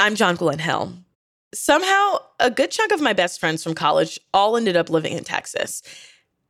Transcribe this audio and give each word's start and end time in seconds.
I'm 0.00 0.14
Jonquilyn 0.14 0.60
Hill. 0.60 0.94
Somehow, 1.52 2.20
a 2.38 2.50
good 2.50 2.70
chunk 2.70 2.90
of 2.90 3.02
my 3.02 3.12
best 3.12 3.38
friends 3.38 3.62
from 3.62 3.74
college 3.74 4.18
all 4.32 4.56
ended 4.56 4.74
up 4.74 4.88
living 4.88 5.12
in 5.12 5.24
Texas. 5.24 5.82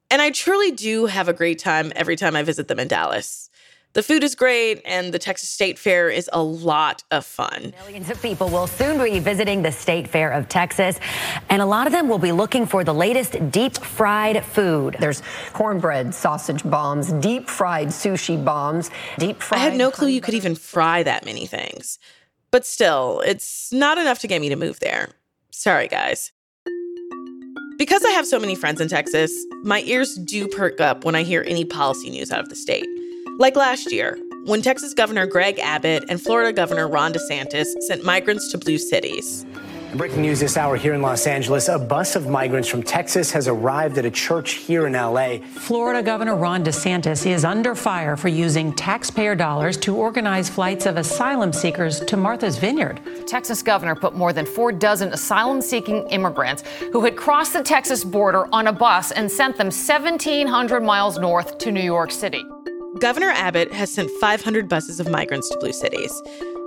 And 0.08 0.22
I 0.22 0.30
truly 0.30 0.70
do 0.70 1.06
have 1.06 1.26
a 1.28 1.32
great 1.32 1.58
time 1.58 1.92
every 1.96 2.14
time 2.14 2.36
I 2.36 2.44
visit 2.44 2.68
them 2.68 2.78
in 2.78 2.86
Dallas. 2.86 3.50
The 3.92 4.04
food 4.04 4.22
is 4.22 4.36
great, 4.36 4.82
and 4.84 5.12
the 5.12 5.18
Texas 5.18 5.48
State 5.48 5.80
Fair 5.80 6.08
is 6.08 6.30
a 6.32 6.40
lot 6.40 7.02
of 7.10 7.26
fun. 7.26 7.74
Millions 7.80 8.08
of 8.08 8.22
people 8.22 8.48
will 8.48 8.68
soon 8.68 9.02
be 9.02 9.18
visiting 9.18 9.62
the 9.62 9.72
State 9.72 10.06
Fair 10.06 10.30
of 10.30 10.48
Texas, 10.48 11.00
and 11.48 11.60
a 11.60 11.66
lot 11.66 11.88
of 11.88 11.92
them 11.92 12.08
will 12.08 12.20
be 12.20 12.30
looking 12.30 12.66
for 12.66 12.84
the 12.84 12.94
latest 12.94 13.50
deep 13.50 13.76
fried 13.78 14.44
food. 14.44 14.96
There's 15.00 15.24
cornbread, 15.54 16.14
sausage 16.14 16.62
bombs, 16.62 17.12
deep 17.14 17.48
fried 17.48 17.88
sushi 17.88 18.44
bombs, 18.44 18.90
deep 19.18 19.42
fried. 19.42 19.60
I 19.60 19.64
had 19.64 19.76
no 19.76 19.90
clue 19.90 20.06
you 20.06 20.20
could 20.20 20.34
even 20.34 20.54
fry 20.54 21.02
that 21.02 21.24
many 21.24 21.46
things. 21.46 21.98
But 22.50 22.66
still, 22.66 23.22
it's 23.24 23.72
not 23.72 23.98
enough 23.98 24.18
to 24.20 24.26
get 24.26 24.40
me 24.40 24.48
to 24.48 24.56
move 24.56 24.80
there. 24.80 25.10
Sorry, 25.50 25.88
guys. 25.88 26.32
Because 27.78 28.04
I 28.04 28.10
have 28.10 28.26
so 28.26 28.38
many 28.38 28.54
friends 28.54 28.80
in 28.80 28.88
Texas, 28.88 29.32
my 29.62 29.82
ears 29.86 30.16
do 30.16 30.46
perk 30.48 30.80
up 30.80 31.04
when 31.04 31.14
I 31.14 31.22
hear 31.22 31.44
any 31.46 31.64
policy 31.64 32.10
news 32.10 32.30
out 32.30 32.40
of 32.40 32.48
the 32.48 32.56
state. 32.56 32.86
Like 33.38 33.56
last 33.56 33.90
year, 33.92 34.18
when 34.44 34.62
Texas 34.62 34.92
Governor 34.94 35.26
Greg 35.26 35.58
Abbott 35.58 36.04
and 36.08 36.20
Florida 36.20 36.52
Governor 36.52 36.88
Ron 36.88 37.12
DeSantis 37.12 37.66
sent 37.82 38.04
migrants 38.04 38.50
to 38.50 38.58
blue 38.58 38.78
cities. 38.78 39.46
Breaking 39.94 40.22
news 40.22 40.38
this 40.38 40.56
hour 40.56 40.76
here 40.76 40.94
in 40.94 41.02
Los 41.02 41.26
Angeles. 41.26 41.68
A 41.68 41.76
bus 41.76 42.14
of 42.14 42.28
migrants 42.28 42.68
from 42.68 42.80
Texas 42.80 43.32
has 43.32 43.48
arrived 43.48 43.98
at 43.98 44.04
a 44.04 44.10
church 44.10 44.52
here 44.52 44.86
in 44.86 44.92
LA. 44.92 45.38
Florida 45.38 46.00
Governor 46.00 46.36
Ron 46.36 46.62
DeSantis 46.62 47.26
is 47.26 47.44
under 47.44 47.74
fire 47.74 48.16
for 48.16 48.28
using 48.28 48.72
taxpayer 48.72 49.34
dollars 49.34 49.76
to 49.78 49.96
organize 49.96 50.48
flights 50.48 50.86
of 50.86 50.96
asylum 50.96 51.52
seekers 51.52 51.98
to 52.00 52.16
Martha's 52.16 52.56
Vineyard. 52.56 53.00
Texas 53.26 53.64
governor 53.64 53.96
put 53.96 54.14
more 54.14 54.32
than 54.32 54.46
four 54.46 54.70
dozen 54.70 55.12
asylum 55.12 55.60
seeking 55.60 56.06
immigrants 56.10 56.62
who 56.92 57.00
had 57.04 57.16
crossed 57.16 57.54
the 57.54 57.62
Texas 57.62 58.04
border 58.04 58.46
on 58.54 58.68
a 58.68 58.72
bus 58.72 59.10
and 59.10 59.28
sent 59.28 59.56
them 59.56 59.66
1,700 59.66 60.80
miles 60.84 61.18
north 61.18 61.58
to 61.58 61.72
New 61.72 61.82
York 61.82 62.12
City. 62.12 62.44
Governor 63.00 63.30
Abbott 63.30 63.72
has 63.72 63.92
sent 63.92 64.08
500 64.20 64.68
buses 64.68 65.00
of 65.00 65.10
migrants 65.10 65.48
to 65.48 65.58
blue 65.58 65.72
cities. 65.72 66.12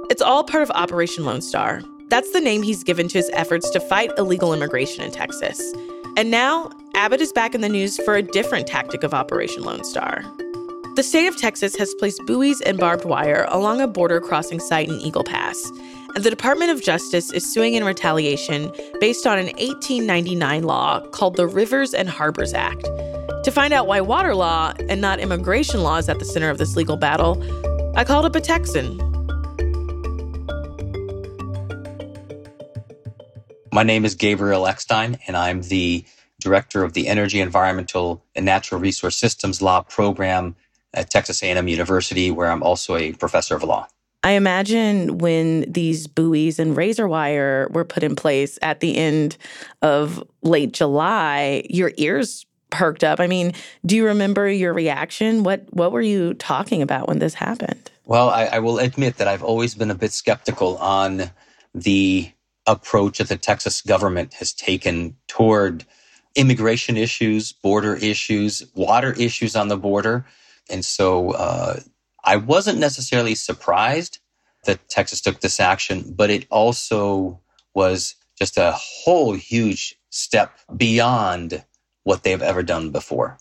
It's 0.10 0.22
all 0.22 0.44
part 0.44 0.64
of 0.64 0.72
Operation 0.72 1.24
Lone 1.24 1.42
Star. 1.42 1.82
That's 2.14 2.30
the 2.30 2.42
name 2.42 2.62
he's 2.62 2.84
given 2.84 3.08
to 3.08 3.18
his 3.18 3.32
efforts 3.34 3.72
to 3.72 3.80
fight 3.80 4.12
illegal 4.20 4.54
immigration 4.54 5.04
in 5.04 5.10
Texas. 5.10 5.60
And 6.16 6.30
now, 6.30 6.70
Abbott 6.94 7.22
is 7.22 7.34
back 7.34 7.56
in 7.56 7.62
the 7.62 7.70
news 7.70 7.98
for 8.06 8.14
a 8.14 8.22
different 8.22 8.68
tactic 8.68 9.02
of 9.02 9.16
Operation 9.16 9.64
Lone 9.64 9.84
Star. 9.84 10.24
The 10.96 11.02
state 11.02 11.26
of 11.26 11.36
Texas 11.38 11.76
has 11.78 11.92
placed 11.96 12.24
buoys 12.28 12.62
and 12.62 12.78
barbed 12.78 13.06
wire 13.06 13.48
along 13.50 13.82
a 13.82 13.88
border 13.88 14.22
crossing 14.22 14.60
site 14.60 14.90
in 14.90 15.02
Eagle 15.02 15.24
Pass, 15.24 15.72
and 16.14 16.24
the 16.24 16.30
Department 16.30 16.70
of 16.70 16.84
Justice 16.84 17.34
is 17.34 17.52
suing 17.52 17.74
in 17.74 17.84
retaliation 17.84 18.72
based 19.00 19.26
on 19.26 19.40
an 19.40 19.48
1899 19.48 20.62
law 20.62 21.00
called 21.08 21.36
the 21.36 21.48
Rivers 21.48 21.96
and 21.96 22.08
Harbors 22.08 22.54
Act. 22.54 22.84
To 23.44 23.52
find 23.52 23.74
out 23.74 23.88
why 23.88 24.02
water 24.02 24.36
law 24.36 24.74
and 24.88 25.02
not 25.02 25.20
immigration 25.20 25.82
law 25.82 25.98
is 25.98 26.08
at 26.10 26.20
the 26.20 26.26
center 26.26 26.52
of 26.52 26.60
this 26.60 26.76
legal 26.76 26.96
battle, 26.96 27.44
I 27.98 28.04
called 28.04 28.28
up 28.28 28.36
a 28.36 28.40
Texan. 28.40 29.13
My 33.74 33.82
name 33.82 34.06
is 34.06 34.14
Gabriel 34.14 34.68
Eckstein, 34.68 35.18
and 35.26 35.36
I'm 35.36 35.64
the 35.64 36.06
director 36.40 36.84
of 36.84 36.94
the 36.94 37.08
Energy, 37.08 37.40
Environmental, 37.40 38.24
and 38.36 38.46
Natural 38.46 38.80
Resource 38.80 39.18
Systems 39.18 39.64
Law 39.64 39.82
program 39.82 40.56
at 40.94 41.10
Texas 41.10 41.42
A&M 41.42 41.68
University, 41.68 42.30
where 42.30 42.52
I'm 42.52 42.62
also 42.62 42.96
a 42.96 43.14
professor 43.14 43.56
of 43.56 43.64
law. 43.64 43.88
I 44.22 44.34
imagine 44.34 45.18
when 45.18 45.62
these 45.62 46.06
buoys 46.06 46.60
and 46.60 46.78
razor 46.78 47.08
wire 47.08 47.68
were 47.72 47.84
put 47.84 48.04
in 48.04 48.16
place 48.16 48.60
at 48.62 48.80
the 48.80 48.96
end 48.96 49.38
of 49.82 50.24
late 50.44 50.74
July, 50.74 51.66
your 51.68 51.94
ears 51.98 52.46
perked 52.70 53.04
up. 53.04 53.20
I 53.20 53.26
mean, 53.26 53.54
do 53.88 53.96
you 53.96 54.06
remember 54.06 54.48
your 54.48 54.76
reaction? 54.76 55.44
What 55.44 55.66
what 55.72 55.92
were 55.92 56.02
you 56.02 56.36
talking 56.36 56.84
about 56.84 57.08
when 57.08 57.18
this 57.18 57.34
happened? 57.34 57.90
Well, 58.06 58.30
I, 58.30 58.46
I 58.46 58.60
will 58.60 58.78
admit 58.78 59.18
that 59.18 59.28
I've 59.28 59.44
always 59.44 59.74
been 59.74 59.90
a 59.90 59.96
bit 59.96 60.12
skeptical 60.12 60.78
on 60.78 61.32
the 61.74 62.32
approach 62.68 63.18
that 63.18 63.28
the 63.28 63.38
Texas 63.38 63.82
government 63.82 64.34
has 64.36 64.54
taken 64.54 65.16
toward 65.28 65.86
immigration 66.36 66.98
issues, 66.98 67.52
border 67.52 67.96
issues, 67.96 68.64
water 68.74 69.14
issues 69.14 69.56
on 69.56 69.68
the 69.68 69.78
border. 69.78 70.26
And 70.70 70.84
so 70.84 71.32
uh, 71.32 71.80
I 72.24 72.38
wasn't 72.38 72.80
necessarily 72.80 73.36
surprised 73.36 74.20
that 74.66 74.88
Texas 74.90 75.22
took 75.22 75.42
this 75.42 75.60
action, 75.60 76.14
but 76.16 76.30
it 76.30 76.48
also 76.50 77.40
was 77.74 78.16
just 78.38 78.58
a 78.58 78.72
whole 78.72 79.34
huge 79.34 79.96
step 80.10 80.58
beyond 80.76 81.64
what 82.04 82.24
they've 82.24 82.42
ever 82.42 82.64
done 82.64 82.92
before. 82.92 83.38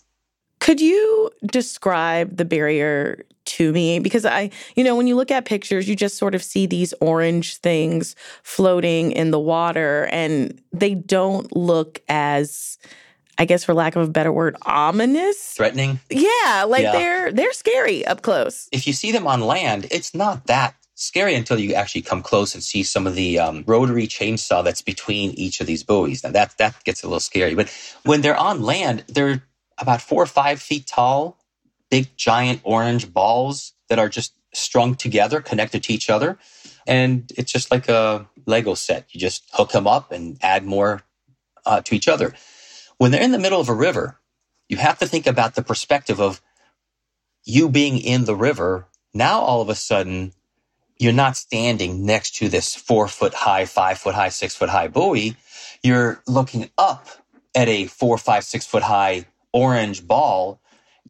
Could 0.59 0.79
you 0.79 1.29
describe 1.45 2.37
the 2.37 2.45
barrier 2.45 3.25
to 3.45 3.71
me? 3.71 3.99
Because 3.99 4.25
I, 4.25 4.49
you 4.75 4.83
know, 4.83 4.95
when 4.95 5.07
you 5.07 5.15
look 5.15 5.31
at 5.31 5.45
pictures, 5.45 5.87
you 5.87 5.95
just 5.95 6.17
sort 6.17 6.35
of 6.35 6.43
see 6.43 6.65
these 6.65 6.93
orange 7.01 7.57
things 7.57 8.15
floating 8.43 9.11
in 9.11 9.31
the 9.31 9.39
water, 9.39 10.07
and 10.11 10.61
they 10.71 10.95
don't 10.95 11.55
look 11.55 12.01
as, 12.07 12.77
I 13.37 13.45
guess, 13.45 13.63
for 13.63 13.73
lack 13.73 13.95
of 13.95 14.07
a 14.07 14.11
better 14.11 14.31
word, 14.31 14.55
ominous, 14.63 15.53
threatening. 15.53 15.99
Yeah, 16.09 16.65
like 16.67 16.83
yeah. 16.83 16.91
they're 16.91 17.31
they're 17.31 17.53
scary 17.53 18.05
up 18.05 18.21
close. 18.21 18.69
If 18.71 18.87
you 18.87 18.93
see 18.93 19.11
them 19.11 19.27
on 19.27 19.41
land, 19.41 19.87
it's 19.91 20.13
not 20.13 20.47
that 20.47 20.75
scary 20.95 21.35
until 21.35 21.59
you 21.59 21.73
actually 21.73 22.01
come 22.01 22.21
close 22.21 22.53
and 22.53 22.63
see 22.63 22.83
some 22.83 23.07
of 23.07 23.15
the 23.15 23.39
um, 23.39 23.63
rotary 23.65 24.07
chainsaw 24.07 24.63
that's 24.63 24.81
between 24.81 25.31
each 25.31 25.59
of 25.59 25.67
these 25.67 25.83
buoys. 25.83 26.23
Now 26.23 26.31
that 26.31 26.57
that 26.57 26.83
gets 26.83 27.03
a 27.03 27.07
little 27.07 27.19
scary. 27.19 27.55
But 27.55 27.69
when 28.03 28.21
they're 28.21 28.37
on 28.37 28.61
land, 28.61 29.03
they're 29.07 29.43
about 29.77 30.01
four 30.01 30.21
or 30.21 30.27
five 30.27 30.61
feet 30.61 30.87
tall, 30.87 31.37
big 31.93 32.17
giant 32.17 32.59
orange 32.63 33.13
balls 33.13 33.73
that 33.87 33.99
are 33.99 34.09
just 34.09 34.33
strung 34.51 34.95
together, 34.95 35.39
connected 35.41 35.83
to 35.83 35.93
each 35.93 36.09
other, 36.09 36.39
and 36.87 37.31
it's 37.37 37.51
just 37.51 37.69
like 37.69 37.87
a 37.87 38.27
Lego 38.47 38.73
set. 38.73 39.05
You 39.13 39.19
just 39.19 39.43
hook 39.53 39.73
them 39.73 39.85
up 39.85 40.11
and 40.11 40.39
add 40.41 40.65
more 40.65 41.03
uh, 41.67 41.81
to 41.81 41.93
each 41.93 42.07
other. 42.07 42.33
When 42.97 43.11
they're 43.11 43.21
in 43.21 43.31
the 43.31 43.37
middle 43.37 43.61
of 43.61 43.69
a 43.69 43.75
river, 43.75 44.19
you 44.67 44.77
have 44.77 44.97
to 44.99 45.07
think 45.07 45.27
about 45.27 45.53
the 45.53 45.61
perspective 45.61 46.19
of 46.19 46.41
you 47.43 47.69
being 47.69 47.99
in 47.99 48.25
the 48.25 48.35
river. 48.35 48.87
Now 49.13 49.41
all 49.41 49.61
of 49.61 49.69
a 49.69 49.75
sudden 49.75 50.33
you're 50.97 51.13
not 51.13 51.37
standing 51.37 52.07
next 52.07 52.37
to 52.37 52.49
this 52.49 52.73
four 52.73 53.07
foot 53.07 53.35
high, 53.35 53.65
five 53.65 53.99
foot 53.99 54.15
high, 54.15 54.29
six 54.29 54.55
foot 54.55 54.69
high 54.69 54.87
buoy. 54.87 55.35
You're 55.83 56.23
looking 56.25 56.71
up 56.75 57.07
at 57.53 57.69
a 57.69 57.85
four, 57.85 58.17
five, 58.17 58.45
six 58.45 58.65
foot 58.65 58.81
high 58.81 59.27
orange 59.51 60.07
ball. 60.07 60.59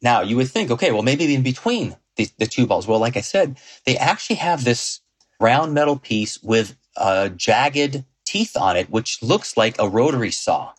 Now 0.03 0.21
you 0.21 0.35
would 0.35 0.49
think, 0.49 0.69
okay, 0.69 0.91
well, 0.91 1.01
maybe 1.01 1.33
in 1.33 1.43
between 1.43 1.95
the, 2.17 2.27
the 2.37 2.45
two 2.45 2.67
balls. 2.67 2.87
Well, 2.87 2.99
like 2.99 3.17
I 3.17 3.21
said, 3.21 3.57
they 3.85 3.97
actually 3.97 4.35
have 4.37 4.63
this 4.63 4.99
round 5.39 5.73
metal 5.73 5.97
piece 5.97 6.41
with 6.43 6.75
a 6.97 7.29
jagged 7.29 8.03
teeth 8.25 8.55
on 8.57 8.77
it, 8.77 8.89
which 8.89 9.23
looks 9.23 9.57
like 9.57 9.79
a 9.79 9.89
rotary 9.89 10.31
saw. 10.31 10.73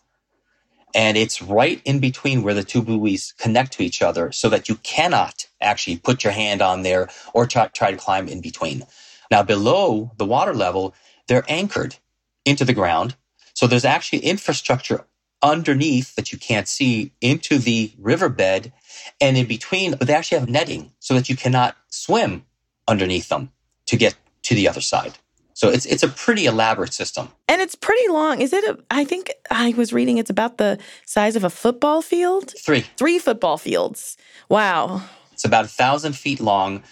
And 0.95 1.17
it's 1.17 1.43
right 1.43 1.83
in 1.85 1.99
between 1.99 2.43
where 2.43 2.55
the 2.55 2.63
two 2.63 2.83
buoys 2.83 3.35
connect 3.39 3.73
to 3.73 3.83
each 3.83 4.01
other 4.01 4.31
so 4.31 4.49
that 4.51 4.69
you 4.69 4.77
cannot 4.77 5.49
actually 5.61 5.97
put 5.97 6.23
your 6.23 6.33
hand 6.33 6.63
on 6.63 6.83
there 6.83 7.09
or 7.33 7.47
try, 7.47 7.67
try 7.69 7.91
to 7.91 7.97
climb 7.97 8.29
in 8.29 8.41
between. 8.41 8.85
Now, 9.31 9.43
below 9.43 10.13
the 10.19 10.25
water 10.25 10.55
level, 10.55 10.95
they're 11.27 11.45
anchored 11.49 11.97
into 12.45 12.65
the 12.65 12.75
ground. 12.75 13.17
So 13.55 13.67
there's 13.67 13.85
actually 13.85 14.21
infrastructure 14.21 15.05
underneath 15.45 16.17
that 16.17 16.33
you 16.33 16.39
can't 16.39 16.67
see 16.67 17.13
into 17.21 17.59
the 17.59 17.93
riverbed 17.99 18.73
and 19.21 19.37
in 19.37 19.47
between, 19.47 19.93
but 19.93 20.09
they 20.09 20.15
actually 20.15 20.39
have 20.41 20.49
netting 20.49 20.91
so 20.99 21.15
that 21.15 21.29
you 21.29 21.37
cannot 21.37 21.77
swim 21.89 22.45
underneath 22.89 23.29
them 23.29 23.51
to 23.87 23.97
get 23.97 24.17
to 24.43 24.55
the 24.55 24.67
other 24.67 24.81
side. 24.81 25.13
So 25.53 25.69
it's 25.69 25.87
it's 25.87 26.03
a 26.03 26.09
pretty 26.09 26.47
elaborate 26.47 26.93
system. 26.93 27.29
And 27.47 27.61
it's 27.61 27.77
pretty 27.77 28.09
long. 28.09 28.41
Is 28.41 28.53
it 28.53 28.65
a 28.65 28.79
I 28.91 29.05
think 29.05 29.33
I 29.51 29.73
was 29.77 29.93
reading 29.93 30.19
it's 30.19 30.31
about 30.31 30.59
the 30.59 30.79
size 31.05 31.37
of 31.37 31.45
a 31.45 31.51
football 31.51 32.03
field? 32.03 32.53
Three. 32.59 32.85
Three 32.97 33.21
football 33.21 33.57
fields. 33.57 34.17
Wow. 34.49 35.03
It's 35.33 35.45
about 35.45 35.65
a 35.65 35.69
thousand 35.69 36.15
feet 36.15 36.41
long. 36.41 36.83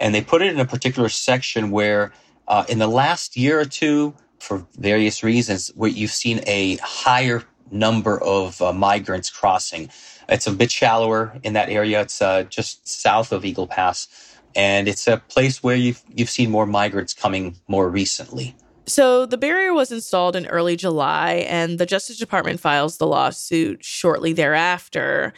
And 0.00 0.14
they 0.14 0.20
put 0.20 0.42
it 0.42 0.52
in 0.52 0.58
a 0.58 0.64
particular 0.64 1.08
section 1.08 1.70
where 1.70 2.12
uh, 2.48 2.64
in 2.68 2.78
the 2.78 2.88
last 2.88 3.36
year 3.36 3.60
or 3.60 3.64
two, 3.64 4.14
for 4.38 4.66
various 4.78 5.22
reasons, 5.22 5.68
where 5.74 5.90
you've 5.90 6.12
seen 6.12 6.40
a 6.46 6.76
higher 6.76 7.44
number 7.70 8.20
of 8.22 8.60
uh, 8.62 8.72
migrants 8.72 9.30
crossing. 9.30 9.90
It's 10.28 10.46
a 10.46 10.52
bit 10.52 10.70
shallower 10.70 11.38
in 11.42 11.54
that 11.54 11.70
area. 11.70 12.02
It's 12.02 12.20
uh, 12.20 12.44
just 12.44 12.86
south 12.86 13.32
of 13.32 13.44
Eagle 13.44 13.66
Pass 13.66 14.28
and 14.58 14.88
it's 14.88 15.06
a 15.06 15.18
place 15.28 15.62
where 15.62 15.76
you've 15.76 16.02
you've 16.14 16.30
seen 16.30 16.50
more 16.50 16.66
migrants 16.66 17.14
coming 17.14 17.56
more 17.68 17.88
recently. 17.88 18.56
So 18.86 19.26
the 19.26 19.36
barrier 19.36 19.72
was 19.72 19.92
installed 19.92 20.34
in 20.34 20.46
early 20.46 20.74
July, 20.74 21.46
and 21.48 21.78
the 21.78 21.86
Justice 21.86 22.18
Department 22.18 22.58
files 22.58 22.98
the 22.98 23.06
lawsuit 23.06 23.84
shortly 23.84 24.32
thereafter. 24.32 25.32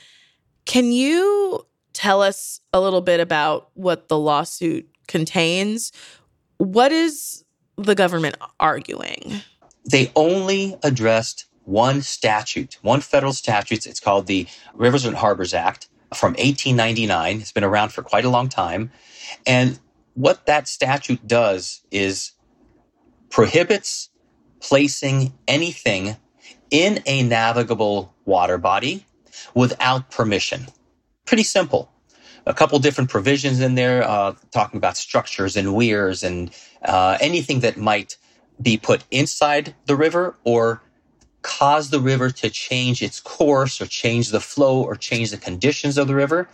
Can 0.65 0.93
you 0.93 1.67
tell 1.93 2.23
us 2.23 2.61
a 2.73 2.81
little 2.81 3.01
bit 3.01 3.21
about 3.21 3.71
what 3.75 4.09
the 4.09 4.19
lawsuit 4.19 4.89
contains? 5.09 5.93
What 6.59 6.93
is 6.93 7.45
the 7.77 7.95
government 7.95 8.37
arguing? 8.61 9.41
They 9.85 10.13
only 10.15 10.77
addressed 10.83 11.47
one 11.71 12.03
statute, 12.03 12.79
one 12.83 13.01
federal 13.01 13.33
statute. 13.33 13.87
It's 13.87 14.01
called 14.01 14.27
the 14.27 14.47
Rivers 14.75 15.05
and 15.05 15.17
Harbors 15.17 15.55
Act 15.55 15.89
from 16.13 16.33
1899. 16.33 17.41
It's 17.41 17.53
been 17.53 17.65
around 17.65 17.91
for 17.93 18.03
quite 18.03 18.25
a 18.25 18.29
long 18.29 18.49
time. 18.49 18.91
And 19.47 19.79
what 20.15 20.47
that 20.47 20.67
statute 20.67 21.27
does 21.27 21.83
is 21.93 22.33
prohibits 23.31 24.11
placing 24.61 25.33
anything 25.47 26.17
in 26.71 27.03
a 27.07 27.23
navigable 27.23 28.15
water 28.25 28.59
body 28.59 29.07
without 29.55 30.11
permission. 30.11 30.67
Pretty 31.25 31.45
simple. 31.45 31.93
A 32.47 32.55
couple 32.55 32.79
different 32.81 33.11
provisions 33.11 33.61
in 33.61 33.77
there, 33.77 34.03
uh, 34.03 34.35
talking 34.51 34.79
about 34.79 34.97
structures 34.97 35.57
and 35.57 35.75
weirs 35.75 36.25
and 36.25 36.51
uh, 36.83 37.17
anything 37.21 37.61
that 37.61 37.77
might 37.77 38.17
be 38.61 38.77
put 38.77 39.05
inside 39.13 39.75
the 39.87 39.95
river 39.95 40.37
or 40.43 40.83
cause 41.43 41.91
the 41.91 42.01
river 42.01 42.31
to 42.31 42.51
change 42.51 43.03
its 43.03 43.21
course 43.21 43.81
or 43.81 43.87
change 43.87 44.31
the 44.31 44.41
flow 44.41 44.83
or 44.83 44.95
change 44.95 45.31
the 45.31 45.37
conditions 45.37 45.99
of 45.99 46.07
the 46.09 46.15
river. 46.15 46.49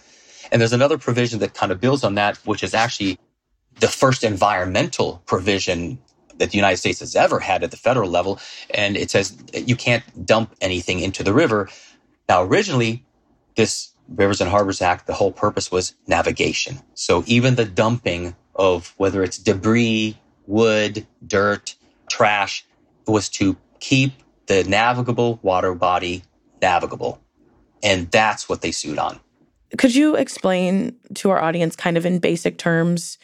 And 0.51 0.61
there's 0.61 0.73
another 0.73 0.99
provision 0.99 1.41
that 1.41 1.55
kind 1.55 1.73
of 1.73 1.81
builds 1.81 2.05
on 2.05 2.15
that, 2.15 2.37
which 2.39 2.63
is 2.63 2.75
actually 2.75 3.19
the 3.81 3.89
first 3.89 4.25
environmental 4.25 5.23
provision 5.27 5.99
that 6.39 6.51
the 6.51 6.57
United 6.57 6.77
States 6.77 7.01
has 7.01 7.17
ever 7.17 7.41
had 7.41 7.65
at 7.65 7.71
the 7.71 7.77
federal 7.77 8.11
level. 8.11 8.39
And 8.73 8.97
it 8.97 9.11
says 9.11 9.37
you 9.55 9.77
can't 9.77 10.05
dump 10.27 10.55
anything 10.61 11.01
into 11.01 11.23
the 11.23 11.33
river. 11.33 11.69
Now, 12.29 12.43
originally, 12.43 13.05
this 13.57 13.93
Rivers 14.09 14.41
and 14.41 14.51
Harbors 14.51 14.81
Act, 14.83 15.07
the 15.07 15.15
whole 15.15 15.33
purpose 15.33 15.71
was 15.73 15.95
navigation. 16.07 16.79
So 16.95 17.25
even 17.27 17.57
the 17.57 17.65
dumping 17.65 18.37
of 18.55 18.95
whether 18.97 19.23
it's 19.23 19.39
debris, 19.39 20.17
wood, 20.47 21.07
dirt, 21.27 21.75
trash 22.09 22.65
was 23.07 23.29
to 23.31 23.57
keep 23.81 24.13
the 24.47 24.65
navigable 24.65 25.39
water 25.43 25.75
body 25.75 26.23
navigable. 26.63 27.21
And 27.83 28.11
that's 28.11 28.49
what 28.49 28.63
they 28.63 28.73
sued 28.73 28.99
on. 28.99 29.21
Could 29.79 29.95
you 29.95 30.15
explain 30.17 30.97
to 31.15 31.31
our 31.31 31.41
audience, 31.41 31.77
kind 31.77 31.97
of 31.97 32.07
in 32.07 32.19
basic 32.19 32.57
terms, 32.57 33.19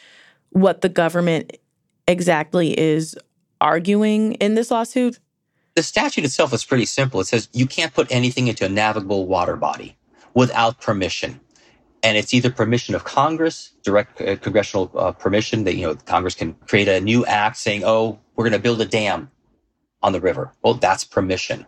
what 0.49 0.81
the 0.81 0.89
government 0.89 1.57
exactly 2.07 2.77
is 2.77 3.17
arguing 3.61 4.33
in 4.33 4.55
this 4.55 4.69
lawsuit? 4.69 5.19
The 5.75 5.83
statute 5.83 6.25
itself 6.25 6.53
is 6.53 6.63
pretty 6.63 6.85
simple. 6.85 7.19
It 7.21 7.27
says 7.27 7.49
you 7.53 7.65
can't 7.65 7.93
put 7.93 8.11
anything 8.11 8.47
into 8.47 8.65
a 8.65 8.69
navigable 8.69 9.25
water 9.25 9.55
body 9.55 9.97
without 10.33 10.79
permission. 10.79 11.39
And 12.03 12.17
it's 12.17 12.33
either 12.33 12.51
permission 12.51 12.93
of 12.93 13.05
Congress, 13.05 13.71
direct 13.81 14.19
uh, 14.21 14.35
congressional 14.35 14.91
uh, 14.93 15.13
permission 15.13 15.63
that, 15.63 15.75
you 15.75 15.87
know, 15.87 15.95
Congress 15.95 16.35
can 16.35 16.53
create 16.67 16.89
a 16.89 16.99
new 16.99 17.25
act 17.25 17.57
saying, 17.57 17.83
oh, 17.85 18.19
we're 18.35 18.43
going 18.43 18.53
to 18.53 18.59
build 18.59 18.81
a 18.81 18.85
dam 18.85 19.31
on 20.03 20.11
the 20.13 20.21
river. 20.21 20.51
Well, 20.61 20.75
that's 20.75 21.03
permission. 21.03 21.65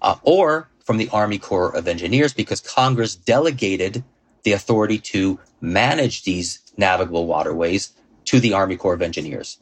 Uh, 0.00 0.16
or 0.22 0.70
from 0.84 0.96
the 0.96 1.08
Army 1.10 1.38
Corps 1.38 1.74
of 1.76 1.86
Engineers 1.86 2.32
because 2.32 2.60
Congress 2.60 3.14
delegated 3.14 4.02
the 4.44 4.52
authority 4.52 4.98
to 4.98 5.38
manage 5.60 6.24
these 6.24 6.60
navigable 6.76 7.26
waterways 7.26 7.92
to 8.24 8.40
the 8.40 8.52
Army 8.52 8.76
Corps 8.76 8.94
of 8.94 9.02
Engineers. 9.02 9.58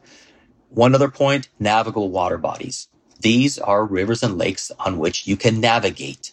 One 0.68 0.94
other 0.94 1.10
point, 1.10 1.48
navigable 1.58 2.10
water 2.10 2.38
bodies. 2.38 2.88
These 3.20 3.58
are 3.58 3.84
rivers 3.84 4.22
and 4.22 4.38
lakes 4.38 4.70
on 4.78 4.98
which 4.98 5.26
you 5.26 5.36
can 5.36 5.60
navigate. 5.60 6.32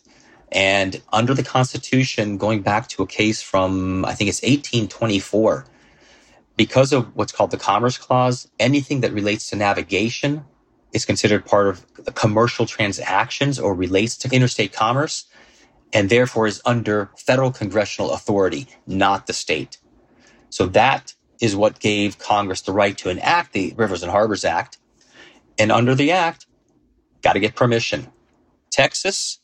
And 0.51 1.01
under 1.11 1.33
the 1.33 1.43
Constitution, 1.43 2.37
going 2.37 2.61
back 2.61 2.87
to 2.89 3.03
a 3.03 3.07
case 3.07 3.41
from, 3.41 4.05
I 4.05 4.13
think 4.13 4.29
it's 4.29 4.41
1824, 4.41 5.65
because 6.55 6.93
of 6.93 7.13
what's 7.15 7.33
called 7.33 7.51
the 7.51 7.57
Commerce 7.57 7.97
Clause, 7.97 8.47
anything 8.59 9.01
that 9.01 9.11
relates 9.11 9.49
to 9.49 9.57
navigation 9.57 10.45
is 10.93 11.05
considered 11.05 11.45
part 11.45 11.67
of 11.67 11.85
the 12.05 12.11
commercial 12.11 12.65
transactions 12.65 13.59
or 13.59 13.73
relates 13.73 14.17
to 14.17 14.35
interstate 14.35 14.73
commerce 14.73 15.25
and 15.93 16.09
therefore 16.09 16.47
is 16.47 16.61
under 16.65 17.09
federal 17.17 17.51
congressional 17.51 18.11
authority, 18.11 18.67
not 18.85 19.27
the 19.27 19.33
state. 19.33 19.77
So 20.49 20.67
that 20.67 21.13
is 21.41 21.55
what 21.55 21.79
gave 21.79 22.19
Congress 22.19 22.61
the 22.61 22.71
right 22.73 22.97
to 22.99 23.09
enact 23.09 23.53
the 23.53 23.73
Rivers 23.77 24.03
and 24.03 24.11
Harbors 24.11 24.45
Act. 24.45 24.77
And 25.59 25.71
under 25.71 25.95
the 25.95 26.11
act, 26.11 26.45
got 27.21 27.33
to 27.33 27.39
get 27.39 27.55
permission. 27.55 28.07
Texas 28.71 29.39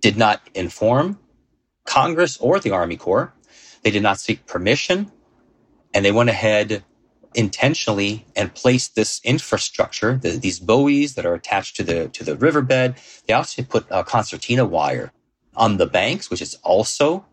did 0.00 0.16
not 0.16 0.42
inform 0.54 1.18
Congress 1.84 2.36
or 2.38 2.60
the 2.60 2.70
Army 2.70 2.96
Corps. 2.96 3.32
They 3.82 3.90
did 3.90 4.02
not 4.02 4.20
seek 4.20 4.46
permission. 4.46 5.10
And 5.94 6.04
they 6.04 6.12
went 6.12 6.30
ahead 6.30 6.84
intentionally 7.34 8.24
and 8.36 8.54
placed 8.54 8.94
this 8.94 9.20
infrastructure, 9.24 10.16
the, 10.16 10.30
these 10.30 10.58
buoys 10.58 11.14
that 11.14 11.26
are 11.26 11.34
attached 11.34 11.76
to 11.76 11.84
the 11.84 12.08
to 12.08 12.24
the 12.24 12.36
riverbed. 12.36 12.96
They 13.26 13.34
also 13.34 13.62
put 13.62 13.86
a 13.90 14.04
concertina 14.04 14.64
wire 14.64 15.12
on 15.56 15.76
the 15.76 15.86
banks, 15.86 16.30
which 16.30 16.40
is 16.40 16.54
also 16.62 17.24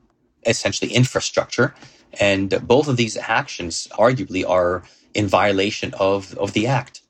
essentially 0.45 0.91
infrastructure. 0.91 1.73
And 2.19 2.61
both 2.67 2.87
of 2.87 2.97
these 2.97 3.17
actions 3.17 3.87
arguably 3.93 4.47
are 4.47 4.83
in 5.13 5.27
violation 5.27 5.93
of, 5.99 6.37
of 6.37 6.53
the 6.53 6.67
act. 6.67 7.01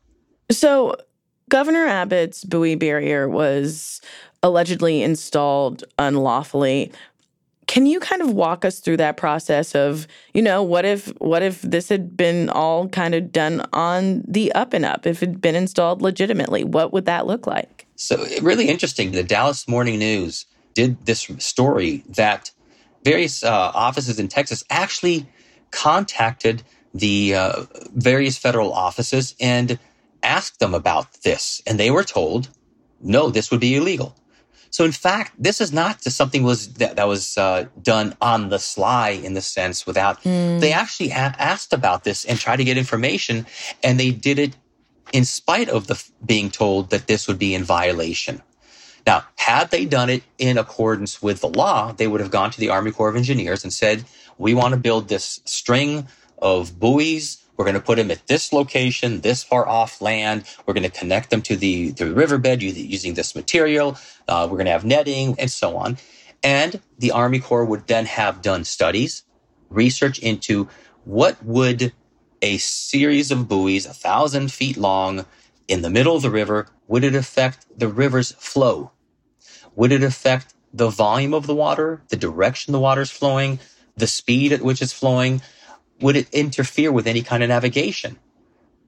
So, 0.52 0.96
Governor 1.50 1.86
Abbott's 1.86 2.44
buoy 2.44 2.76
barrier 2.76 3.30
was 3.30 4.02
allegedly 4.42 5.04
installed 5.04 5.84
unlawfully. 6.00 6.92
Can 7.76 7.86
you 7.86 8.00
kind 8.00 8.22
of 8.22 8.32
walk 8.32 8.64
us 8.64 8.80
through 8.80 8.96
that 8.98 9.18
process 9.18 9.76
of, 9.76 10.08
you 10.34 10.42
know, 10.42 10.64
what 10.64 10.86
if 10.86 11.08
what 11.20 11.44
if 11.44 11.62
this 11.62 11.90
had 11.90 12.16
been 12.16 12.50
all 12.50 12.88
kind 12.88 13.14
of 13.14 13.34
done 13.34 13.68
on 13.74 14.24
the 14.26 14.50
up 14.54 14.72
and 14.72 14.86
up, 14.86 15.06
if 15.06 15.22
it 15.22 15.28
had 15.28 15.42
been 15.42 15.56
installed 15.56 16.02
legitimately? 16.02 16.64
What 16.64 16.94
would 16.94 17.04
that 17.04 17.28
look 17.28 17.46
like? 17.46 17.86
So 17.98 18.26
really 18.42 18.70
interesting. 18.70 19.12
The 19.12 19.24
Dallas 19.24 19.68
Morning 19.68 20.00
News 20.00 20.46
did 20.74 21.06
this 21.06 21.30
story 21.40 22.06
that 22.08 22.50
various 23.04 23.44
uh, 23.44 23.72
offices 23.76 24.20
in 24.20 24.30
Texas 24.30 24.64
actually 24.70 25.28
contacted 25.72 26.64
the 26.94 27.36
uh, 27.36 27.64
various 27.94 28.38
federal 28.38 28.72
offices 28.72 29.36
and 29.42 29.78
asked 30.24 30.62
them 30.62 30.74
about 30.74 31.12
this, 31.24 31.62
and 31.68 31.78
they 31.78 31.92
were 31.92 32.06
told, 32.06 32.48
no, 33.02 33.30
this 33.30 33.52
would 33.52 33.60
be 33.60 33.76
illegal. 33.76 34.16
So 34.76 34.84
in 34.84 34.92
fact, 34.92 35.32
this 35.40 35.62
is 35.62 35.72
not 35.72 36.02
just 36.02 36.18
something 36.18 36.44
was 36.44 36.74
that, 36.74 36.98
that 36.98 37.08
was 37.08 37.38
uh, 37.38 37.68
done 37.82 38.14
on 38.20 38.50
the 38.50 38.60
sly 38.60 39.12
in 39.12 39.34
the 39.34 39.40
sense 39.40 39.88
without. 39.88 40.22
Mm. 40.24 40.60
They 40.60 40.74
actually 40.74 41.12
a- 41.12 41.38
asked 41.40 41.72
about 41.72 42.04
this 42.04 42.26
and 42.26 42.38
tried 42.38 42.58
to 42.58 42.66
get 42.66 42.78
information, 42.78 43.48
and 43.82 43.98
they 43.98 44.12
did 44.12 44.38
it 44.38 44.58
in 45.14 45.24
spite 45.24 45.70
of 45.70 45.88
the 45.88 46.04
being 46.26 46.50
told 46.50 46.90
that 46.90 47.08
this 47.08 47.26
would 47.26 47.40
be 47.40 47.56
in 47.56 47.64
violation. 47.64 48.42
Now, 49.08 49.24
had 49.38 49.72
they 49.72 49.86
done 49.86 50.10
it 50.10 50.24
in 50.40 50.58
accordance 50.58 51.22
with 51.22 51.40
the 51.40 51.48
law, 51.48 51.94
they 51.94 52.08
would 52.08 52.20
have 52.20 52.32
gone 52.32 52.52
to 52.52 52.60
the 52.60 52.68
Army 52.68 52.92
Corps 52.92 53.08
of 53.08 53.16
Engineers 53.16 53.64
and 53.64 53.72
said, 53.72 54.04
"We 54.38 54.54
want 54.54 54.74
to 54.74 54.78
build 54.78 55.08
this 55.08 55.40
string 55.46 56.10
of 56.40 56.78
buoys 56.82 57.45
We're 57.58 57.66
going 57.66 57.76
to 57.76 57.82
put 57.82 57.98
them 57.98 58.12
at 58.12 58.28
this 58.28 58.52
location, 58.52 59.22
this 59.22 59.44
far 59.44 59.68
off 59.68 60.02
land. 60.02 60.44
We're 60.66 60.74
going 60.74 60.90
to 60.90 61.00
connect 61.00 61.30
them 61.30 61.42
to 61.44 61.56
the, 61.56 61.92
the 61.92 62.14
riverbed 62.14 62.62
using 62.62 63.14
this 63.14 63.36
material. 63.36 63.98
Uh, 64.28 64.48
we're 64.50 64.58
going 64.58 64.66
to 64.66 64.72
have 64.72 64.86
netting 64.86 65.36
and 65.40 65.50
so 65.50 65.78
on. 65.78 65.98
And 66.44 66.82
the 67.00 67.12
Army 67.12 67.40
Corps 67.40 67.66
would 67.66 67.88
then 67.88 68.06
have 68.06 68.42
done 68.42 68.66
studies, 68.66 69.24
research 69.70 70.20
into 70.20 70.68
what 71.06 71.44
would 71.44 71.94
a 72.42 72.58
series 72.58 73.32
of 73.32 73.48
buoys, 73.48 73.86
a 73.86 73.94
thousand 73.94 74.52
feet 74.52 74.78
long, 74.78 75.26
in 75.68 75.82
the 75.82 75.90
middle 75.90 76.16
of 76.16 76.22
the 76.22 76.30
river, 76.30 76.68
would 76.88 77.04
it 77.04 77.16
affect 77.16 77.66
the 77.78 77.88
river's 77.88 78.32
flow? 78.34 78.92
Would 79.76 79.92
it 79.92 80.04
affect 80.04 80.54
the 80.74 80.90
volume 80.90 81.34
of 81.34 81.48
the 81.48 81.56
water, 81.56 82.04
the 82.10 82.18
direction 82.18 82.72
the 82.72 82.80
water 82.80 83.02
is 83.02 83.12
flowing, 83.12 83.60
the 83.98 84.08
speed 84.08 84.52
at 84.52 84.62
which 84.62 84.82
it's 84.82 84.94
flowing? 84.94 85.42
Would 86.02 86.16
it 86.16 86.34
interfere 86.34 86.92
with 86.92 87.08
any 87.08 87.22
kind 87.22 87.44
of 87.44 87.50
navigation, 87.50 88.18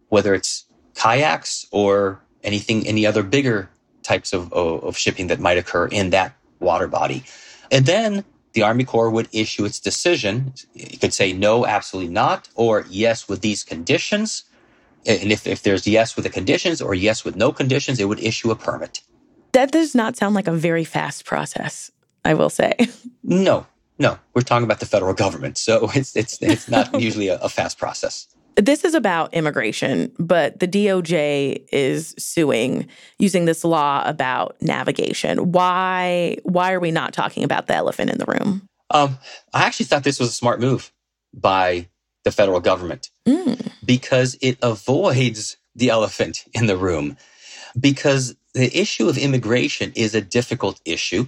whether 0.10 0.34
it's 0.34 0.66
kayaks 0.96 1.68
or 1.72 2.22
anything, 2.44 2.88
any 2.88 3.06
other 3.06 3.24
bigger 3.24 3.70
types 4.04 4.34
of, 4.34 4.52
of 4.54 4.98
shipping 4.98 5.28
that 5.28 5.40
might 5.40 5.58
occur 5.58 5.88
in 5.88 6.10
that 6.12 6.36
water 6.60 6.88
body? 6.88 7.24
And 7.72 7.86
then 7.86 8.26
the 8.54 8.64
Army 8.64 8.84
Corps 8.84 9.10
would 9.10 9.30
issue 9.32 9.66
its 9.66 9.80
decision. 9.80 10.54
It 10.74 11.00
could 11.00 11.14
say 11.14 11.32
no, 11.32 11.66
absolutely 11.66 12.12
not, 12.12 12.50
or 12.56 12.86
yes 12.90 13.30
with 13.30 13.42
these 13.42 13.64
conditions. 13.64 14.44
And 15.06 15.32
if, 15.32 15.48
if 15.48 15.64
there's 15.64 15.88
yes 15.88 16.16
with 16.16 16.24
the 16.24 16.32
conditions 16.32 16.82
or 16.82 16.94
yes 16.94 17.24
with 17.24 17.36
no 17.36 17.52
conditions, 17.52 18.00
it 18.00 18.06
would 18.06 18.20
issue 18.20 18.52
a 18.52 18.56
permit. 18.56 19.02
That 19.54 19.72
does 19.72 19.96
not 19.96 20.18
sound 20.18 20.36
like 20.36 20.48
a 20.48 20.52
very 20.52 20.84
fast 20.84 21.24
process, 21.24 21.92
I 22.26 22.34
will 22.34 22.50
say. 22.50 22.76
No, 23.24 23.66
no. 24.00 24.20
We're 24.34 24.42
talking 24.42 24.64
about 24.64 24.80
the 24.80 24.86
federal 24.86 25.14
government. 25.14 25.58
So 25.58 25.90
it's 25.96 26.16
it's 26.16 26.42
it's 26.42 26.70
not 26.70 27.00
usually 27.02 27.28
a, 27.28 27.38
a 27.40 27.50
fast 27.50 27.78
process. 27.78 28.28
This 28.56 28.84
is 28.84 28.96
about 28.96 29.36
immigration, 29.36 30.12
but 30.18 30.60
the 30.60 30.68
DOJ 30.68 31.68
is 31.72 32.16
suing 32.18 32.88
using 33.20 33.46
this 33.46 33.64
law 33.64 34.02
about 34.04 34.60
navigation. 34.62 35.52
Why 35.52 36.38
why 36.44 36.74
are 36.74 36.80
we 36.80 36.92
not 36.92 37.14
talking 37.14 37.44
about 37.44 37.68
the 37.68 37.76
elephant 37.76 38.10
in 38.10 38.18
the 38.18 38.26
room? 38.26 38.68
Um, 38.90 39.18
I 39.54 39.66
actually 39.66 39.86
thought 39.86 40.04
this 40.04 40.20
was 40.20 40.30
a 40.30 40.34
smart 40.34 40.60
move 40.60 40.92
by 41.34 41.88
the 42.24 42.32
federal 42.32 42.60
government 42.60 43.10
mm. 43.26 43.72
because 43.86 44.38
it 44.42 44.58
avoids 44.62 45.58
the 45.76 45.90
elephant 45.90 46.46
in 46.54 46.66
the 46.66 46.78
room. 46.78 47.18
Because 47.80 48.36
the 48.54 48.76
issue 48.76 49.08
of 49.08 49.18
immigration 49.18 49.94
is 49.96 50.16
a 50.16 50.22
difficult 50.22 50.82
issue. 50.84 51.28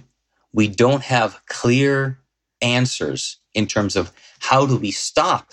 We 0.52 0.66
don't 0.66 1.02
have 1.02 1.40
clear 1.46 2.18
answers 2.62 3.38
in 3.54 3.66
terms 3.66 3.96
of 3.96 4.12
how 4.40 4.66
do 4.66 4.76
we 4.76 4.90
stop 4.90 5.52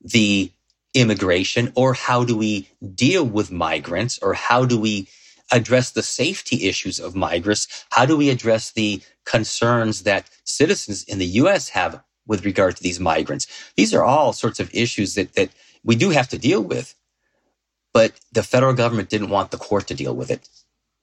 the 0.00 0.50
immigration 0.94 1.72
or 1.74 1.94
how 1.94 2.24
do 2.24 2.36
we 2.36 2.68
deal 2.94 3.24
with 3.24 3.50
migrants 3.50 4.18
or 4.20 4.34
how 4.34 4.64
do 4.64 4.78
we 4.78 5.08
address 5.50 5.92
the 5.92 6.02
safety 6.02 6.68
issues 6.68 6.98
of 6.98 7.14
migrants? 7.14 7.86
How 7.90 8.04
do 8.04 8.16
we 8.16 8.30
address 8.30 8.72
the 8.72 9.00
concerns 9.24 10.02
that 10.02 10.28
citizens 10.44 11.04
in 11.04 11.18
the 11.18 11.26
US 11.42 11.70
have 11.70 12.02
with 12.26 12.44
regard 12.44 12.76
to 12.76 12.82
these 12.82 13.00
migrants? 13.00 13.46
These 13.76 13.94
are 13.94 14.04
all 14.04 14.32
sorts 14.32 14.60
of 14.60 14.74
issues 14.74 15.14
that, 15.14 15.34
that 15.34 15.50
we 15.84 15.96
do 15.96 16.10
have 16.10 16.28
to 16.28 16.38
deal 16.38 16.62
with. 16.62 16.94
But 17.94 18.12
the 18.32 18.42
federal 18.42 18.74
government 18.74 19.08
didn't 19.08 19.30
want 19.30 19.50
the 19.50 19.56
court 19.56 19.86
to 19.88 19.94
deal 19.94 20.14
with 20.14 20.30
it 20.30 20.48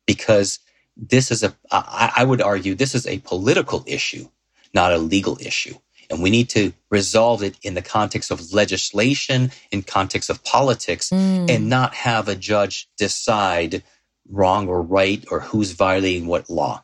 because 0.06 0.60
this 0.96 1.32
is 1.32 1.44
a, 1.44 1.54
I 1.72 2.24
would 2.24 2.42
argue, 2.42 2.76
this 2.76 2.96
is 2.96 3.06
a 3.08 3.20
political 3.20 3.84
issue, 3.88 4.30
not 4.76 4.94
a 4.94 4.98
legal 4.98 5.38
issue. 5.42 5.76
And 6.10 6.22
we 6.22 6.30
need 6.30 6.50
to 6.50 6.74
resolve 6.92 7.42
it 7.42 7.56
in 7.64 7.74
the 7.74 7.82
context 7.82 8.30
of 8.30 8.54
legislation, 8.54 9.52
in 9.72 9.82
context 9.82 10.30
of 10.30 10.44
politics, 10.44 11.10
mm. 11.10 11.50
and 11.50 11.70
not 11.70 11.96
have 11.96 12.28
a 12.28 12.36
judge 12.36 12.88
decide 12.98 13.82
wrong 14.30 14.68
or 14.68 14.82
right 14.82 15.26
or 15.32 15.40
who's 15.40 15.72
violating 15.72 16.28
what 16.28 16.50
law. 16.50 16.84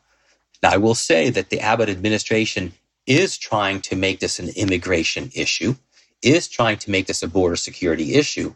Now, 0.62 0.72
I 0.72 0.76
will 0.78 0.94
say 0.94 1.30
that 1.30 1.50
the 1.50 1.60
Abbott 1.60 1.88
administration 1.88 2.72
is 3.06 3.36
trying 3.36 3.80
to 3.82 3.96
make 3.96 4.20
this 4.20 4.38
an 4.38 4.48
immigration 4.50 5.30
issue, 5.34 5.76
is 6.22 6.48
trying 6.48 6.78
to 6.78 6.90
make 6.90 7.06
this 7.06 7.22
a 7.22 7.28
border 7.28 7.56
security 7.56 8.14
issue. 8.14 8.54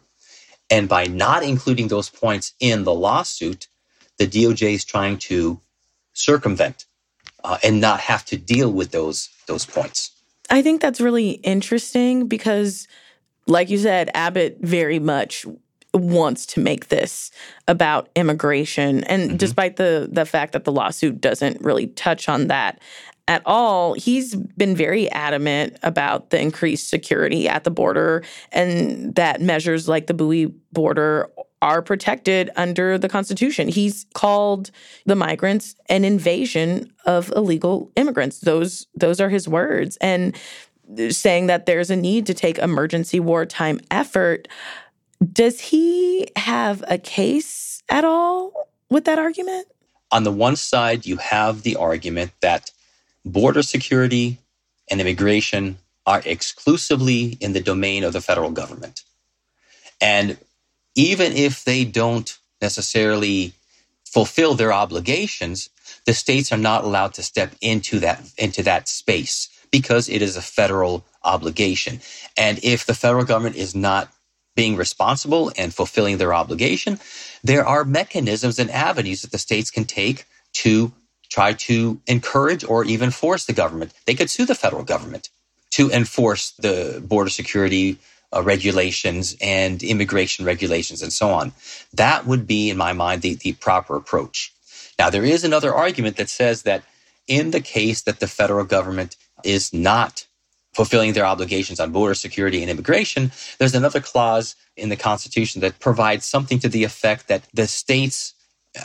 And 0.69 0.89
by 0.89 1.05
not 1.05 1.43
including 1.43 1.87
those 1.87 2.09
points 2.09 2.53
in 2.59 2.83
the 2.83 2.93
lawsuit, 2.93 3.67
the 4.17 4.27
DOJ 4.27 4.73
is 4.73 4.85
trying 4.85 5.17
to 5.17 5.61
circumvent 6.13 6.86
uh, 7.47 7.57
and 7.63 7.79
not 7.79 8.01
have 8.01 8.25
to 8.25 8.37
deal 8.37 8.71
with 8.71 8.91
those 8.91 9.29
those 9.47 9.65
points. 9.65 10.11
I 10.49 10.61
think 10.61 10.81
that's 10.81 11.01
really 11.01 11.31
interesting 11.31 12.27
because, 12.27 12.87
like 13.47 13.69
you 13.69 13.77
said, 13.77 14.09
Abbott 14.13 14.57
very 14.61 14.99
much 14.99 15.45
wants 15.93 16.45
to 16.45 16.59
make 16.59 16.89
this 16.89 17.31
about 17.67 18.09
immigration, 18.15 19.03
and 19.05 19.29
mm-hmm. 19.29 19.37
despite 19.37 19.77
the 19.77 20.09
the 20.11 20.25
fact 20.25 20.53
that 20.53 20.65
the 20.65 20.71
lawsuit 20.71 21.21
doesn't 21.21 21.61
really 21.61 21.87
touch 21.87 22.27
on 22.29 22.47
that 22.47 22.81
at 23.29 23.41
all, 23.45 23.93
he's 23.93 24.35
been 24.35 24.75
very 24.75 25.11
adamant 25.11 25.77
about 25.83 26.29
the 26.29 26.39
increased 26.39 26.89
security 26.89 27.49
at 27.49 27.65
the 27.65 27.71
border 27.71 28.23
and 28.53 29.15
that 29.15 29.41
measures 29.41 29.89
like 29.89 30.07
the 30.07 30.13
buoy 30.13 30.45
border 30.71 31.29
are 31.61 31.81
protected 31.81 32.49
under 32.55 32.97
the 32.97 33.09
Constitution. 33.09 33.67
He's 33.67 34.05
called 34.13 34.71
the 35.05 35.15
migrants 35.15 35.75
an 35.89 36.03
invasion 36.03 36.93
of 37.05 37.31
illegal 37.35 37.91
immigrants. 37.95 38.39
Those 38.39 38.87
those 38.95 39.19
are 39.19 39.29
his 39.29 39.47
words. 39.47 39.97
And 39.97 40.35
saying 41.09 41.47
that 41.47 41.65
there's 41.65 41.89
a 41.89 41.95
need 41.95 42.25
to 42.27 42.33
take 42.33 42.57
emergency 42.57 43.19
wartime 43.19 43.79
effort. 43.91 44.47
Does 45.33 45.59
he 45.59 46.27
have 46.35 46.83
a 46.87 46.97
case 46.97 47.83
at 47.89 48.05
all 48.05 48.69
with 48.89 49.05
that 49.05 49.19
argument? 49.19 49.67
On 50.11 50.23
the 50.23 50.31
one 50.31 50.55
side, 50.55 51.05
you 51.05 51.17
have 51.17 51.63
the 51.63 51.75
argument 51.75 52.31
that 52.39 52.71
border 53.25 53.63
security 53.63 54.37
and 54.89 55.01
immigration 55.01 55.77
are 56.05 56.21
exclusively 56.25 57.37
in 57.41 57.51
the 57.51 57.59
domain 57.59 58.05
of 58.05 58.13
the 58.13 58.21
federal 58.21 58.51
government. 58.51 59.03
And 59.99 60.37
even 60.97 61.33
if 61.33 61.65
they 61.65 61.85
don't 61.85 62.39
necessarily 62.61 63.53
fulfill 64.05 64.55
their 64.55 64.73
obligations, 64.73 65.69
the 66.07 66.15
states 66.15 66.51
are 66.53 66.57
not 66.59 66.85
allowed 66.85 67.15
to 67.15 67.23
step 67.23 67.53
into 67.61 67.99
that 68.01 68.21
into 68.37 68.63
that 68.63 68.89
space 68.89 69.49
because 69.71 70.09
it 70.09 70.23
is 70.23 70.37
a 70.37 70.43
federal 70.43 71.05
obligation. 71.25 72.01
And 72.37 72.59
if 72.63 72.85
the 72.85 72.95
federal 72.95 73.25
government 73.25 73.57
is 73.57 73.75
not 73.75 74.11
being 74.55 74.77
responsible 74.77 75.53
and 75.57 75.73
fulfilling 75.73 76.19
their 76.19 76.33
obligation, 76.35 76.99
there 77.43 77.65
are 77.65 77.85
mechanisms 77.85 78.59
and 78.59 78.71
avenues 78.71 79.23
that 79.23 79.31
the 79.31 79.39
states 79.39 79.71
can 79.71 79.85
take 79.85 80.25
to 80.53 80.93
try 81.29 81.53
to 81.53 82.01
encourage 82.07 82.65
or 82.65 82.85
even 82.85 83.11
force 83.11 83.45
the 83.45 83.53
government. 83.53 83.93
They 84.07 84.15
could 84.15 84.31
sue 84.31 84.45
the 84.45 84.55
federal 84.55 84.83
government 84.83 85.29
to 85.71 85.91
enforce 85.91 86.51
the 86.51 87.03
border 87.05 87.31
security 87.31 87.99
uh, 88.35 88.43
regulations 88.43 89.35
and 89.41 89.81
immigration 89.83 90.45
regulations 90.45 91.01
and 91.01 91.13
so 91.13 91.29
on. 91.29 91.53
That 91.93 92.25
would 92.25 92.45
be, 92.47 92.69
in 92.69 92.77
my 92.77 92.93
mind, 92.93 93.21
the, 93.21 93.35
the 93.35 93.53
proper 93.53 93.95
approach. 93.95 94.53
Now, 94.99 95.09
there 95.09 95.23
is 95.23 95.43
another 95.43 95.73
argument 95.73 96.17
that 96.17 96.29
says 96.29 96.63
that 96.63 96.83
in 97.27 97.51
the 97.51 97.61
case 97.61 98.01
that 98.01 98.19
the 98.19 98.27
federal 98.27 98.65
government 98.65 99.15
is 99.43 99.73
not 99.73 100.25
fulfilling 100.73 101.13
their 101.13 101.25
obligations 101.25 101.79
on 101.79 101.91
border 101.91 102.13
security 102.13 102.61
and 102.61 102.69
immigration, 102.69 103.31
there's 103.57 103.75
another 103.75 103.99
clause 103.99 104.55
in 104.75 104.89
the 104.89 104.95
Constitution 104.95 105.61
that 105.61 105.79
provides 105.79 106.25
something 106.25 106.59
to 106.59 106.69
the 106.69 106.83
effect 106.83 107.27
that 107.27 107.43
the 107.53 107.67
states, 107.67 108.33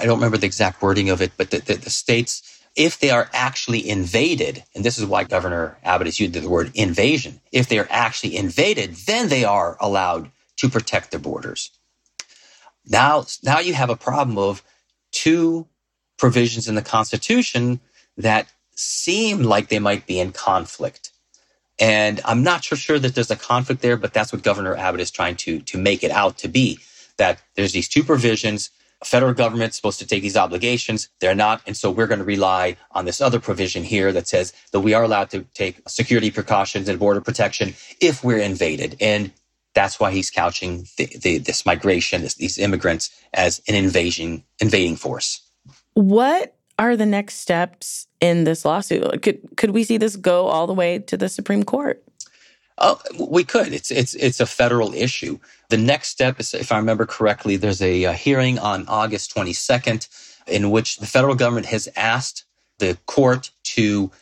I 0.01 0.05
don't 0.05 0.17
remember 0.17 0.39
the 0.39 0.47
exact 0.47 0.81
wording 0.83 1.11
of 1.11 1.21
it, 1.21 1.33
but 1.37 1.51
the, 1.51 1.59
the, 1.59 1.75
the 1.75 1.91
states 1.91 2.62
if 2.75 2.99
they 2.99 3.11
are 3.11 3.29
actually 3.33 3.89
invaded, 3.89 4.65
and 4.75 4.85
this 4.85 4.99
is 4.99 5.05
why 5.05 5.25
Governor 5.25 5.77
Abbott 5.85 6.07
is 6.07 6.21
using 6.21 6.43
the 6.43 6.49
word 6.49 6.71
invasion, 6.75 7.41
if 7.53 7.69
they 7.69 7.79
are 7.79 7.89
actually 7.91 8.37
invaded, 8.37 8.95
then 9.07 9.29
they 9.29 9.45
are 9.45 9.77
allowed 9.81 10.31
to 10.57 10.69
protect 10.69 11.11
their 11.11 11.21
borders. 11.21 11.71
Now, 12.87 13.27
now 13.43 13.61
you 13.61 13.75
have 13.75 13.91
a 13.91 13.97
problem 13.97 14.39
of 14.39 14.63
two 15.11 15.67
provisions 16.19 16.69
in 16.69 16.75
the 16.75 16.83
Constitution 16.83 17.81
that 18.17 18.49
seem 18.75 19.43
like 19.43 19.69
they 19.69 19.79
might 19.79 20.07
be 20.07 20.19
in 20.19 20.33
conflict. 20.33 21.11
And 21.79 22.21
I'm 22.25 22.43
not 22.43 22.65
so 22.65 22.77
sure 22.77 22.99
that 22.99 23.15
there's 23.15 23.31
a 23.31 23.37
conflict 23.37 23.83
there, 23.83 23.97
but 23.97 24.13
that's 24.15 24.33
what 24.33 24.43
Governor 24.43 24.77
Abbott 24.77 25.01
is 25.01 25.11
trying 25.11 25.37
to, 25.37 25.61
to 25.61 25.79
make 25.79 26.03
it 26.03 26.11
out 26.11 26.39
to 26.39 26.49
be 26.49 26.79
that 27.17 27.43
there's 27.55 27.73
these 27.73 27.89
two 27.89 28.05
provisions 28.05 28.71
federal 29.05 29.33
government's 29.33 29.77
supposed 29.77 29.99
to 29.99 30.07
take 30.07 30.23
these 30.23 30.37
obligations. 30.37 31.09
They're 31.21 31.35
not. 31.35 31.63
And 31.67 31.77
so 31.77 31.91
we're 31.91 32.07
going 32.07 32.19
to 32.19 32.25
rely 32.25 32.77
on 32.93 33.05
this 33.05 33.21
other 33.21 33.41
provision 33.41 33.83
here 33.83 34.13
that 34.13 34.29
says 34.29 34.53
that 34.73 34.81
we 34.81 34.95
are 34.95 35.03
allowed 35.03 35.31
to 35.31 35.43
take 35.55 35.81
security 35.89 36.31
precautions 36.31 36.89
and 36.89 36.99
border 36.99 37.21
protection 37.21 37.75
if 38.01 38.23
we're 38.23 38.39
invaded. 38.39 38.97
And 39.01 39.33
that's 39.75 39.99
why 39.99 40.13
he's 40.13 40.31
couching 40.31 40.87
the, 40.97 41.07
the, 41.21 41.39
this 41.39 41.65
migration, 41.65 42.23
this, 42.23 42.35
these 42.35 42.59
immigrants 42.59 43.11
as 43.33 43.63
an 43.69 43.75
invasion, 43.75 44.45
invading 44.61 44.97
force. 44.97 45.41
What 45.95 46.55
are 46.79 46.97
the 46.97 47.07
next 47.07 47.35
steps 47.37 48.07
in 48.21 48.45
this 48.45 48.65
lawsuit? 48.65 49.23
Could 49.23 49.41
could 49.57 49.71
we 49.71 49.85
see 49.85 49.99
this 49.99 50.17
go 50.17 50.47
all 50.47 50.67
the 50.67 50.75
way 50.75 50.99
to 50.99 51.17
the 51.17 51.29
Supreme 51.29 51.63
Court? 51.63 52.03
Oh, 52.79 53.01
we 53.31 53.45
could. 53.45 53.73
It's 53.73 53.91
it's 53.91 54.15
it's 54.15 54.41
a 54.41 54.47
federal 54.47 54.95
issue. 54.95 55.39
The 55.73 55.79
next 55.79 56.11
step 56.11 56.39
is, 56.39 56.53
if 56.53 56.71
I 56.71 56.77
remember 56.77 57.07
correctly, 57.07 57.57
there's 57.57 57.81
a, 57.81 58.05
a 58.05 58.13
hearing 58.13 58.59
on 58.59 58.87
August 58.89 59.35
22nd 59.35 60.07
in 60.47 60.71
which 60.71 60.99
the 60.99 61.07
federal 61.07 61.35
government 61.35 61.67
has 61.69 61.89
asked 61.97 62.45
the 62.79 62.99
court 63.07 63.53
to 63.77 64.13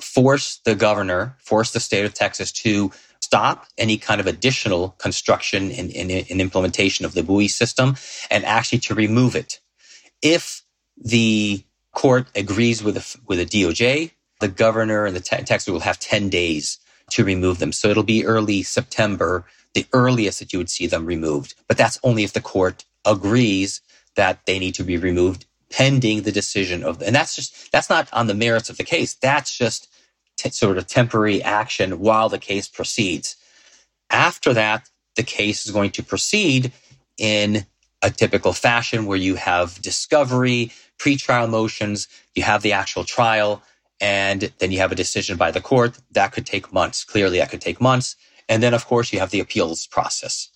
force 0.00 0.60
the 0.64 0.76
governor, 0.76 1.36
force 1.40 1.72
the 1.72 1.80
state 1.80 2.04
of 2.04 2.14
Texas 2.14 2.52
to 2.52 2.92
stop 3.20 3.66
any 3.76 3.98
kind 3.98 4.20
of 4.20 4.28
additional 4.28 4.90
construction 4.98 5.72
and, 5.72 5.90
implementation 6.40 7.04
of 7.04 7.14
the 7.14 7.24
buoy 7.24 7.48
system 7.48 7.96
and 8.30 8.44
actually 8.44 8.78
to 8.80 8.94
remove 8.94 9.34
it. 9.34 9.60
If 10.22 10.62
the 10.96 11.64
court 11.92 12.28
agrees 12.36 12.84
with 12.84 12.94
the, 12.94 13.18
with 13.26 13.38
the 13.40 13.46
DOJ, 13.64 14.12
the 14.40 14.48
governor 14.48 15.06
and 15.06 15.16
the 15.16 15.20
te- 15.20 15.42
Texas 15.44 15.72
will 15.72 15.80
have 15.80 15.98
10 15.98 16.28
days 16.28 16.78
to 17.10 17.24
remove 17.24 17.58
them. 17.58 17.72
So 17.72 17.88
it'll 17.88 18.04
be 18.04 18.24
early 18.26 18.62
September, 18.62 19.44
the 19.74 19.86
earliest 19.92 20.38
that 20.40 20.52
you 20.52 20.58
would 20.58 20.70
see 20.70 20.86
them 20.86 21.06
removed. 21.06 21.54
But 21.68 21.76
that's 21.76 21.98
only 22.02 22.24
if 22.24 22.32
the 22.32 22.40
court 22.40 22.84
agrees 23.04 23.80
that 24.16 24.46
they 24.46 24.58
need 24.58 24.74
to 24.76 24.84
be 24.84 24.96
removed 24.96 25.46
pending 25.70 26.22
the 26.22 26.32
decision 26.32 26.84
of, 26.84 27.02
and 27.02 27.14
that's 27.14 27.34
just, 27.34 27.72
that's 27.72 27.90
not 27.90 28.08
on 28.12 28.28
the 28.28 28.34
merits 28.34 28.70
of 28.70 28.76
the 28.76 28.84
case. 28.84 29.14
That's 29.14 29.56
just 29.56 29.88
t- 30.36 30.50
sort 30.50 30.78
of 30.78 30.86
temporary 30.86 31.42
action 31.42 31.98
while 31.98 32.28
the 32.28 32.38
case 32.38 32.68
proceeds. 32.68 33.36
After 34.10 34.54
that, 34.54 34.88
the 35.16 35.24
case 35.24 35.66
is 35.66 35.72
going 35.72 35.90
to 35.92 36.02
proceed 36.02 36.72
in 37.18 37.66
a 38.02 38.10
typical 38.10 38.52
fashion 38.52 39.06
where 39.06 39.18
you 39.18 39.34
have 39.36 39.80
discovery, 39.82 40.70
pretrial 40.98 41.48
motions, 41.50 42.06
you 42.34 42.42
have 42.42 42.62
the 42.62 42.72
actual 42.72 43.04
trial, 43.04 43.62
and 44.00 44.52
then 44.58 44.70
you 44.70 44.78
have 44.78 44.92
a 44.92 44.96
decision 44.96 45.36
by 45.36 45.50
the 45.50 45.60
court. 45.60 45.98
That 46.12 46.32
could 46.32 46.46
take 46.46 46.72
months. 46.72 47.04
Clearly, 47.04 47.38
that 47.38 47.50
could 47.50 47.60
take 47.62 47.80
months. 47.80 48.16
And 48.48 48.62
then, 48.62 48.74
of 48.74 48.86
course, 48.86 49.12
you 49.12 49.20
have 49.20 49.30
the 49.30 49.40
appeals 49.40 49.86
process. 49.86 50.50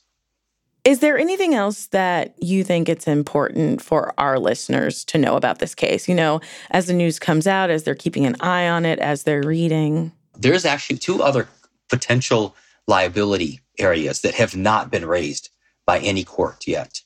Is 0.85 1.00
there 1.00 1.18
anything 1.18 1.54
else 1.54 1.88
that 1.88 2.35
you 2.42 2.64
think 2.64 2.88
it's 2.88 3.07
important 3.07 3.83
for 3.83 4.14
our 4.18 4.38
listeners 4.38 5.04
to 5.07 5.18
know 5.18 5.37
about 5.37 5.59
this 5.59 5.75
case? 5.75 6.09
You 6.09 6.14
know, 6.14 6.40
as 6.71 6.87
the 6.87 6.95
news 6.95 7.18
comes 7.18 7.47
out, 7.47 7.68
as 7.68 7.83
they're 7.83 7.95
keeping 7.95 8.25
an 8.25 8.37
eye 8.40 8.68
on 8.68 8.87
it, 8.87 8.99
as 8.99 9.25
they're 9.25 9.42
reading? 9.42 10.12
There's 10.38 10.64
actually 10.64 10.99
two 10.99 11.23
other 11.23 11.49
potential 11.88 12.54
liability 12.87 13.61
areas 13.78 14.23
that 14.23 14.35
have 14.35 14.57
not 14.57 14.90
been 14.90 15.04
raised 15.04 15.50
by 15.85 15.99
any 15.99 16.25
court 16.25 16.66
yet. 16.66 17.02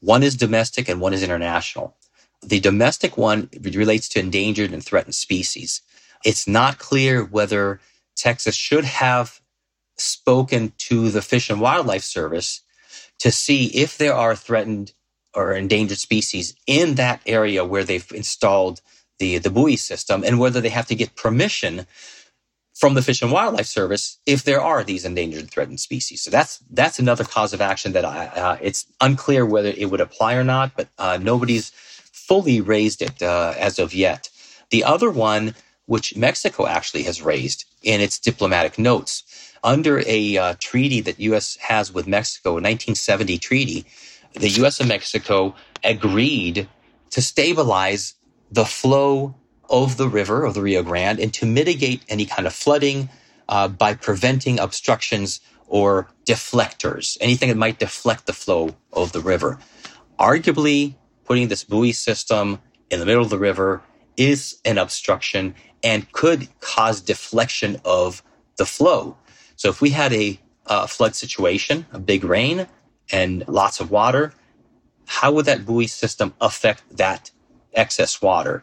One 0.00 0.22
is 0.22 0.36
domestic 0.36 0.88
and 0.88 1.00
one 1.00 1.12
is 1.14 1.22
international. 1.22 1.96
The 2.42 2.60
domestic 2.60 3.16
one 3.16 3.48
relates 3.60 4.08
to 4.10 4.20
endangered 4.20 4.72
and 4.72 4.84
threatened 4.84 5.14
species. 5.14 5.82
It's 6.24 6.46
not 6.46 6.78
clear 6.78 7.24
whether 7.24 7.80
Texas 8.14 8.54
should 8.54 8.84
have 8.84 9.40
spoken 9.96 10.72
to 10.78 11.10
the 11.10 11.22
Fish 11.22 11.50
and 11.50 11.60
Wildlife 11.60 12.02
Service 12.02 12.60
to 13.18 13.30
see 13.30 13.66
if 13.66 13.98
there 13.98 14.14
are 14.14 14.34
threatened 14.34 14.92
or 15.34 15.52
endangered 15.52 15.98
species 15.98 16.54
in 16.66 16.94
that 16.94 17.20
area 17.26 17.64
where 17.64 17.84
they've 17.84 18.10
installed 18.12 18.80
the, 19.18 19.38
the 19.38 19.50
buoy 19.50 19.76
system 19.76 20.22
and 20.24 20.38
whether 20.38 20.60
they 20.60 20.68
have 20.68 20.86
to 20.86 20.94
get 20.94 21.16
permission 21.16 21.86
from 22.74 22.94
the 22.94 23.02
Fish 23.02 23.22
and 23.22 23.30
Wildlife 23.30 23.66
Service 23.66 24.18
if 24.26 24.42
there 24.42 24.60
are 24.60 24.82
these 24.82 25.04
endangered 25.04 25.40
and 25.40 25.50
threatened 25.50 25.80
species. 25.80 26.22
So 26.22 26.30
that's 26.30 26.58
that's 26.70 26.98
another 26.98 27.24
cause 27.24 27.52
of 27.52 27.60
action 27.60 27.92
that 27.92 28.04
I, 28.04 28.26
uh, 28.26 28.58
it's 28.60 28.86
unclear 29.00 29.46
whether 29.46 29.68
it 29.68 29.90
would 29.90 30.00
apply 30.00 30.34
or 30.34 30.44
not, 30.44 30.76
but 30.76 30.88
uh, 30.98 31.18
nobody's 31.20 31.70
fully 31.70 32.60
raised 32.60 33.00
it 33.02 33.22
uh, 33.22 33.54
as 33.58 33.78
of 33.78 33.94
yet. 33.94 34.28
The 34.70 34.82
other 34.82 35.10
one, 35.10 35.54
which 35.86 36.16
Mexico 36.16 36.66
actually 36.66 37.04
has 37.04 37.22
raised 37.22 37.64
in 37.82 38.00
its 38.00 38.18
diplomatic 38.18 38.78
notes, 38.78 39.22
under 39.64 40.02
a 40.06 40.36
uh, 40.36 40.54
treaty 40.60 41.00
that 41.00 41.18
U.S. 41.18 41.56
has 41.56 41.92
with 41.92 42.06
Mexico, 42.06 42.50
a 42.50 42.62
1970 42.62 43.38
treaty, 43.38 43.84
the 44.34 44.50
U.S. 44.50 44.78
and 44.78 44.88
Mexico 44.88 45.54
agreed 45.82 46.68
to 47.10 47.22
stabilize 47.22 48.14
the 48.50 48.64
flow 48.64 49.34
of 49.70 49.96
the 49.96 50.08
river 50.08 50.44
of 50.44 50.54
the 50.54 50.62
Rio 50.62 50.82
Grande 50.82 51.18
and 51.18 51.32
to 51.34 51.46
mitigate 51.46 52.02
any 52.08 52.26
kind 52.26 52.46
of 52.46 52.52
flooding 52.52 53.08
uh, 53.48 53.68
by 53.68 53.94
preventing 53.94 54.58
obstructions 54.60 55.40
or 55.66 56.08
deflectors, 56.26 57.16
anything 57.20 57.48
that 57.48 57.56
might 57.56 57.78
deflect 57.78 58.26
the 58.26 58.32
flow 58.32 58.74
of 58.92 59.12
the 59.12 59.20
river. 59.20 59.58
Arguably, 60.18 60.94
putting 61.24 61.48
this 61.48 61.64
buoy 61.64 61.92
system 61.92 62.60
in 62.90 63.00
the 63.00 63.06
middle 63.06 63.22
of 63.22 63.30
the 63.30 63.38
river 63.38 63.82
is 64.16 64.58
an 64.64 64.78
obstruction 64.78 65.54
and 65.82 66.10
could 66.12 66.48
cause 66.60 67.00
deflection 67.00 67.80
of 67.84 68.22
the 68.56 68.66
flow. 68.66 69.16
So 69.56 69.68
if 69.68 69.80
we 69.80 69.90
had 69.90 70.12
a 70.12 70.38
uh, 70.66 70.86
flood 70.86 71.14
situation, 71.14 71.86
a 71.92 71.98
big 71.98 72.24
rain 72.24 72.66
and 73.12 73.46
lots 73.48 73.80
of 73.80 73.90
water, 73.90 74.32
how 75.06 75.32
would 75.32 75.46
that 75.46 75.66
buoy 75.66 75.86
system 75.86 76.34
affect 76.40 76.82
that 76.96 77.30
excess 77.74 78.20
water? 78.22 78.62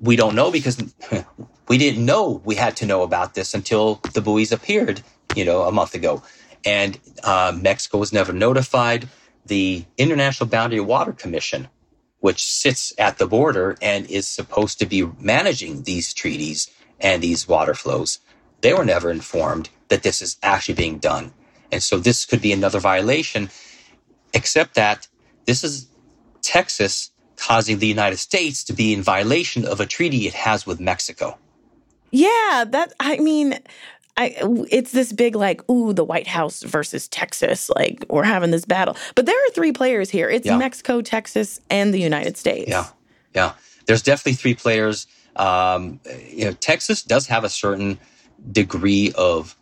We 0.00 0.16
don't 0.16 0.34
know 0.34 0.50
because 0.50 0.82
we 1.68 1.78
didn't 1.78 2.04
know 2.04 2.42
we 2.44 2.54
had 2.54 2.76
to 2.76 2.86
know 2.86 3.02
about 3.02 3.34
this 3.34 3.54
until 3.54 4.00
the 4.12 4.20
buoys 4.20 4.52
appeared, 4.52 5.02
you 5.34 5.44
know, 5.44 5.62
a 5.62 5.72
month 5.72 5.94
ago. 5.94 6.22
And 6.64 6.98
uh, 7.22 7.56
Mexico 7.60 7.98
was 7.98 8.12
never 8.12 8.32
notified. 8.32 9.08
The 9.46 9.84
International 9.96 10.48
Boundary 10.48 10.80
Water 10.80 11.12
Commission, 11.12 11.68
which 12.18 12.44
sits 12.44 12.92
at 12.98 13.18
the 13.18 13.26
border 13.26 13.76
and 13.80 14.10
is 14.10 14.26
supposed 14.26 14.80
to 14.80 14.86
be 14.86 15.08
managing 15.20 15.84
these 15.84 16.12
treaties 16.12 16.68
and 16.98 17.22
these 17.22 17.46
water 17.46 17.74
flows, 17.74 18.18
they 18.60 18.72
were 18.72 18.84
never 18.84 19.10
informed 19.10 19.70
that 19.88 20.02
this 20.02 20.22
is 20.22 20.36
actually 20.42 20.74
being 20.74 20.98
done. 20.98 21.32
And 21.72 21.82
so 21.82 21.98
this 21.98 22.24
could 22.24 22.40
be 22.40 22.52
another 22.52 22.80
violation, 22.80 23.50
except 24.32 24.74
that 24.74 25.08
this 25.46 25.64
is 25.64 25.88
Texas 26.42 27.10
causing 27.36 27.78
the 27.78 27.86
United 27.86 28.18
States 28.18 28.64
to 28.64 28.72
be 28.72 28.92
in 28.92 29.02
violation 29.02 29.64
of 29.64 29.80
a 29.80 29.86
treaty 29.86 30.26
it 30.26 30.34
has 30.34 30.66
with 30.66 30.80
Mexico. 30.80 31.38
Yeah, 32.10 32.64
that 32.68 32.92
I 33.00 33.18
mean, 33.18 33.58
I 34.16 34.36
it's 34.70 34.92
this 34.92 35.12
big 35.12 35.36
like, 35.36 35.68
ooh, 35.70 35.92
the 35.92 36.04
White 36.04 36.26
House 36.26 36.62
versus 36.62 37.08
Texas, 37.08 37.68
like 37.70 38.06
we're 38.08 38.24
having 38.24 38.50
this 38.50 38.64
battle. 38.64 38.96
But 39.14 39.26
there 39.26 39.36
are 39.36 39.50
three 39.50 39.72
players 39.72 40.08
here. 40.08 40.30
It's 40.30 40.46
yeah. 40.46 40.56
Mexico, 40.56 41.02
Texas, 41.02 41.60
and 41.68 41.92
the 41.92 42.00
United 42.00 42.36
States. 42.36 42.70
Yeah, 42.70 42.86
yeah. 43.34 43.52
There's 43.86 44.02
definitely 44.02 44.34
three 44.34 44.54
players. 44.54 45.06
Um, 45.36 46.00
you 46.30 46.46
know, 46.46 46.52
Texas 46.52 47.02
does 47.02 47.26
have 47.26 47.44
a 47.44 47.50
certain 47.50 47.98
degree 48.52 49.12
of 49.16 49.56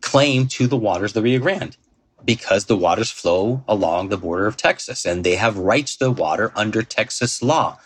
claim 0.00 0.46
to 0.48 0.66
the 0.66 0.76
waters 0.76 1.10
of 1.10 1.14
the 1.14 1.22
Rio 1.22 1.40
Grande 1.40 1.76
because 2.24 2.66
the 2.66 2.76
waters 2.76 3.10
flow 3.10 3.64
along 3.66 4.08
the 4.08 4.16
border 4.16 4.46
of 4.46 4.56
Texas 4.56 5.04
and 5.04 5.24
they 5.24 5.36
have 5.36 5.56
rights 5.58 5.96
to 5.96 6.04
the 6.06 6.10
water 6.10 6.52
under 6.54 6.82
Texas 6.82 7.42
law. 7.42 7.78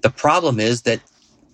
The 0.00 0.10
problem 0.10 0.60
is 0.60 0.82
that 0.82 1.00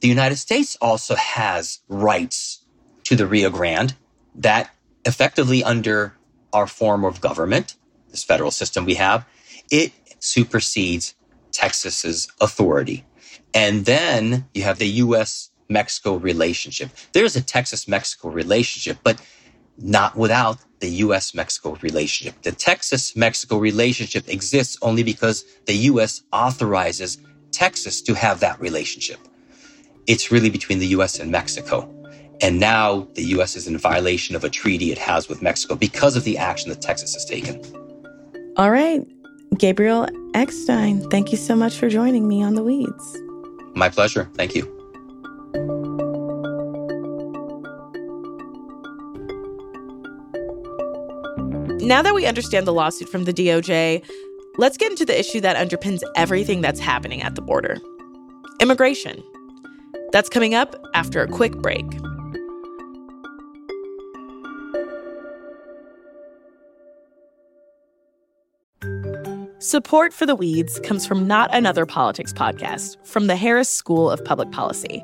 the 0.00 0.08
United 0.08 0.36
States 0.36 0.76
also 0.80 1.14
has 1.14 1.80
rights 1.88 2.64
to 3.04 3.16
the 3.16 3.26
Rio 3.26 3.50
Grande 3.50 3.94
that 4.34 4.74
effectively 5.04 5.62
under 5.62 6.14
our 6.52 6.66
form 6.66 7.04
of 7.04 7.20
government, 7.20 7.76
this 8.10 8.24
federal 8.24 8.50
system 8.50 8.84
we 8.84 8.94
have, 8.94 9.26
it 9.70 9.92
supersedes 10.20 11.14
Texas's 11.52 12.28
authority. 12.40 13.04
And 13.52 13.84
then 13.84 14.48
you 14.54 14.62
have 14.62 14.78
the 14.78 14.88
US 14.88 15.50
Mexico 15.68 16.16
relationship. 16.16 16.90
There's 17.12 17.36
a 17.36 17.42
Texas 17.42 17.88
Mexico 17.88 18.28
relationship, 18.28 18.98
but 19.02 19.20
not 19.78 20.16
without 20.16 20.58
the 20.80 20.88
US 20.88 21.34
Mexico 21.34 21.76
relationship. 21.82 22.42
The 22.42 22.52
Texas 22.52 23.16
Mexico 23.16 23.58
relationship 23.58 24.28
exists 24.28 24.76
only 24.82 25.02
because 25.02 25.44
the 25.66 25.74
US 25.90 26.22
authorizes 26.32 27.18
Texas 27.50 28.02
to 28.02 28.14
have 28.14 28.40
that 28.40 28.60
relationship. 28.60 29.18
It's 30.06 30.30
really 30.30 30.50
between 30.50 30.78
the 30.78 30.88
US 30.88 31.18
and 31.18 31.30
Mexico. 31.30 31.90
And 32.40 32.60
now 32.60 33.08
the 33.14 33.24
US 33.36 33.56
is 33.56 33.66
in 33.66 33.78
violation 33.78 34.36
of 34.36 34.44
a 34.44 34.50
treaty 34.50 34.92
it 34.92 34.98
has 34.98 35.28
with 35.28 35.40
Mexico 35.40 35.74
because 35.74 36.16
of 36.16 36.24
the 36.24 36.36
action 36.36 36.68
that 36.70 36.82
Texas 36.82 37.14
has 37.14 37.24
taken. 37.24 37.62
All 38.56 38.70
right. 38.70 39.02
Gabriel 39.56 40.08
Eckstein, 40.34 41.08
thank 41.10 41.30
you 41.30 41.38
so 41.38 41.54
much 41.54 41.76
for 41.76 41.88
joining 41.88 42.26
me 42.26 42.42
on 42.42 42.54
The 42.54 42.62
Weeds. 42.62 43.18
My 43.74 43.88
pleasure. 43.88 44.28
Thank 44.34 44.54
you. 44.54 44.83
Now 51.84 52.00
that 52.00 52.14
we 52.14 52.24
understand 52.24 52.66
the 52.66 52.72
lawsuit 52.72 53.10
from 53.10 53.24
the 53.24 53.32
DOJ, 53.34 54.02
let's 54.56 54.78
get 54.78 54.90
into 54.90 55.04
the 55.04 55.18
issue 55.18 55.38
that 55.42 55.54
underpins 55.56 56.00
everything 56.16 56.62
that's 56.62 56.80
happening 56.80 57.20
at 57.20 57.34
the 57.34 57.42
border 57.42 57.76
immigration. 58.60 59.22
That's 60.10 60.30
coming 60.30 60.54
up 60.54 60.74
after 60.94 61.20
a 61.20 61.28
quick 61.28 61.52
break. 61.58 61.84
Support 69.58 70.14
for 70.14 70.24
the 70.24 70.34
Weeds 70.34 70.80
comes 70.80 71.06
from 71.06 71.26
Not 71.26 71.54
Another 71.54 71.84
Politics 71.84 72.32
podcast 72.32 72.96
from 73.06 73.26
the 73.26 73.36
Harris 73.36 73.68
School 73.68 74.10
of 74.10 74.24
Public 74.24 74.50
Policy. 74.52 75.02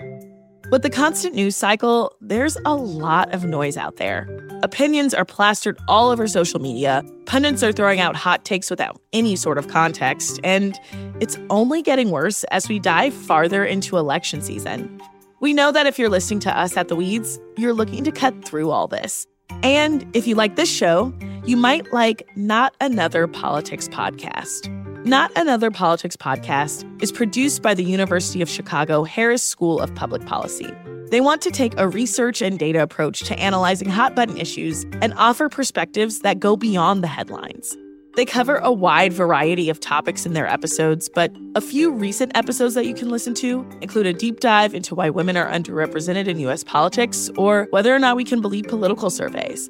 With 0.70 0.82
the 0.82 0.90
constant 0.90 1.34
news 1.34 1.56
cycle, 1.56 2.14
there's 2.22 2.56
a 2.64 2.74
lot 2.74 3.34
of 3.34 3.44
noise 3.44 3.76
out 3.76 3.96
there 3.96 4.39
Opinions 4.62 5.14
are 5.14 5.24
plastered 5.24 5.78
all 5.88 6.10
over 6.10 6.28
social 6.28 6.60
media. 6.60 7.02
Pundits 7.24 7.62
are 7.62 7.72
throwing 7.72 7.98
out 7.98 8.14
hot 8.14 8.44
takes 8.44 8.68
without 8.68 9.00
any 9.12 9.34
sort 9.34 9.56
of 9.56 9.68
context. 9.68 10.38
And 10.44 10.78
it's 11.18 11.38
only 11.48 11.80
getting 11.80 12.10
worse 12.10 12.44
as 12.44 12.68
we 12.68 12.78
dive 12.78 13.14
farther 13.14 13.64
into 13.64 13.96
election 13.96 14.42
season. 14.42 15.00
We 15.40 15.54
know 15.54 15.72
that 15.72 15.86
if 15.86 15.98
you're 15.98 16.10
listening 16.10 16.40
to 16.40 16.58
us 16.58 16.76
at 16.76 16.88
The 16.88 16.96
Weeds, 16.96 17.40
you're 17.56 17.72
looking 17.72 18.04
to 18.04 18.12
cut 18.12 18.44
through 18.44 18.70
all 18.70 18.86
this. 18.86 19.26
And 19.62 20.06
if 20.14 20.26
you 20.26 20.34
like 20.34 20.56
this 20.56 20.70
show, 20.70 21.14
you 21.46 21.56
might 21.56 21.90
like 21.92 22.28
Not 22.36 22.74
Another 22.82 23.26
Politics 23.26 23.88
Podcast. 23.88 24.68
Not 25.06 25.32
Another 25.36 25.70
Politics 25.70 26.16
Podcast 26.16 26.84
is 27.02 27.10
produced 27.10 27.62
by 27.62 27.72
the 27.72 27.84
University 27.84 28.42
of 28.42 28.50
Chicago 28.50 29.04
Harris 29.04 29.42
School 29.42 29.80
of 29.80 29.94
Public 29.94 30.26
Policy. 30.26 30.70
They 31.10 31.20
want 31.20 31.42
to 31.42 31.50
take 31.50 31.74
a 31.76 31.88
research 31.88 32.40
and 32.40 32.56
data 32.56 32.82
approach 32.82 33.24
to 33.24 33.36
analyzing 33.38 33.88
hot 33.88 34.14
button 34.14 34.36
issues 34.36 34.84
and 35.02 35.12
offer 35.14 35.48
perspectives 35.48 36.20
that 36.20 36.38
go 36.38 36.56
beyond 36.56 37.02
the 37.02 37.08
headlines. 37.08 37.76
They 38.14 38.24
cover 38.24 38.56
a 38.56 38.72
wide 38.72 39.12
variety 39.12 39.70
of 39.70 39.80
topics 39.80 40.24
in 40.24 40.34
their 40.34 40.46
episodes, 40.46 41.08
but 41.08 41.32
a 41.56 41.60
few 41.60 41.92
recent 41.92 42.36
episodes 42.36 42.74
that 42.74 42.86
you 42.86 42.94
can 42.94 43.08
listen 43.08 43.34
to 43.34 43.68
include 43.80 44.06
a 44.06 44.12
deep 44.12 44.38
dive 44.38 44.72
into 44.74 44.94
why 44.94 45.10
women 45.10 45.36
are 45.36 45.50
underrepresented 45.50 46.28
in 46.28 46.38
US 46.40 46.62
politics 46.62 47.28
or 47.36 47.66
whether 47.70 47.92
or 47.94 47.98
not 47.98 48.16
we 48.16 48.24
can 48.24 48.40
believe 48.40 48.68
political 48.68 49.10
surveys. 49.10 49.68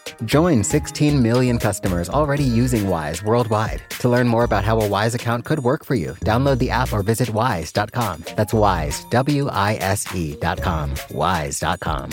Join 0.25 0.63
16 0.63 1.21
million 1.21 1.57
customers 1.57 2.09
already 2.09 2.43
using 2.43 2.87
Wise 2.87 3.23
worldwide. 3.23 3.81
To 3.99 4.09
learn 4.09 4.27
more 4.27 4.43
about 4.43 4.63
how 4.63 4.79
a 4.79 4.87
Wise 4.87 5.15
account 5.15 5.45
could 5.45 5.59
work 5.59 5.83
for 5.83 5.95
you, 5.95 6.13
download 6.25 6.59
the 6.59 6.69
app 6.69 6.93
or 6.93 7.01
visit 7.01 7.31
wise.com. 7.31 8.23
That's 8.35 8.53
wise, 8.53 9.03
W 9.05 9.47
I 9.47 9.75
S 9.75 10.05
E.com. 10.13 10.93
Wise.com. 11.11 12.11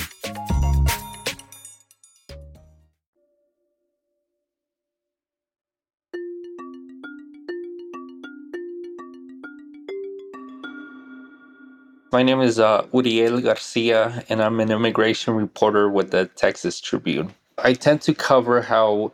My 12.10 12.22
name 12.22 12.40
is 12.40 12.58
uh, 12.58 12.86
Uriel 12.90 13.42
Garcia, 13.42 14.24
and 14.30 14.42
I'm 14.42 14.60
an 14.60 14.70
immigration 14.70 15.34
reporter 15.34 15.90
with 15.90 16.10
the 16.10 16.24
Texas 16.24 16.80
Tribune. 16.80 17.34
I 17.62 17.74
tend 17.74 18.02
to 18.02 18.14
cover 18.14 18.62
how 18.62 19.12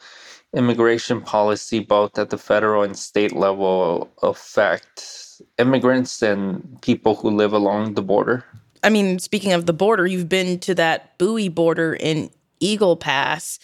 immigration 0.54 1.20
policy, 1.20 1.80
both 1.80 2.18
at 2.18 2.30
the 2.30 2.38
federal 2.38 2.82
and 2.82 2.96
state 2.96 3.32
level, 3.32 4.10
affect 4.22 5.40
immigrants 5.58 6.22
and 6.22 6.80
people 6.82 7.14
who 7.14 7.30
live 7.30 7.52
along 7.52 7.94
the 7.94 8.02
border. 8.02 8.44
I 8.82 8.90
mean, 8.90 9.18
speaking 9.18 9.52
of 9.52 9.66
the 9.66 9.72
border, 9.72 10.06
you've 10.06 10.28
been 10.28 10.58
to 10.60 10.74
that 10.74 11.16
buoy 11.18 11.48
border 11.48 11.94
in 11.94 12.30
Eagle 12.60 12.96
Pass. 12.96 13.58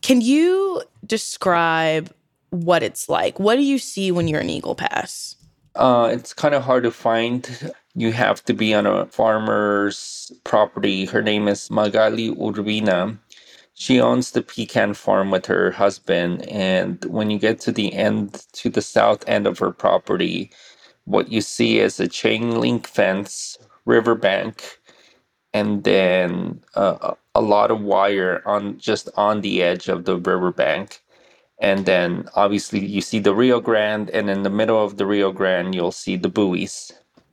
Can 0.00 0.20
you 0.20 0.82
describe 1.06 2.12
what 2.50 2.82
it's 2.82 3.08
like? 3.08 3.38
What 3.38 3.56
do 3.56 3.62
you 3.62 3.78
see 3.78 4.10
when 4.10 4.28
you're 4.28 4.40
in 4.40 4.50
Eagle 4.50 4.74
Pass? 4.74 5.36
Uh, 5.74 6.10
it's 6.12 6.34
kind 6.34 6.54
of 6.54 6.62
hard 6.62 6.82
to 6.84 6.90
find. 6.90 7.72
You 7.94 8.12
have 8.12 8.44
to 8.44 8.54
be 8.54 8.74
on 8.74 8.86
a 8.86 9.06
farmer's 9.06 10.32
property. 10.44 11.04
Her 11.04 11.22
name 11.22 11.48
is 11.48 11.70
Magali 11.70 12.30
Urbina. 12.30 13.18
She 13.74 14.00
owns 14.00 14.32
the 14.32 14.42
pecan 14.42 14.94
farm 14.94 15.30
with 15.30 15.46
her 15.46 15.72
husband. 15.72 16.48
And 16.48 17.04
when 17.06 17.30
you 17.30 17.38
get 17.38 17.60
to 17.62 17.72
the 17.72 17.92
end, 17.94 18.46
to 18.54 18.70
the 18.70 18.82
south 18.82 19.28
end 19.28 19.46
of 19.46 19.58
her 19.60 19.72
property, 19.72 20.50
what 21.06 21.32
you 21.32 21.40
see 21.42 21.80
is 21.80 22.00
a 22.00 22.08
chain 22.08 22.60
link 22.60 22.86
fence, 22.88 23.58
riverbank, 23.86 24.78
and 25.54 25.84
then 25.84 26.62
uh, 26.74 27.14
a 27.34 27.42
lot 27.42 27.70
of 27.70 27.80
wire 27.82 28.42
on 28.46 28.78
just 28.78 29.08
on 29.16 29.42
the 29.42 29.62
edge 29.62 29.88
of 29.88 30.04
the 30.06 30.16
riverbank 30.16 31.00
and 31.60 31.86
then 31.86 32.28
obviously 32.34 32.84
you 32.84 33.00
see 33.00 33.18
the 33.18 33.34
Rio 33.34 33.60
Grande, 33.60 34.10
and 34.10 34.28
in 34.30 34.42
the 34.42 34.50
middle 34.50 34.82
of 34.84 34.98
the 34.98 35.06
Rio 35.06 35.32
Grande, 35.32 35.74
you'll 35.74 35.92
see 35.92 36.16
the 36.16 36.28
buoys. 36.28 36.92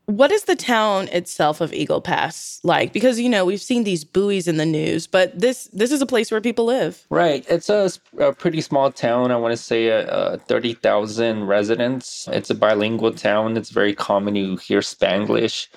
What 0.10 0.32
is 0.32 0.46
the 0.46 0.56
town 0.56 1.08
itself 1.10 1.62
of 1.62 1.72
Eagle 1.72 2.02
Pass 2.02 2.60
like? 2.64 2.94
Because 2.94 3.20
you 3.20 3.30
know 3.30 3.46
we've 3.46 3.62
seen 3.62 3.84
these 3.84 4.04
buoys 4.04 4.48
in 4.48 4.58
the 4.58 4.66
news, 4.66 5.06
but 5.06 5.40
this 5.40 5.66
this 5.72 5.92
is 5.92 6.02
a 6.02 6.08
place 6.08 6.32
where 6.32 6.42
people 6.42 6.66
live. 6.66 7.06
Right. 7.12 7.46
It's 7.48 7.70
a, 7.70 7.92
a 8.18 8.34
pretty 8.34 8.62
small 8.62 8.92
town. 8.92 9.30
I 9.30 9.36
want 9.36 9.52
to 9.52 9.58
say 9.58 9.92
uh, 9.92 10.06
uh, 10.08 10.38
thirty 10.38 10.74
thousand 10.74 11.44
residents. 11.44 12.28
It's 12.32 12.50
a 12.50 12.56
bilingual 12.56 13.14
town. 13.14 13.56
It's 13.56 13.70
very 13.70 13.94
common 13.94 14.34
to 14.34 14.56
hear 14.56 14.80
Spanglish. 14.80 15.68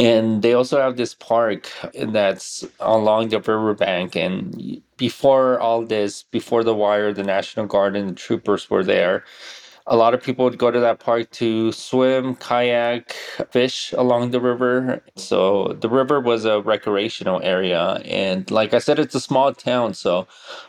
And 0.00 0.42
they 0.42 0.54
also 0.54 0.80
have 0.80 0.96
this 0.96 1.14
park 1.14 1.70
that's 1.94 2.64
along 2.80 3.28
the 3.28 3.38
riverbank. 3.38 4.16
And 4.16 4.82
before 4.96 5.60
all 5.60 5.86
this, 5.86 6.24
before 6.24 6.64
the 6.64 6.74
wire, 6.74 7.12
the 7.12 7.22
National 7.22 7.66
Guard 7.66 7.94
and 7.94 8.10
the 8.10 8.14
troopers 8.14 8.68
were 8.68 8.82
there. 8.82 9.22
A 9.86 9.96
lot 9.96 10.14
of 10.14 10.22
people 10.22 10.44
would 10.44 10.58
go 10.58 10.70
to 10.70 10.80
that 10.80 11.00
park 11.00 11.30
to 11.32 11.72
swim, 11.72 12.36
kayak, 12.36 13.12
fish 13.50 13.92
along 13.92 14.30
the 14.30 14.40
river. 14.40 15.02
So 15.16 15.76
the 15.80 15.88
river 15.88 16.20
was 16.20 16.44
a 16.44 16.60
recreational 16.62 17.40
area. 17.42 18.00
And 18.04 18.50
like 18.50 18.74
I 18.74 18.78
said, 18.78 18.98
it's 18.98 19.14
a 19.14 19.20
small 19.20 19.52
town. 19.52 19.94
So 19.94 20.28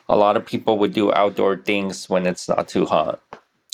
a 0.10 0.18
lot 0.18 0.36
of 0.36 0.46
people 0.46 0.80
would 0.80 0.94
do 0.94 1.14
outdoor 1.14 1.58
things 1.58 2.10
when 2.10 2.26
it's 2.26 2.50
not 2.50 2.68
too 2.68 2.86
hot. 2.86 3.22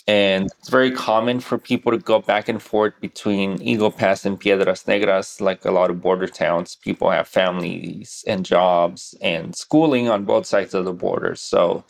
And 0.08 0.48
it's 0.58 0.70
very 0.70 0.90
common 0.92 1.40
for 1.40 1.60
people 1.60 1.92
to 1.92 2.00
go 2.00 2.20
back 2.20 2.50
and 2.50 2.60
forth 2.60 3.00
between 3.00 3.62
Eagle 3.62 3.92
Pass 3.92 4.26
and 4.26 4.40
Piedras 4.40 4.86
Negras, 4.86 5.40
like 5.40 5.64
a 5.66 5.72
lot 5.72 5.92
of 5.92 6.02
border 6.02 6.26
towns. 6.26 6.76
People 6.76 7.12
have 7.12 7.28
families 7.28 8.24
and 8.26 8.44
jobs 8.44 9.14
and 9.22 9.56
schooling 9.56 10.10
on 10.10 10.26
both 10.26 10.48
sides 10.48 10.74
of 10.74 10.86
the 10.86 10.94
border. 10.94 11.36
So 11.36 11.84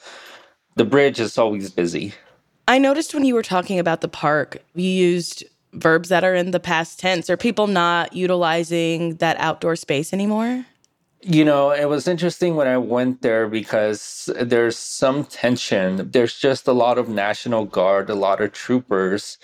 the 0.75 0.83
bridge 0.83 1.19
is 1.21 1.37
always 1.37 1.71
busy. 1.71 2.13
I 2.69 2.77
noticed 2.77 3.15
when 3.15 3.25
you 3.25 3.33
were 3.33 3.41
talking 3.41 3.79
about 3.79 4.01
the 4.01 4.07
park, 4.07 4.59
you 4.75 4.87
used 4.87 5.43
verbs 5.73 6.09
that 6.09 6.23
are 6.23 6.35
in 6.35 6.51
the 6.51 6.59
past 6.59 6.99
tense. 6.99 7.27
Are 7.27 7.35
people 7.35 7.65
not 7.65 8.13
utilizing 8.13 9.15
that 9.15 9.37
outdoor 9.39 9.75
space 9.75 10.13
anymore? 10.13 10.67
You 11.23 11.43
know, 11.43 11.71
it 11.71 11.89
was 11.89 12.07
interesting 12.07 12.55
when 12.55 12.67
I 12.67 12.77
went 12.77 13.23
there 13.23 13.47
because 13.47 14.29
there's 14.39 14.77
some 14.77 15.25
tension. 15.25 16.11
There's 16.11 16.37
just 16.37 16.67
a 16.67 16.71
lot 16.71 16.99
of 16.99 17.09
National 17.09 17.65
Guard, 17.65 18.07
a 18.07 18.13
lot 18.13 18.39
of 18.39 18.51
troopers, 18.51 19.39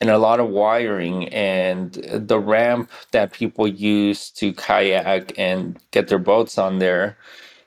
and 0.00 0.08
a 0.08 0.16
lot 0.16 0.40
of 0.40 0.48
wiring. 0.48 1.28
And 1.28 1.92
the 2.10 2.40
ramp 2.40 2.90
that 3.10 3.34
people 3.34 3.68
use 3.68 4.30
to 4.30 4.54
kayak 4.54 5.38
and 5.38 5.78
get 5.90 6.08
their 6.08 6.18
boats 6.18 6.56
on 6.56 6.78
there 6.78 7.18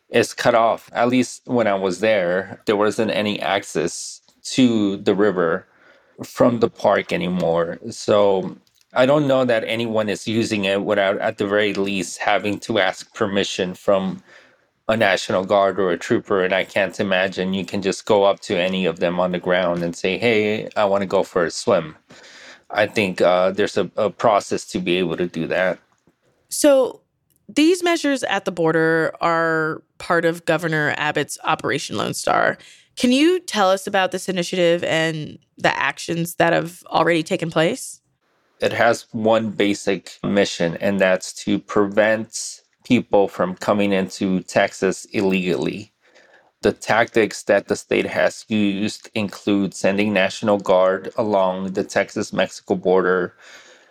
is 0.10 0.34
cut 0.34 0.56
off. 0.56 0.89
At 0.94 1.10
least 1.10 1.44
when 1.46 1.68
I 1.68 1.76
was 1.76 2.00
there, 2.00 2.60
there 2.65 2.76
wasn't 2.76 3.12
any 3.12 3.39
access 3.39 4.22
to 4.53 4.97
the 4.97 5.15
river 5.15 5.65
from 6.23 6.60
the 6.60 6.69
park 6.69 7.12
anymore. 7.12 7.77
So 7.89 8.58
I 8.93 9.05
don't 9.05 9.27
know 9.27 9.43
that 9.45 9.63
anyone 9.65 10.08
is 10.10 10.27
using 10.27 10.65
it 10.65 10.84
without, 10.84 11.17
at 11.19 11.38
the 11.38 11.47
very 11.47 11.73
least, 11.73 12.19
having 12.19 12.60
to 12.62 12.79
ask 12.79 13.13
permission 13.13 13.73
from 13.73 14.23
a 14.88 14.95
National 14.95 15.43
Guard 15.43 15.79
or 15.79 15.91
a 15.91 15.97
trooper. 15.97 16.43
And 16.43 16.53
I 16.53 16.63
can't 16.63 16.99
imagine 16.99 17.53
you 17.53 17.65
can 17.65 17.81
just 17.81 18.05
go 18.05 18.23
up 18.23 18.39
to 18.41 18.55
any 18.55 18.86
of 18.86 18.99
them 18.99 19.19
on 19.19 19.31
the 19.31 19.39
ground 19.39 19.84
and 19.84 19.95
say, 19.95 20.17
hey, 20.17 20.69
I 20.75 20.86
want 20.86 21.01
to 21.01 21.08
go 21.08 21.23
for 21.23 21.43
a 21.45 21.51
swim. 21.51 21.95
I 22.69 22.88
think 22.88 23.19
uh, 23.19 23.51
there's 23.51 23.77
a, 23.77 23.89
a 23.95 24.10
process 24.10 24.65
to 24.67 24.79
be 24.79 24.97
able 24.97 25.17
to 25.17 25.27
do 25.27 25.47
that. 25.47 25.79
So 26.49 27.01
These 27.47 27.84
measures 27.84 28.23
at 28.23 28.45
the 28.45 28.51
border 28.51 29.13
are 29.21 29.81
part 29.97 30.25
of 30.25 30.45
Governor 30.45 30.93
Abbott's 30.97 31.38
Operation 31.43 31.97
Lone 31.97 32.13
Star. 32.13 32.58
Can 32.95 33.12
you 33.12 33.39
tell 33.41 33.69
us 33.69 33.88
about 33.88 34.12
this 34.12 34.29
initiative 34.29 34.84
and 34.84 35.38
the 35.58 35.75
actions 35.77 36.36
that 36.36 36.53
have 36.53 36.81
already 36.88 37.23
taken 37.23 37.51
place? 37.51 38.01
It 38.62 38.71
has 38.71 39.05
one 39.12 39.51
basic 39.51 40.17
mission, 40.23 40.77
and 40.77 40.99
that's 40.99 41.34
to 41.43 41.60
prevent 41.60 42.62
people 42.86 43.27
from 43.27 43.55
coming 43.55 43.91
into 43.91 44.41
Texas 44.43 45.05
illegally. 45.12 45.91
The 46.62 46.71
tactics 46.71 47.43
that 47.43 47.67
the 47.67 47.75
state 47.75 48.05
has 48.08 48.45
used 48.47 49.10
include 49.13 49.73
sending 49.73 50.13
National 50.13 50.58
Guard 50.58 51.12
along 51.17 51.73
the 51.73 51.84
Texas 51.84 52.31
Mexico 52.31 52.75
border, 52.75 53.36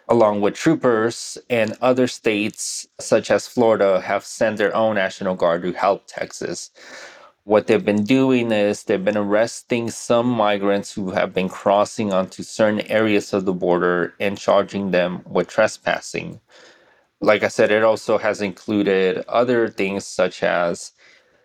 along 0.09 0.41
with 0.41 0.55
troopers, 0.55 1.37
and 1.51 1.77
other 1.83 2.07
states, 2.07 2.89
such 2.99 3.31
as 3.31 3.47
Florida, 3.47 4.01
have 4.01 4.25
sent 4.25 4.57
their 4.57 4.75
own 4.75 4.95
National 4.95 5.35
Guard 5.35 5.63
to 5.63 5.73
help 5.73 6.07
Texas. 6.07 6.71
What 7.45 7.67
they've 7.67 7.85
been 7.85 8.05
doing 8.05 8.53
is 8.53 8.85
they've 8.85 9.05
been 9.05 9.19
arresting 9.19 9.91
some 9.91 10.29
migrants 10.29 10.93
who 10.95 11.11
have 11.13 11.35
been 11.35 11.49
crossing 11.51 12.13
onto 12.13 12.43
certain 12.43 12.83
areas 12.83 13.35
of 13.35 13.45
the 13.47 13.53
border 13.53 14.15
and 14.21 14.39
charging 14.39 14.93
them 14.93 15.23
with 15.27 15.49
trespassing. 15.49 16.41
Like 17.21 17.43
I 17.43 17.49
said, 17.49 17.71
it 17.71 17.85
also 17.85 18.19
has 18.19 18.43
included 18.43 19.25
other 19.29 19.69
things 19.69 20.07
such 20.07 20.43
as 20.43 20.93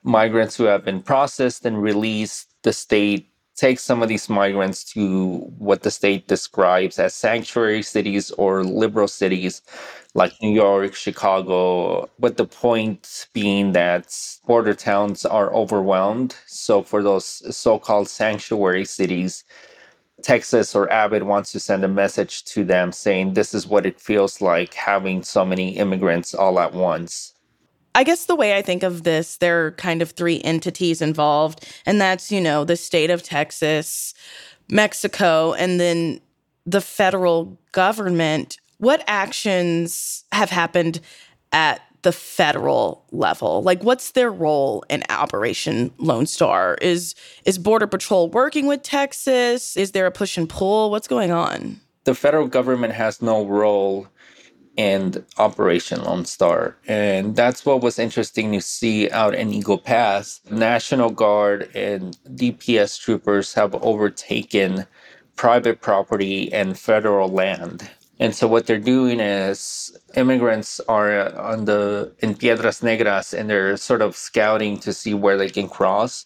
migrants 0.03 0.57
who 0.57 0.65
have 0.65 0.85
been 0.85 1.01
processed 1.03 1.65
and 1.65 1.81
released. 1.81 2.47
The 2.63 2.73
state 2.73 3.28
takes 3.59 3.83
some 3.83 4.01
of 4.01 4.09
these 4.09 4.29
migrants 4.29 4.83
to 4.85 5.37
what 5.57 5.83
the 5.83 5.91
state 5.91 6.27
describes 6.27 6.97
as 6.97 7.13
sanctuary 7.13 7.83
cities 7.83 8.31
or 8.31 8.63
liberal 8.63 9.07
cities 9.07 9.61
like 10.15 10.33
New 10.41 10.51
York, 10.51 10.95
Chicago, 10.95 12.09
with 12.19 12.37
the 12.37 12.45
point 12.45 13.27
being 13.33 13.73
that 13.73 14.15
border 14.47 14.73
towns 14.73 15.25
are 15.25 15.53
overwhelmed. 15.53 16.35
So, 16.47 16.81
for 16.83 17.03
those 17.03 17.27
so 17.55 17.77
called 17.77 18.09
sanctuary 18.09 18.85
cities, 18.85 19.43
Texas 20.23 20.75
or 20.75 20.91
Abbott 20.91 21.25
wants 21.25 21.51
to 21.51 21.59
send 21.59 21.83
a 21.83 21.87
message 21.87 22.43
to 22.45 22.63
them 22.63 22.91
saying 22.91 23.33
this 23.33 23.53
is 23.53 23.67
what 23.67 23.85
it 23.85 23.99
feels 23.99 24.41
like 24.41 24.73
having 24.73 25.23
so 25.23 25.45
many 25.45 25.77
immigrants 25.77 26.33
all 26.33 26.59
at 26.59 26.73
once. 26.73 27.33
I 27.95 28.03
guess 28.03 28.25
the 28.25 28.35
way 28.35 28.55
I 28.55 28.61
think 28.61 28.83
of 28.83 29.03
this, 29.03 29.37
there 29.37 29.65
are 29.65 29.71
kind 29.71 30.01
of 30.01 30.11
three 30.11 30.41
entities 30.41 31.01
involved, 31.01 31.67
and 31.85 31.99
that's, 31.99 32.31
you 32.31 32.39
know, 32.39 32.63
the 32.63 32.77
state 32.77 33.09
of 33.09 33.23
Texas, 33.23 34.13
Mexico, 34.69 35.53
and 35.53 35.79
then 35.79 36.21
the 36.65 36.81
federal 36.81 37.57
government. 37.71 38.57
What 38.77 39.03
actions 39.07 40.23
have 40.31 40.49
happened 40.49 41.01
at 41.51 41.81
the 42.01 42.11
federal 42.11 43.05
level? 43.11 43.61
Like 43.61 43.83
what's 43.83 44.11
their 44.11 44.31
role 44.31 44.83
in 44.89 45.03
Operation 45.09 45.91
Lone 45.97 46.25
Star? 46.25 46.77
Is 46.81 47.15
is 47.45 47.57
Border 47.57 47.87
Patrol 47.87 48.29
working 48.29 48.67
with 48.67 48.83
Texas? 48.83 49.75
Is 49.75 49.91
there 49.91 50.05
a 50.05 50.11
push 50.11 50.37
and 50.37 50.47
pull? 50.47 50.91
What's 50.91 51.07
going 51.07 51.31
on? 51.31 51.79
The 52.05 52.15
federal 52.15 52.47
government 52.47 52.93
has 52.93 53.21
no 53.21 53.45
role 53.45 54.07
in 54.79 55.25
Operation 55.37 56.03
Lone 56.03 56.25
Star. 56.25 56.75
And 56.87 57.35
that's 57.35 57.65
what 57.65 57.81
was 57.81 57.99
interesting 57.99 58.51
to 58.53 58.61
see 58.61 59.09
out 59.11 59.35
in 59.35 59.51
Eagle 59.53 59.77
Pass. 59.77 60.39
National 60.49 61.09
Guard 61.09 61.69
and 61.75 62.17
DPS 62.29 62.99
troopers 62.99 63.53
have 63.53 63.75
overtaken 63.75 64.85
private 65.35 65.81
property 65.81 66.51
and 66.53 66.79
federal 66.79 67.29
land 67.29 67.89
and 68.19 68.35
so 68.35 68.47
what 68.47 68.67
they're 68.67 68.77
doing 68.77 69.21
is 69.21 69.97
immigrants 70.15 70.81
are 70.89 71.33
on 71.39 71.65
the 71.65 72.11
in 72.19 72.35
Piedras 72.35 72.81
Negras 72.81 73.33
and 73.33 73.49
they're 73.49 73.77
sort 73.77 74.01
of 74.01 74.15
scouting 74.15 74.77
to 74.79 74.91
see 74.91 75.13
where 75.13 75.37
they 75.37 75.49
can 75.49 75.69
cross. 75.69 76.25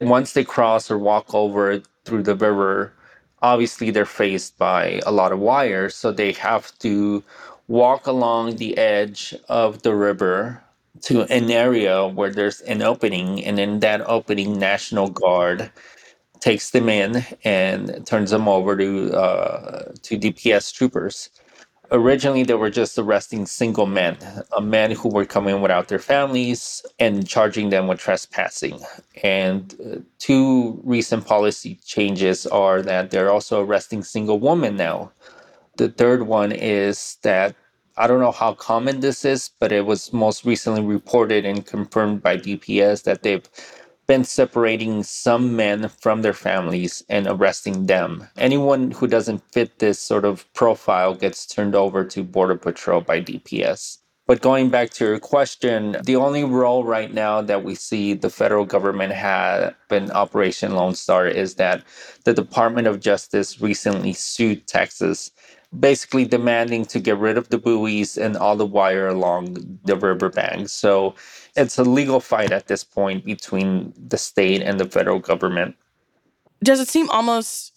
Once 0.00 0.32
they 0.32 0.44
cross 0.44 0.90
or 0.90 0.96
walk 0.96 1.34
over 1.34 1.82
through 2.06 2.22
the 2.22 2.34
river, 2.34 2.94
obviously 3.42 3.90
they're 3.90 4.06
faced 4.06 4.56
by 4.56 5.00
a 5.04 5.12
lot 5.12 5.32
of 5.32 5.38
wires, 5.38 5.94
so 5.94 6.10
they 6.10 6.32
have 6.32 6.76
to 6.78 7.22
walk 7.68 8.06
along 8.06 8.56
the 8.56 8.76
edge 8.78 9.34
of 9.48 9.82
the 9.82 9.94
river 9.94 10.62
to 11.02 11.22
an 11.32 11.50
area 11.50 12.06
where 12.06 12.30
there's 12.32 12.60
an 12.62 12.82
opening 12.82 13.44
and 13.44 13.60
in 13.60 13.80
that 13.80 14.00
opening 14.08 14.58
national 14.58 15.10
guard 15.10 15.70
takes 16.40 16.70
them 16.70 16.88
in 16.88 17.24
and 17.44 18.06
turns 18.06 18.30
them 18.30 18.48
over 18.48 18.76
to 18.76 19.12
uh, 19.12 19.92
to 20.02 20.18
DPS 20.18 20.72
troopers. 20.74 21.30
Originally, 21.90 22.42
they 22.42 22.54
were 22.54 22.70
just 22.70 22.98
arresting 22.98 23.46
single 23.46 23.86
men, 23.86 24.18
uh, 24.54 24.60
men 24.60 24.90
who 24.90 25.08
were 25.08 25.24
coming 25.24 25.62
without 25.62 25.88
their 25.88 25.98
families 25.98 26.84
and 26.98 27.26
charging 27.26 27.70
them 27.70 27.86
with 27.86 27.98
trespassing. 27.98 28.78
And 29.22 29.74
uh, 29.80 29.98
two 30.18 30.80
recent 30.84 31.26
policy 31.26 31.78
changes 31.86 32.46
are 32.46 32.82
that 32.82 33.10
they're 33.10 33.30
also 33.30 33.64
arresting 33.64 34.02
single 34.02 34.38
women 34.38 34.76
now. 34.76 35.12
The 35.78 35.88
third 35.88 36.24
one 36.24 36.50
is 36.50 37.18
that 37.22 37.54
I 37.96 38.08
don't 38.08 38.18
know 38.18 38.32
how 38.32 38.54
common 38.54 38.98
this 38.98 39.24
is, 39.24 39.50
but 39.60 39.70
it 39.70 39.86
was 39.86 40.12
most 40.12 40.44
recently 40.44 40.82
reported 40.82 41.46
and 41.46 41.64
confirmed 41.64 42.20
by 42.20 42.36
DPS 42.36 43.04
that 43.04 43.22
they've 43.22 43.48
been 44.08 44.24
separating 44.24 45.04
some 45.04 45.54
men 45.54 45.88
from 45.88 46.22
their 46.22 46.32
families 46.32 47.04
and 47.08 47.28
arresting 47.28 47.86
them. 47.86 48.26
Anyone 48.36 48.90
who 48.90 49.06
doesn't 49.06 49.52
fit 49.52 49.78
this 49.78 50.00
sort 50.00 50.24
of 50.24 50.52
profile 50.52 51.14
gets 51.14 51.46
turned 51.46 51.76
over 51.76 52.04
to 52.06 52.24
Border 52.24 52.56
Patrol 52.56 53.00
by 53.00 53.20
DPS. 53.20 53.98
But 54.26 54.42
going 54.42 54.68
back 54.70 54.90
to 54.90 55.06
your 55.06 55.18
question, 55.18 55.96
the 56.04 56.16
only 56.16 56.44
role 56.44 56.84
right 56.84 57.14
now 57.14 57.40
that 57.40 57.64
we 57.64 57.74
see 57.74 58.12
the 58.12 58.28
federal 58.28 58.66
government 58.66 59.12
have 59.12 59.74
in 59.90 60.10
Operation 60.10 60.74
Lone 60.74 60.94
Star 60.94 61.26
is 61.26 61.54
that 61.54 61.82
the 62.24 62.34
Department 62.34 62.86
of 62.88 63.00
Justice 63.00 63.60
recently 63.60 64.12
sued 64.12 64.66
Texas, 64.66 65.30
basically 65.78 66.24
demanding 66.24 66.84
to 66.86 66.98
get 66.98 67.18
rid 67.18 67.36
of 67.36 67.48
the 67.50 67.58
buoys 67.58 68.16
and 68.16 68.36
all 68.36 68.56
the 68.56 68.66
wire 68.66 69.08
along 69.08 69.78
the 69.84 69.96
riverbank. 69.96 70.68
So 70.68 71.14
it's 71.56 71.78
a 71.78 71.84
legal 71.84 72.20
fight 72.20 72.52
at 72.52 72.68
this 72.68 72.84
point 72.84 73.24
between 73.24 73.92
the 73.96 74.18
state 74.18 74.62
and 74.62 74.80
the 74.80 74.86
federal 74.86 75.18
government. 75.18 75.76
Does 76.62 76.80
it 76.80 76.88
seem 76.88 77.08
almost 77.10 77.74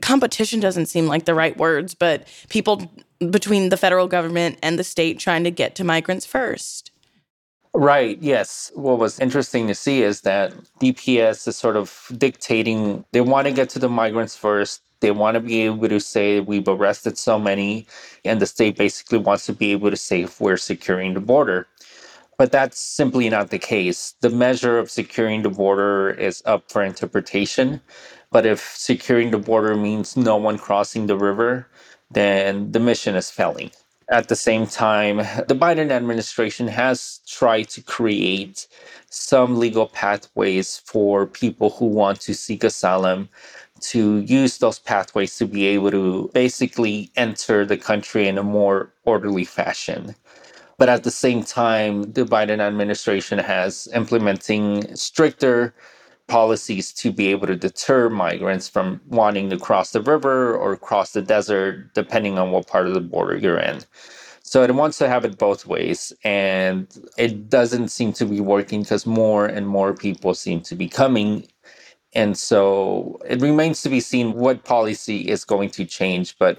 competition 0.00 0.60
doesn't 0.60 0.86
seem 0.86 1.06
like 1.06 1.24
the 1.24 1.34
right 1.34 1.56
words, 1.56 1.94
but 1.94 2.26
people 2.48 2.90
between 3.30 3.70
the 3.70 3.76
federal 3.76 4.08
government 4.08 4.58
and 4.62 4.78
the 4.78 4.84
state 4.84 5.18
trying 5.18 5.44
to 5.44 5.50
get 5.50 5.74
to 5.76 5.84
migrants 5.84 6.26
first? 6.26 6.90
Right, 7.74 8.18
yes. 8.20 8.70
What 8.74 8.98
was 8.98 9.18
interesting 9.18 9.66
to 9.68 9.74
see 9.74 10.02
is 10.02 10.20
that 10.22 10.52
DPS 10.80 11.48
is 11.48 11.56
sort 11.56 11.76
of 11.76 12.06
dictating 12.18 13.04
they 13.12 13.22
want 13.22 13.46
to 13.46 13.52
get 13.52 13.70
to 13.70 13.78
the 13.78 13.88
migrants 13.88 14.36
first. 14.36 14.82
They 15.02 15.10
want 15.10 15.34
to 15.34 15.40
be 15.40 15.62
able 15.62 15.88
to 15.88 16.00
say 16.00 16.40
we've 16.40 16.68
arrested 16.68 17.18
so 17.18 17.38
many, 17.38 17.86
and 18.24 18.40
the 18.40 18.46
state 18.46 18.76
basically 18.76 19.18
wants 19.18 19.44
to 19.46 19.52
be 19.52 19.72
able 19.72 19.90
to 19.90 19.96
say 19.96 20.28
we're 20.38 20.56
securing 20.56 21.14
the 21.14 21.20
border. 21.20 21.66
But 22.38 22.52
that's 22.52 22.78
simply 22.78 23.28
not 23.28 23.50
the 23.50 23.58
case. 23.58 24.14
The 24.20 24.30
measure 24.30 24.78
of 24.78 24.90
securing 24.90 25.42
the 25.42 25.50
border 25.50 26.10
is 26.10 26.42
up 26.46 26.70
for 26.70 26.82
interpretation. 26.82 27.80
But 28.30 28.46
if 28.46 28.60
securing 28.60 29.32
the 29.32 29.38
border 29.38 29.74
means 29.74 30.16
no 30.16 30.36
one 30.36 30.56
crossing 30.56 31.06
the 31.08 31.18
river, 31.18 31.66
then 32.10 32.72
the 32.72 32.80
mission 32.80 33.16
is 33.16 33.30
failing. 33.30 33.72
At 34.08 34.28
the 34.28 34.36
same 34.36 34.66
time, 34.66 35.18
the 35.48 35.54
Biden 35.54 35.90
administration 35.90 36.68
has 36.68 37.20
tried 37.26 37.68
to 37.70 37.82
create 37.82 38.68
some 39.10 39.58
legal 39.58 39.86
pathways 39.86 40.78
for 40.84 41.26
people 41.26 41.70
who 41.70 41.86
want 41.86 42.20
to 42.22 42.34
seek 42.34 42.64
asylum 42.64 43.28
to 43.82 44.20
use 44.20 44.58
those 44.58 44.78
pathways 44.78 45.36
to 45.38 45.46
be 45.46 45.66
able 45.66 45.90
to 45.90 46.30
basically 46.34 47.10
enter 47.16 47.64
the 47.66 47.76
country 47.76 48.28
in 48.28 48.38
a 48.38 48.42
more 48.42 48.92
orderly 49.04 49.44
fashion. 49.44 50.14
But 50.78 50.88
at 50.88 51.04
the 51.04 51.10
same 51.10 51.44
time, 51.44 52.12
the 52.12 52.24
Biden 52.24 52.60
administration 52.60 53.38
has 53.38 53.88
implementing 53.94 54.94
stricter 54.96 55.74
policies 56.26 56.92
to 56.94 57.12
be 57.12 57.28
able 57.28 57.46
to 57.46 57.56
deter 57.56 58.08
migrants 58.08 58.68
from 58.68 59.00
wanting 59.08 59.50
to 59.50 59.58
cross 59.58 59.92
the 59.92 60.00
river 60.00 60.56
or 60.56 60.76
cross 60.76 61.12
the 61.12 61.22
desert, 61.22 61.94
depending 61.94 62.38
on 62.38 62.50
what 62.50 62.66
part 62.66 62.86
of 62.86 62.94
the 62.94 63.00
border 63.00 63.36
you're 63.36 63.58
in. 63.58 63.80
So 64.42 64.62
it 64.62 64.74
wants 64.74 64.98
to 64.98 65.08
have 65.08 65.24
it 65.24 65.38
both 65.38 65.66
ways. 65.66 66.12
And 66.24 66.88
it 67.18 67.48
doesn't 67.48 67.88
seem 67.88 68.12
to 68.14 68.26
be 68.26 68.40
working 68.40 68.82
because 68.82 69.06
more 69.06 69.46
and 69.46 69.66
more 69.68 69.94
people 69.94 70.34
seem 70.34 70.60
to 70.62 70.74
be 70.74 70.88
coming. 70.88 71.46
And 72.14 72.36
so 72.36 73.20
it 73.28 73.40
remains 73.40 73.82
to 73.82 73.88
be 73.88 74.00
seen 74.00 74.34
what 74.34 74.64
policy 74.64 75.28
is 75.28 75.44
going 75.44 75.70
to 75.70 75.84
change. 75.84 76.36
But 76.38 76.58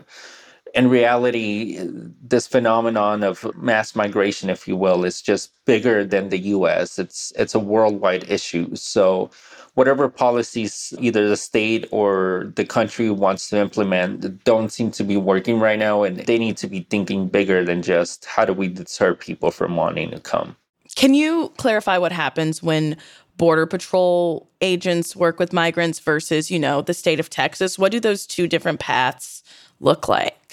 in 0.74 0.90
reality, 0.90 1.80
this 2.22 2.48
phenomenon 2.48 3.24
of 3.24 3.46
mass 3.56 3.96
migration, 3.96 4.50
if 4.50 4.68
you 4.68 4.76
will, 4.76 5.06
is 5.06 5.22
just 5.22 5.52
bigger 5.66 6.04
than 6.04 6.30
the 6.30 6.40
US. 6.56 6.98
It's 6.98 7.32
it's 7.38 7.54
a 7.56 7.60
worldwide 7.60 8.30
issue. 8.30 8.76
So 8.76 9.30
whatever 9.76 10.10
policies 10.10 10.94
either 11.00 11.30
the 11.30 11.38
state 11.38 11.88
or 11.92 12.52
the 12.56 12.66
country 12.66 13.10
wants 13.12 13.50
to 13.50 13.58
implement 13.58 14.44
don't 14.44 14.72
seem 14.72 14.92
to 14.92 15.04
be 15.04 15.18
working 15.18 15.60
right 15.60 15.80
now 15.80 16.04
and 16.04 16.18
they 16.18 16.38
need 16.40 16.58
to 16.58 16.68
be 16.68 16.88
thinking 16.90 17.28
bigger 17.28 17.64
than 17.64 17.82
just 17.82 18.26
how 18.26 18.46
do 18.46 18.54
we 18.54 18.68
deter 18.68 19.14
people 19.16 19.52
from 19.52 19.76
wanting 19.76 20.12
to 20.12 20.20
come. 20.20 20.56
Can 20.96 21.14
you 21.14 21.54
clarify 21.58 21.98
what 21.98 22.12
happens 22.12 22.62
when 22.62 22.98
border 23.38 23.66
patrol 23.66 24.50
agents 24.62 25.16
work 25.16 25.40
with 25.40 25.54
migrants 25.54 26.00
versus, 26.00 26.52
you 26.52 26.60
know, 26.60 26.82
the 26.82 26.94
state 26.94 27.20
of 27.20 27.30
Texas? 27.30 27.80
What 27.80 27.92
do 27.92 28.00
those 28.00 28.26
two 28.28 28.48
different 28.48 28.80
paths 28.80 29.44
look 29.80 30.08
like? 30.08 30.44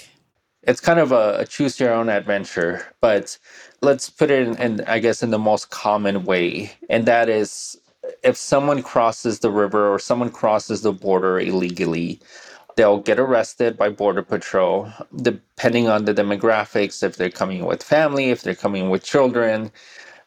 it's 0.63 0.79
kind 0.79 0.99
of 0.99 1.11
a, 1.11 1.39
a, 1.39 1.45
choose 1.45 1.79
your 1.79 1.93
own 1.93 2.09
adventure, 2.09 2.85
but 3.01 3.37
let's 3.81 4.09
put 4.09 4.29
it 4.29 4.47
in, 4.47 4.57
in, 4.57 4.81
I 4.81 4.99
guess, 4.99 5.23
in 5.23 5.31
the 5.31 5.39
most 5.39 5.71
common 5.71 6.23
way. 6.23 6.71
And 6.89 7.05
that 7.07 7.29
is 7.29 7.77
if 8.23 8.37
someone 8.37 8.83
crosses 8.83 9.39
the 9.39 9.51
river 9.51 9.91
or 9.91 9.97
someone 9.99 10.29
crosses 10.29 10.81
the 10.81 10.93
border 10.93 11.39
illegally, 11.39 12.19
they'll 12.75 12.99
get 12.99 13.19
arrested 13.19 13.75
by 13.77 13.89
Border 13.89 14.21
Patrol, 14.21 14.91
depending 15.21 15.87
on 15.87 16.05
the 16.05 16.13
demographics. 16.13 17.03
If 17.03 17.17
they're 17.17 17.29
coming 17.29 17.65
with 17.65 17.83
family, 17.83 18.29
if 18.29 18.43
they're 18.43 18.55
coming 18.55 18.89
with 18.89 19.03
children, 19.03 19.71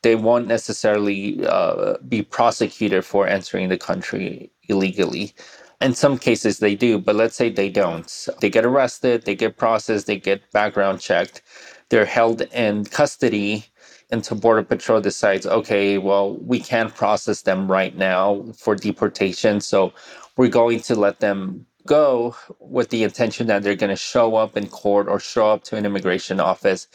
they 0.04 0.14
won't 0.14 0.46
necessarily 0.46 1.44
uh, 1.46 1.96
be 2.08 2.22
prosecuted 2.22 3.04
for 3.04 3.26
entering 3.26 3.70
the 3.70 3.78
country 3.78 4.52
illegally. 4.68 5.32
In 5.80 5.94
some 5.94 6.18
cases, 6.18 6.58
they 6.58 6.74
do, 6.74 6.98
but 6.98 7.16
let's 7.16 7.34
say 7.34 7.48
they 7.48 7.70
don't. 7.70 8.28
They 8.40 8.50
get 8.50 8.66
arrested, 8.66 9.24
they 9.24 9.34
get 9.34 9.56
processed, 9.56 10.06
they 10.06 10.18
get 10.18 10.48
background 10.52 11.00
checked, 11.00 11.40
they're 11.88 12.04
held 12.04 12.42
in 12.52 12.84
custody 12.84 13.64
until 14.10 14.36
Border 14.36 14.62
Patrol 14.62 15.00
decides, 15.00 15.46
okay, 15.46 15.96
well, 15.96 16.36
we 16.36 16.60
can't 16.60 16.94
process 16.94 17.42
them 17.42 17.70
right 17.70 17.96
now 17.96 18.44
for 18.56 18.76
deportation. 18.76 19.60
So 19.60 19.94
we're 20.36 20.48
going 20.48 20.80
to 20.80 20.94
let 20.94 21.20
them 21.20 21.64
go 21.86 22.36
with 22.60 22.90
the 22.90 23.04
intention 23.04 23.46
that 23.46 23.62
they're 23.62 23.74
going 23.74 23.90
to 23.90 23.96
show 23.96 24.36
up 24.36 24.56
in 24.56 24.68
court 24.68 25.08
or 25.08 25.18
show 25.18 25.50
up 25.50 25.64
to 25.64 25.76
an 25.76 25.86
immigration 25.86 26.40
office 26.40 26.88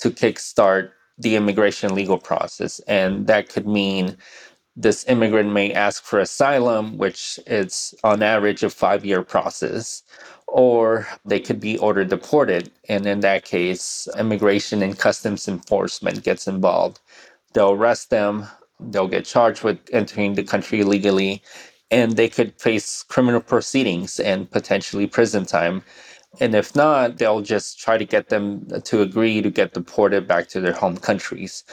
to 0.00 0.10
kickstart 0.10 0.90
the 1.18 1.36
immigration 1.36 1.94
legal 1.94 2.18
process. 2.18 2.80
And 2.86 3.26
that 3.26 3.48
could 3.48 3.66
mean 3.66 4.16
this 4.76 5.06
immigrant 5.08 5.52
may 5.52 5.72
ask 5.72 6.04
for 6.04 6.18
asylum, 6.18 6.98
which 6.98 7.40
is 7.46 7.94
on 8.04 8.22
average 8.22 8.62
a 8.62 8.70
five 8.70 9.04
year 9.04 9.22
process, 9.22 10.02
or 10.46 11.06
they 11.24 11.40
could 11.40 11.60
be 11.60 11.78
ordered 11.78 12.10
deported. 12.10 12.70
And 12.88 13.06
in 13.06 13.20
that 13.20 13.44
case, 13.44 14.06
immigration 14.18 14.82
and 14.82 14.98
customs 14.98 15.48
enforcement 15.48 16.22
gets 16.22 16.46
involved. 16.46 17.00
They'll 17.54 17.72
arrest 17.72 18.10
them, 18.10 18.46
they'll 18.78 19.08
get 19.08 19.24
charged 19.24 19.64
with 19.64 19.78
entering 19.92 20.34
the 20.34 20.44
country 20.44 20.80
illegally, 20.80 21.42
and 21.90 22.12
they 22.16 22.28
could 22.28 22.60
face 22.60 23.02
criminal 23.02 23.40
proceedings 23.40 24.20
and 24.20 24.50
potentially 24.50 25.06
prison 25.06 25.46
time. 25.46 25.82
And 26.40 26.54
if 26.54 26.76
not, 26.76 27.18
they'll 27.18 27.40
just 27.40 27.78
try 27.78 27.96
to 27.96 28.04
get 28.04 28.28
them 28.28 28.66
to 28.84 29.00
agree 29.02 29.40
to 29.42 29.50
get 29.50 29.72
deported 29.74 30.26
back 30.26 30.48
to 30.48 30.60
their 30.60 30.72
home 30.72 30.96
countries. 30.96 31.64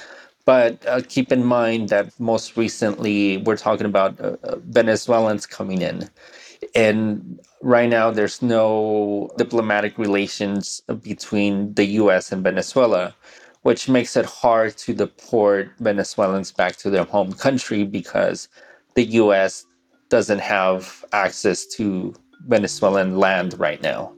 But 0.45 0.85
uh, 0.87 1.01
keep 1.07 1.31
in 1.31 1.43
mind 1.43 1.89
that 1.89 2.17
most 2.19 2.57
recently 2.57 3.37
we're 3.37 3.57
talking 3.57 3.85
about 3.85 4.19
uh, 4.19 4.35
uh, 4.43 4.57
Venezuelans 4.57 5.45
coming 5.45 5.81
in. 5.81 6.09
And 6.75 7.39
right 7.61 7.89
now, 7.89 8.11
there's 8.11 8.41
no 8.41 9.29
diplomatic 9.37 9.97
relations 9.97 10.81
between 11.01 11.73
the 11.73 11.85
US 12.01 12.31
and 12.31 12.43
Venezuela, 12.43 13.15
which 13.61 13.87
makes 13.87 14.17
it 14.17 14.25
hard 14.25 14.75
to 14.77 14.93
deport 14.93 15.71
Venezuelans 15.79 16.51
back 16.51 16.75
to 16.77 16.89
their 16.89 17.05
home 17.05 17.33
country 17.33 17.83
because 17.83 18.49
the 18.95 19.05
US 19.21 19.65
doesn't 20.09 20.39
have 20.39 21.05
access 21.13 21.65
to 21.65 22.13
Venezuelan 22.47 23.17
land 23.17 23.57
right 23.57 23.81
now. 23.81 24.13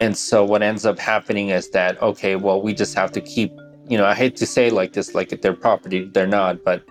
And 0.00 0.16
so 0.16 0.44
what 0.44 0.62
ends 0.62 0.86
up 0.86 0.98
happening 0.98 1.48
is 1.48 1.70
that, 1.70 2.00
okay, 2.00 2.36
well, 2.36 2.62
we 2.62 2.72
just 2.72 2.94
have 2.94 3.10
to 3.12 3.20
keep 3.20 3.52
you 3.88 3.96
know, 3.96 4.04
I 4.04 4.14
hate 4.14 4.36
to 4.36 4.46
say 4.46 4.70
like 4.70 4.92
this, 4.92 5.14
like 5.14 5.32
if 5.32 5.40
they're 5.40 5.54
property, 5.54 6.04
they're 6.12 6.26
not, 6.26 6.62
but 6.62 6.84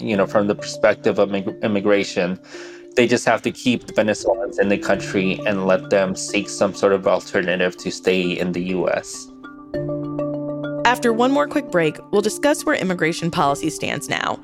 you 0.00 0.16
know, 0.16 0.26
from 0.26 0.46
the 0.46 0.54
perspective 0.54 1.18
of 1.18 1.34
immigration, 1.34 2.38
they 2.96 3.06
just 3.06 3.26
have 3.26 3.42
to 3.42 3.50
keep 3.50 3.86
the 3.86 3.92
Venezuelans 3.92 4.58
in 4.58 4.68
the 4.68 4.78
country 4.78 5.40
and 5.46 5.66
let 5.66 5.90
them 5.90 6.14
seek 6.14 6.48
some 6.48 6.72
sort 6.72 6.92
of 6.92 7.06
alternative 7.06 7.76
to 7.78 7.90
stay 7.90 8.38
in 8.38 8.52
the 8.52 8.62
US. 8.76 9.28
After 10.84 11.12
one 11.12 11.32
more 11.32 11.48
quick 11.48 11.70
break, 11.72 11.98
we'll 12.12 12.22
discuss 12.22 12.64
where 12.64 12.76
immigration 12.76 13.30
policy 13.30 13.68
stands 13.68 14.08
now 14.08 14.40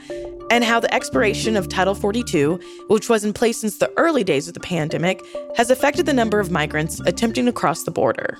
and 0.50 0.64
how 0.64 0.80
the 0.80 0.92
expiration 0.92 1.56
of 1.56 1.68
Title 1.68 1.94
42, 1.94 2.60
which 2.88 3.08
was 3.08 3.24
in 3.24 3.32
place 3.32 3.58
since 3.58 3.78
the 3.78 3.90
early 3.96 4.24
days 4.24 4.48
of 4.48 4.54
the 4.54 4.60
pandemic, 4.60 5.24
has 5.56 5.70
affected 5.70 6.06
the 6.06 6.12
number 6.12 6.40
of 6.40 6.50
migrants 6.50 7.00
attempting 7.06 7.46
to 7.46 7.52
cross 7.52 7.84
the 7.84 7.90
border. 7.90 8.36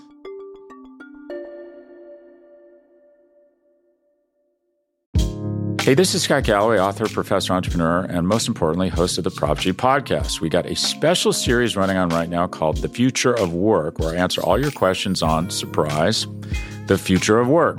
Hey, 5.82 5.94
this 5.94 6.14
is 6.14 6.22
Scott 6.22 6.44
Galloway, 6.44 6.78
author, 6.78 7.08
professor, 7.08 7.54
entrepreneur, 7.54 8.04
and 8.04 8.28
most 8.28 8.46
importantly, 8.48 8.90
host 8.90 9.16
of 9.16 9.24
the 9.24 9.30
Prop 9.30 9.58
G 9.58 9.72
podcast. 9.72 10.40
We 10.40 10.50
got 10.50 10.66
a 10.66 10.76
special 10.76 11.32
series 11.32 11.74
running 11.74 11.96
on 11.96 12.10
right 12.10 12.28
now 12.28 12.46
called 12.46 12.76
The 12.76 12.88
Future 12.88 13.32
of 13.32 13.54
Work, 13.54 13.98
where 13.98 14.14
I 14.14 14.16
answer 14.16 14.42
all 14.42 14.60
your 14.60 14.70
questions 14.72 15.22
on 15.22 15.48
surprise, 15.48 16.26
the 16.86 16.98
future 16.98 17.40
of 17.40 17.48
work. 17.48 17.78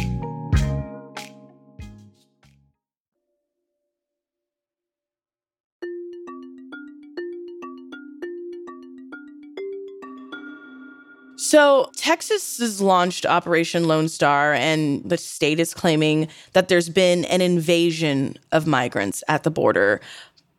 So, 11.51 11.91
Texas 11.97 12.59
has 12.59 12.79
launched 12.79 13.25
Operation 13.25 13.85
Lone 13.85 14.07
Star, 14.07 14.53
and 14.53 15.03
the 15.03 15.17
state 15.17 15.59
is 15.59 15.73
claiming 15.73 16.29
that 16.53 16.69
there's 16.69 16.87
been 16.87 17.25
an 17.25 17.41
invasion 17.41 18.37
of 18.53 18.67
migrants 18.67 19.21
at 19.27 19.43
the 19.43 19.51
border. 19.51 19.99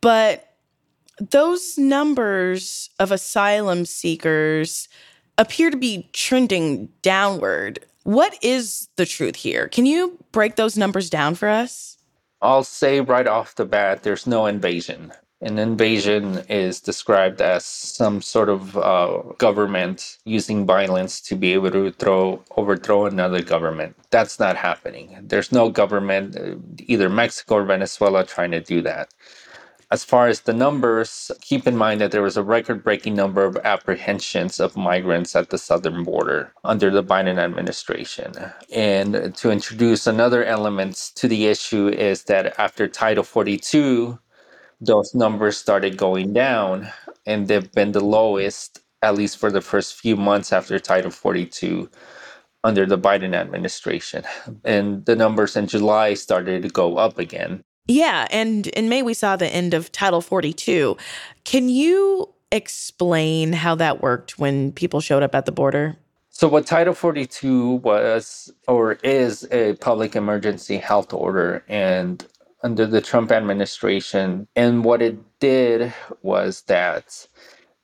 But 0.03 0.55
those 1.19 1.79
numbers 1.79 2.91
of 2.99 3.11
asylum 3.11 3.87
seekers 3.87 4.87
appear 5.39 5.71
to 5.71 5.79
be 5.79 6.11
trending 6.13 6.91
downward. 7.01 7.79
What 8.03 8.37
is 8.43 8.91
the 8.97 9.07
truth 9.07 9.37
here? 9.37 9.69
Can 9.69 9.87
you 9.87 10.23
break 10.31 10.57
those 10.57 10.77
numbers 10.77 11.09
down 11.09 11.37
for 11.37 11.49
us? 11.49 11.97
I'll 12.43 12.65
say 12.65 13.01
right 13.01 13.27
off 13.27 13.55
the 13.55 13.65
bat 13.65 14.03
there's 14.03 14.27
no 14.27 14.45
invasion. 14.45 15.15
An 15.43 15.59
invasion 15.59 16.45
is 16.49 16.81
described 16.81 17.43
as 17.43 17.65
some 17.65 18.23
sort 18.23 18.49
of 18.49 18.77
uh, 18.77 19.23
government 19.39 20.19
using 20.25 20.65
violence 20.67 21.21
to 21.23 21.35
be 21.35 21.53
able 21.53 21.73
to 21.73 21.91
throw 21.91 22.45
overthrow 22.57 23.07
another 23.07 23.43
government. 23.43 23.97
That's 24.11 24.39
not 24.39 24.57
happening. 24.57 25.19
There's 25.21 25.51
no 25.51 25.69
government, 25.69 26.37
uh, 26.37 26.55
either 26.87 27.09
Mexico 27.09 27.57
or 27.57 27.65
Venezuela, 27.65 28.25
trying 28.25 28.53
to 28.53 28.61
do 28.61 28.83
that. 28.83 29.13
As 29.91 30.05
far 30.05 30.29
as 30.29 30.41
the 30.41 30.55
numbers, 30.55 31.31
keep 31.43 31.67
in 31.67 31.77
mind 31.77 32.01
that 32.01 32.13
there 32.13 32.23
was 32.23 32.39
a 32.39 32.43
record 32.43 32.83
breaking 32.83 33.15
number 33.15 33.45
of 33.45 33.59
apprehensions 33.59 34.59
of 34.61 34.75
migrants 34.77 35.37
at 35.37 35.51
the 35.51 35.59
southern 35.59 36.05
border 36.05 36.53
under 36.65 36.89
the 36.89 37.05
Biden 37.05 37.39
administration. 37.39 38.33
And 38.73 39.35
to 39.35 39.51
introduce 39.51 40.07
another 40.07 40.45
element 40.45 41.11
to 41.17 41.29
the 41.29 41.47
issue 41.47 41.89
is 41.89 42.23
that 42.25 42.59
after 42.59 42.89
Title 42.89 43.25
42, 43.25 44.19
those 44.83 45.15
numbers 45.15 45.57
started 45.57 45.97
going 45.97 46.33
down 46.33 46.89
and 47.25 47.47
they've 47.47 47.71
been 47.73 47.93
the 47.93 48.05
lowest 48.05 48.81
at 49.01 49.15
least 49.15 49.39
for 49.39 49.51
the 49.51 49.61
first 49.61 49.95
few 49.95 50.17
months 50.17 50.53
after 50.53 50.79
title 50.79 51.11
42 51.11 51.89
under 52.65 52.87
the 52.87 52.99
biden 52.99 53.35
administration. 53.35 54.23
And 54.65 55.05
the 55.07 55.17
numbers 55.17 55.57
in 55.57 55.67
july 55.69 56.15
started 56.15 56.63
to 56.63 56.69
go 56.69 56.97
up 56.97 57.19
again. 57.19 57.63
Yeah 57.87 58.27
and 58.31 58.67
in 58.69 58.89
may 58.89 59.03
we 59.03 59.15
saw 59.15 59.37
the 59.37 59.49
end 59.49 59.73
of 59.73 59.93
title 59.93 60.21
42 60.21 60.97
can 61.45 61.69
you 61.69 62.29
explain 62.51 63.53
how 63.53 63.77
that 63.77 64.03
worked 64.03 64.39
when 64.39 64.73
people 64.73 65.01
showed 65.01 65.23
up 65.23 65.35
at 65.35 65.47
the 65.47 65.53
border? 65.53 65.97
So 66.35 66.49
what 66.49 66.67
title 66.67 66.95
42 66.95 67.77
was 67.77 68.53
or 68.67 68.95
is 69.05 69.47
a 69.53 69.75
public 69.75 70.17
emergency 70.17 70.79
health 70.79 71.13
order 71.13 71.65
and 71.69 72.27
under 72.63 72.87
the 72.87 73.01
Trump 73.01 73.33
administration. 73.33 74.49
And 74.57 74.85
what 74.85 75.03
it 75.03 75.19
did 75.41 75.93
was 76.23 76.63
that 76.63 77.27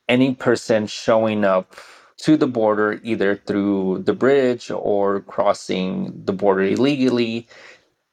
any 0.09 0.35
person 0.35 0.87
showing 0.87 1.45
up 1.45 1.77
to 2.19 2.37
the 2.37 2.47
border, 2.47 3.01
either 3.05 3.37
through 3.37 4.03
the 4.05 4.15
bridge 4.15 4.71
or 4.71 5.21
crossing 5.21 6.23
the 6.25 6.33
border 6.33 6.63
illegally, 6.63 7.49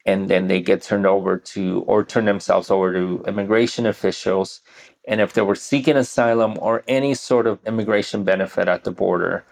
and 0.06 0.30
then 0.30 0.48
they 0.48 0.62
get 0.62 0.84
turned 0.84 1.08
over 1.08 1.38
to 1.38 1.84
or 1.88 2.04
turn 2.04 2.26
themselves 2.26 2.70
over 2.70 2.94
to 2.94 3.24
immigration 3.28 3.86
officials. 3.88 4.62
And 5.08 5.22
if 5.22 5.34
they 5.34 5.42
were 5.42 5.56
seeking 5.56 5.98
asylum 5.98 6.58
or 6.60 6.84
any 6.88 7.16
sort 7.16 7.48
of 7.48 7.60
immigration 7.66 8.24
benefit 8.24 8.68
at 8.68 8.84
the 8.84 8.92
border, 8.92 9.46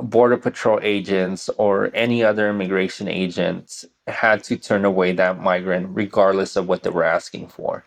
Border 0.00 0.36
Patrol 0.36 0.80
agents 0.82 1.50
or 1.58 1.90
any 1.94 2.24
other 2.24 2.48
immigration 2.50 3.08
agents 3.08 3.84
had 4.06 4.44
to 4.44 4.56
turn 4.56 4.84
away 4.84 5.12
that 5.12 5.40
migrant 5.40 5.88
regardless 5.90 6.56
of 6.56 6.68
what 6.68 6.82
they 6.82 6.90
were 6.90 7.04
asking 7.04 7.48
for. 7.48 7.84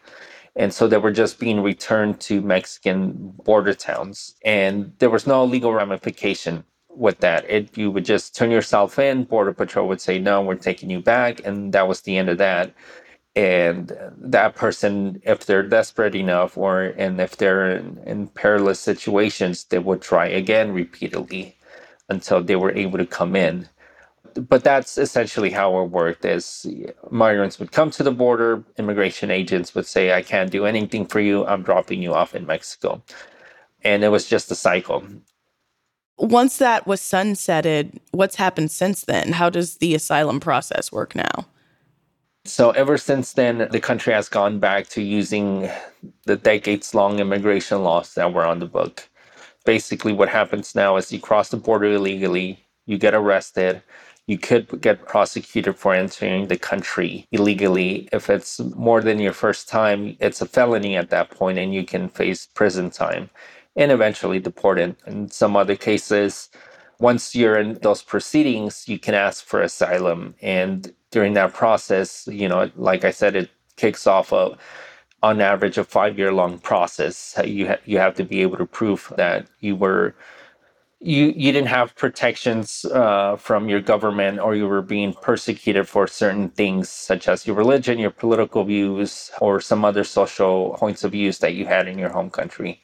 And 0.55 0.74
so 0.74 0.88
they 0.88 0.97
were 0.97 1.12
just 1.12 1.39
being 1.39 1.62
returned 1.62 2.20
to 2.22 2.41
Mexican 2.41 3.34
border 3.45 3.74
towns. 3.74 4.36
And 4.43 4.93
there 4.99 5.09
was 5.09 5.28
no 5.28 5.45
legal 5.45 5.74
ramification 5.74 6.66
with 6.89 7.20
that. 7.20 7.49
It, 7.49 7.78
you 7.78 7.89
would 7.91 8.05
just 8.05 8.36
turn 8.36 8.51
yourself 8.51 8.99
in, 8.99 9.24
Border 9.24 9.53
Patrol 9.53 9.88
would 9.88 10.01
say, 10.01 10.20
no, 10.20 10.41
we're 10.41 10.55
taking 10.55 10.89
you 10.89 11.01
back. 11.01 11.45
And 11.45 11.74
that 11.74 11.88
was 11.88 12.01
the 12.01 12.18
end 12.18 12.30
of 12.30 12.38
that. 12.39 12.74
And 13.36 13.93
that 14.18 14.55
person, 14.55 15.22
if 15.24 15.45
they're 15.45 15.64
desperate 15.64 16.16
enough 16.16 16.57
or 16.57 16.93
and 16.97 17.22
if 17.22 17.38
they're 17.38 17.78
in, 17.78 17.97
in 18.05 18.28
perilous 18.28 18.80
situations, 18.82 19.64
they 19.66 19.80
would 19.80 20.01
try 20.01 20.28
again 20.28 20.74
repeatedly 20.74 21.55
until 22.12 22.43
they 22.43 22.55
were 22.55 22.76
able 22.76 22.97
to 22.99 23.05
come 23.05 23.36
in. 23.36 23.68
But 24.36 24.64
that's 24.64 24.97
essentially 24.97 25.49
how 25.49 25.82
it 25.82 25.89
worked 25.89 26.24
is 26.24 26.66
migrants 27.09 27.59
would 27.59 27.72
come 27.72 27.89
to 27.91 28.03
the 28.03 28.12
border, 28.12 28.64
immigration 28.78 29.32
agents 29.32 29.74
would 29.74 29.88
say, 29.88 30.14
I 30.14 30.22
can't 30.22 30.51
do 30.51 30.66
anything 30.66 31.05
for 31.05 31.20
you, 31.20 31.45
I'm 31.45 31.64
dropping 31.64 32.01
you 32.01 32.14
off 32.14 32.36
in 32.36 32.45
Mexico. 32.45 33.01
And 33.84 34.03
it 34.03 34.09
was 34.09 34.28
just 34.28 34.51
a 34.51 34.55
cycle. 34.55 35.03
Once 36.18 36.57
that 36.57 36.86
was 36.86 37.01
sunsetted, 37.01 37.97
what's 38.12 38.36
happened 38.36 38.72
since 38.72 39.05
then? 39.05 39.32
How 39.34 39.49
does 39.49 39.78
the 39.78 39.95
asylum 39.95 40.39
process 40.39 40.91
work 40.91 41.16
now? 41.16 41.47
So, 42.43 42.72
ever 42.72 42.97
since 42.97 43.34
then, 43.34 43.68
the 43.72 43.80
country 43.80 44.14
has 44.14 44.28
gone 44.28 44.59
back 44.59 44.88
to 44.89 45.01
using 45.01 45.70
the 46.26 46.36
decades 46.36 46.95
long 46.95 47.20
immigration 47.20 47.84
laws 47.84 48.16
that 48.16 48.34
were 48.34 48.45
on 48.45 48.59
the 48.59 48.66
book 48.66 49.07
basically 49.66 50.14
what 50.14 50.30
happens 50.30 50.76
now 50.76 50.97
is 50.97 51.12
you 51.12 51.20
cross 51.20 51.49
the 51.49 51.57
border 51.57 51.88
illegally, 51.93 52.66
you 52.86 52.97
get 52.97 53.14
arrested, 53.14 53.82
you 54.28 54.38
could 54.38 54.82
get 54.82 55.05
prosecuted 55.07 55.76
for 55.78 55.93
entering 55.93 56.47
the 56.47 56.57
country 56.57 57.28
illegally. 57.32 58.07
If 58.14 58.30
it's 58.30 58.59
more 58.59 59.01
than 59.01 59.20
your 59.20 59.34
first 59.34 59.68
time, 59.70 60.16
it's 60.20 60.41
a 60.41 60.45
felony 60.45 60.95
at 60.95 61.09
that 61.09 61.32
point 61.32 61.59
and 61.59 61.74
you 61.74 61.86
can 61.86 62.09
face 62.09 62.47
prison 62.53 62.89
time 62.89 63.30
and 63.76 63.91
eventually 63.91 64.39
deported. 64.39 64.95
In 65.07 65.30
some 65.30 65.55
other 65.55 65.76
cases, 65.76 66.49
once 66.99 67.36
you're 67.36 67.57
in 67.57 67.76
those 67.82 68.03
proceedings, 68.03 68.88
you 68.88 68.99
can 68.99 69.16
ask 69.16 69.43
for 69.45 69.62
asylum. 69.62 70.36
And 70.41 70.93
during 71.12 71.34
that 71.34 71.53
process, 71.53 72.28
you 72.32 72.47
know, 72.47 72.72
like 72.76 73.03
I 73.05 73.12
said, 73.12 73.36
it 73.36 73.49
kicks 73.76 74.07
off 74.07 74.32
a 74.32 74.57
on 75.24 75.41
average 75.41 75.78
a 75.78 75.84
five 75.84 76.17
year 76.19 76.34
long 76.34 76.59
process. 76.59 77.36
You 77.45 77.67
ha- 77.69 77.84
you 77.86 77.99
have 77.99 78.15
to 78.15 78.26
be 78.26 78.41
able 78.41 78.57
to 78.57 78.65
prove 78.67 79.13
that 79.17 79.47
you 79.61 79.76
were 79.76 80.15
you 81.01 81.34
you 81.36 81.51
didn't 81.53 81.69
have 81.69 81.95
protections 81.95 82.86
uh, 82.86 83.38
from 83.38 83.69
your 83.69 83.82
government 83.82 84.39
or 84.39 84.55
you 84.55 84.67
were 84.67 84.82
being 84.84 85.13
persecuted 85.13 85.88
for 85.88 86.07
certain 86.07 86.49
things 86.49 86.89
such 86.89 87.28
as 87.28 87.47
your 87.47 87.55
religion, 87.55 87.99
your 87.99 88.11
political 88.11 88.63
views, 88.65 89.32
or 89.41 89.61
some 89.61 89.86
other 89.86 90.03
social 90.03 90.76
points 90.80 91.03
of 91.03 91.13
views 91.13 91.39
that 91.39 91.55
you 91.55 91.65
had 91.65 91.88
in 91.88 91.99
your 91.99 92.09
home 92.09 92.30
country. 92.32 92.82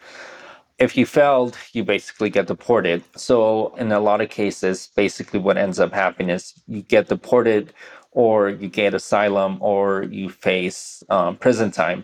If 0.80 0.98
you 0.98 1.06
failed, 1.08 1.58
you 1.74 1.84
basically 1.86 2.30
get 2.30 2.48
deported. 2.48 3.04
So 3.16 3.76
in 3.78 3.92
a 3.94 4.00
lot 4.00 4.22
of 4.22 4.30
cases, 4.30 4.90
basically 4.96 5.40
what 5.40 5.58
ends 5.58 5.80
up 5.80 5.94
happening 5.94 6.30
is 6.30 6.54
you 6.68 6.84
get 6.84 7.08
deported 7.10 7.74
or 8.18 8.50
you 8.50 8.68
get 8.68 8.96
asylum 8.96 9.60
or 9.62 10.02
you 10.10 10.28
face 10.28 11.04
um, 11.12 11.36
prison 11.36 11.70
time. 11.70 12.04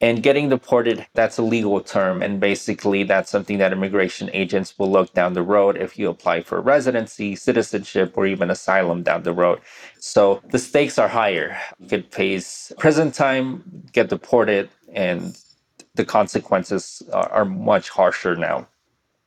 And 0.00 0.22
getting 0.22 0.48
deported, 0.48 1.04
that's 1.14 1.36
a 1.36 1.42
legal 1.42 1.80
term. 1.80 2.22
And 2.22 2.38
basically, 2.38 3.02
that's 3.02 3.28
something 3.28 3.58
that 3.58 3.72
immigration 3.72 4.30
agents 4.32 4.78
will 4.78 4.88
look 4.88 5.12
down 5.14 5.32
the 5.32 5.42
road 5.42 5.76
if 5.76 5.98
you 5.98 6.08
apply 6.08 6.42
for 6.42 6.60
residency, 6.60 7.34
citizenship, 7.34 8.12
or 8.16 8.24
even 8.24 8.50
asylum 8.50 9.02
down 9.02 9.24
the 9.24 9.32
road. 9.32 9.58
So 9.98 10.40
the 10.52 10.60
stakes 10.60 10.96
are 10.96 11.08
higher. 11.08 11.58
You 11.80 11.88
could 11.88 12.06
face 12.12 12.72
prison 12.78 13.10
time, 13.10 13.64
get 13.92 14.10
deported, 14.10 14.70
and 14.94 15.36
the 15.96 16.04
consequences 16.04 17.02
are, 17.12 17.30
are 17.30 17.44
much 17.44 17.88
harsher 17.90 18.36
now. 18.36 18.68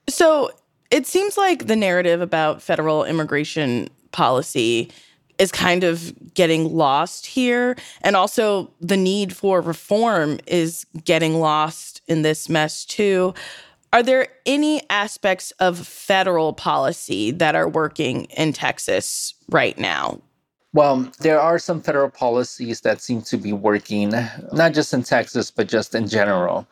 So 0.07 0.51
it 0.91 1.05
seems 1.05 1.37
like 1.37 1.67
the 1.67 1.75
narrative 1.75 2.21
about 2.21 2.61
federal 2.61 3.03
immigration 3.03 3.89
policy 4.13 4.91
is 5.37 5.51
kind 5.51 5.83
of 5.83 6.33
getting 6.33 6.73
lost 6.73 7.25
here. 7.25 7.75
And 8.01 8.15
also, 8.15 8.71
the 8.79 8.97
need 8.97 9.35
for 9.35 9.61
reform 9.61 10.39
is 10.47 10.85
getting 11.03 11.39
lost 11.39 12.01
in 12.07 12.21
this 12.21 12.49
mess, 12.49 12.85
too. 12.85 13.33
Are 13.93 14.03
there 14.03 14.29
any 14.45 14.81
aspects 14.89 15.51
of 15.59 15.85
federal 15.85 16.53
policy 16.53 17.31
that 17.31 17.55
are 17.55 17.67
working 17.67 18.25
in 18.25 18.53
Texas 18.53 19.33
right 19.49 19.77
now? 19.77 20.21
Well, 20.73 21.11
there 21.19 21.39
are 21.39 21.59
some 21.59 21.81
federal 21.81 22.09
policies 22.09 22.79
that 22.81 23.01
seem 23.01 23.21
to 23.23 23.35
be 23.35 23.51
working, 23.51 24.13
not 24.53 24.73
just 24.73 24.93
in 24.93 25.03
Texas, 25.03 25.51
but 25.51 25.67
just 25.67 25.93
in 25.93 26.07
general. 26.07 26.65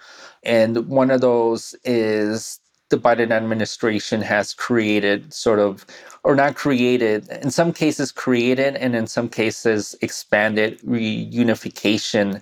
And 0.43 0.87
one 0.87 1.11
of 1.11 1.19
those 1.19 1.75
is 1.83 2.61
the 2.89 2.97
Biden 2.97 3.31
administration 3.31 4.21
has 4.21 4.53
created 4.53 5.33
sort 5.33 5.59
of, 5.59 5.85
or 6.23 6.35
not 6.35 6.55
created, 6.55 7.27
in 7.29 7.51
some 7.51 7.71
cases 7.71 8.11
created, 8.11 8.75
and 8.75 8.95
in 8.95 9.07
some 9.07 9.29
cases 9.29 9.95
expanded 10.01 10.79
reunification 10.81 12.41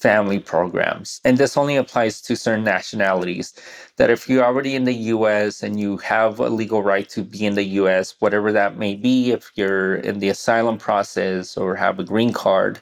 family 0.00 0.38
programs. 0.38 1.20
And 1.24 1.38
this 1.38 1.56
only 1.56 1.76
applies 1.76 2.20
to 2.22 2.36
certain 2.36 2.64
nationalities. 2.64 3.54
That 3.96 4.10
if 4.10 4.28
you're 4.28 4.44
already 4.44 4.74
in 4.74 4.84
the 4.84 4.94
US 5.14 5.62
and 5.62 5.78
you 5.80 5.96
have 5.98 6.40
a 6.40 6.48
legal 6.48 6.82
right 6.82 7.08
to 7.10 7.22
be 7.22 7.46
in 7.46 7.54
the 7.54 7.64
US, 7.80 8.14
whatever 8.18 8.52
that 8.52 8.76
may 8.76 8.96
be, 8.96 9.30
if 9.30 9.50
you're 9.54 9.96
in 9.96 10.18
the 10.18 10.28
asylum 10.28 10.78
process 10.78 11.56
or 11.56 11.74
have 11.76 11.98
a 11.98 12.04
green 12.04 12.32
card, 12.32 12.80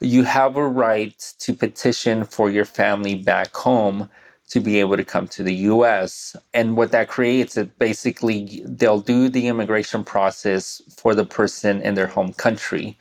you 0.00 0.24
have 0.24 0.56
a 0.56 0.66
right 0.66 1.18
to 1.38 1.54
petition 1.54 2.24
for 2.24 2.50
your 2.50 2.64
family 2.64 3.14
back 3.14 3.54
home 3.54 4.08
to 4.52 4.60
be 4.60 4.80
able 4.80 4.98
to 4.98 5.04
come 5.04 5.26
to 5.28 5.42
the 5.42 5.54
US. 5.72 6.36
And 6.52 6.76
what 6.76 6.92
that 6.92 7.08
creates, 7.08 7.56
is 7.56 7.68
basically 7.78 8.62
they'll 8.66 9.00
do 9.00 9.30
the 9.30 9.48
immigration 9.48 10.04
process 10.04 10.82
for 10.94 11.14
the 11.14 11.24
person 11.24 11.80
in 11.80 11.94
their 11.94 12.06
home 12.06 12.34
country. 12.34 12.98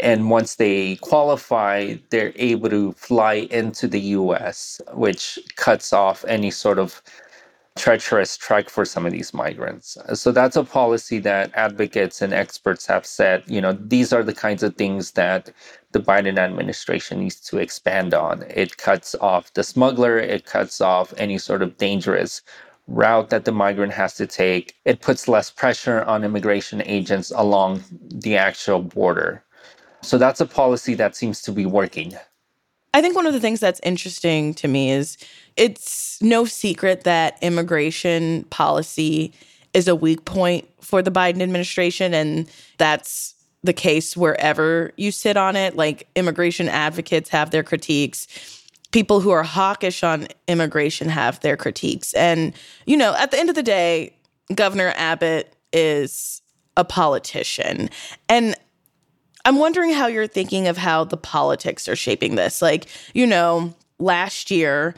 And 0.00 0.30
once 0.30 0.54
they 0.54 0.96
qualify, 0.96 1.96
they're 2.08 2.32
able 2.36 2.70
to 2.70 2.92
fly 2.92 3.34
into 3.50 3.86
the 3.86 4.00
US, 4.20 4.80
which 4.94 5.38
cuts 5.56 5.92
off 5.92 6.24
any 6.26 6.50
sort 6.50 6.78
of 6.78 7.02
treacherous 7.78 8.36
trek 8.36 8.68
for 8.68 8.84
some 8.84 9.06
of 9.06 9.12
these 9.12 9.32
migrants. 9.32 9.96
So 10.14 10.32
that's 10.32 10.56
a 10.56 10.64
policy 10.64 11.18
that 11.20 11.50
advocates 11.54 12.20
and 12.20 12.32
experts 12.34 12.86
have 12.86 13.06
said, 13.06 13.44
you 13.46 13.60
know, 13.60 13.72
these 13.72 14.12
are 14.12 14.22
the 14.22 14.34
kinds 14.34 14.62
of 14.62 14.76
things 14.76 15.12
that 15.12 15.50
the 15.92 16.00
Biden 16.00 16.38
administration 16.38 17.20
needs 17.20 17.40
to 17.48 17.58
expand 17.58 18.12
on. 18.12 18.44
It 18.50 18.76
cuts 18.76 19.14
off 19.20 19.54
the 19.54 19.62
smuggler, 19.62 20.18
it 20.18 20.44
cuts 20.44 20.80
off 20.80 21.14
any 21.16 21.38
sort 21.38 21.62
of 21.62 21.78
dangerous 21.78 22.42
route 22.88 23.30
that 23.30 23.44
the 23.44 23.52
migrant 23.52 23.92
has 23.92 24.14
to 24.16 24.26
take. 24.26 24.74
It 24.84 25.00
puts 25.00 25.28
less 25.28 25.50
pressure 25.50 26.02
on 26.04 26.24
immigration 26.24 26.82
agents 26.84 27.32
along 27.34 27.84
the 28.10 28.36
actual 28.36 28.82
border. 28.82 29.44
So 30.02 30.18
that's 30.18 30.40
a 30.40 30.46
policy 30.46 30.94
that 30.94 31.16
seems 31.16 31.42
to 31.42 31.52
be 31.52 31.66
working. 31.66 32.14
I 32.94 33.02
think 33.02 33.14
one 33.14 33.26
of 33.26 33.32
the 33.32 33.40
things 33.40 33.60
that's 33.60 33.80
interesting 33.82 34.54
to 34.54 34.68
me 34.68 34.90
is 34.90 35.18
it's 35.56 36.20
no 36.22 36.44
secret 36.44 37.04
that 37.04 37.38
immigration 37.42 38.44
policy 38.50 39.32
is 39.74 39.88
a 39.88 39.94
weak 39.94 40.24
point 40.24 40.68
for 40.80 41.02
the 41.02 41.10
Biden 41.10 41.42
administration. 41.42 42.14
And 42.14 42.48
that's 42.78 43.34
the 43.62 43.72
case 43.72 44.16
wherever 44.16 44.92
you 44.96 45.10
sit 45.10 45.36
on 45.36 45.56
it. 45.56 45.76
Like 45.76 46.08
immigration 46.14 46.68
advocates 46.68 47.28
have 47.30 47.50
their 47.50 47.62
critiques. 47.62 48.26
People 48.90 49.20
who 49.20 49.30
are 49.30 49.42
hawkish 49.42 50.02
on 50.02 50.28
immigration 50.46 51.08
have 51.10 51.40
their 51.40 51.56
critiques. 51.56 52.14
And, 52.14 52.54
you 52.86 52.96
know, 52.96 53.14
at 53.16 53.30
the 53.30 53.38
end 53.38 53.50
of 53.50 53.54
the 53.54 53.62
day, 53.62 54.14
Governor 54.54 54.94
Abbott 54.96 55.54
is 55.72 56.40
a 56.76 56.84
politician. 56.84 57.90
And 58.28 58.54
I'm 59.44 59.58
wondering 59.58 59.92
how 59.92 60.06
you're 60.06 60.26
thinking 60.26 60.68
of 60.68 60.76
how 60.76 61.04
the 61.04 61.16
politics 61.16 61.88
are 61.88 61.96
shaping 61.96 62.34
this. 62.34 62.60
Like, 62.60 62.86
you 63.14 63.26
know, 63.26 63.74
last 63.98 64.50
year 64.50 64.94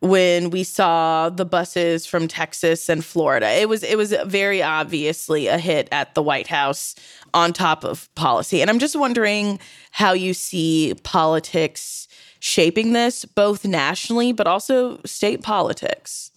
when 0.00 0.48
we 0.48 0.64
saw 0.64 1.28
the 1.28 1.44
buses 1.44 2.06
from 2.06 2.26
Texas 2.26 2.88
and 2.88 3.04
Florida, 3.04 3.50
it 3.50 3.68
was 3.68 3.82
it 3.82 3.98
was 3.98 4.14
very 4.24 4.62
obviously 4.62 5.46
a 5.46 5.58
hit 5.58 5.88
at 5.92 6.14
the 6.14 6.22
White 6.22 6.46
House 6.46 6.94
on 7.34 7.52
top 7.52 7.84
of 7.84 8.12
policy. 8.14 8.62
And 8.62 8.70
I'm 8.70 8.78
just 8.78 8.96
wondering 8.96 9.60
how 9.90 10.12
you 10.12 10.32
see 10.32 10.94
politics 11.02 12.08
shaping 12.40 12.92
this 12.92 13.24
both 13.24 13.64
nationally 13.64 14.32
but 14.32 14.46
also 14.46 15.00
state 15.04 15.42
politics? 15.42 16.32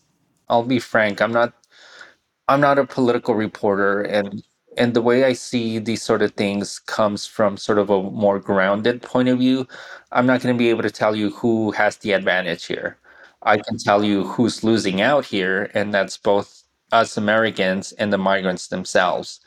I'll 0.49 0.63
be 0.63 0.79
frank, 0.79 1.21
I'm 1.21 1.31
not 1.31 1.53
I'm 2.47 2.61
not 2.61 2.77
a 2.77 2.85
political 2.85 3.33
reporter 3.33 4.01
and 4.01 4.43
and 4.77 4.93
the 4.93 5.01
way 5.01 5.23
I 5.25 5.33
see 5.33 5.79
these 5.79 6.01
sort 6.01 6.21
of 6.21 6.31
things 6.33 6.79
comes 6.79 7.25
from 7.25 7.57
sort 7.57 7.79
of 7.79 7.89
a 7.89 8.01
more 8.03 8.39
grounded 8.39 9.01
point 9.01 9.29
of 9.29 9.39
view. 9.39 9.67
I'm 10.11 10.25
not 10.25 10.41
going 10.41 10.55
to 10.55 10.57
be 10.59 10.69
able 10.69 10.83
to 10.83 10.91
tell 10.91 11.15
you 11.15 11.31
who 11.31 11.71
has 11.71 11.97
the 11.97 12.13
advantage 12.13 12.65
here. 12.65 12.97
I 13.43 13.57
can 13.57 13.77
tell 13.77 14.03
you 14.03 14.23
who's 14.25 14.63
losing 14.63 15.01
out 15.01 15.25
here, 15.25 15.69
and 15.73 15.93
that's 15.93 16.17
both 16.17 16.63
us 16.91 17.17
Americans 17.17 17.91
and 17.93 18.13
the 18.13 18.17
migrants 18.17 18.67
themselves. 18.67 19.41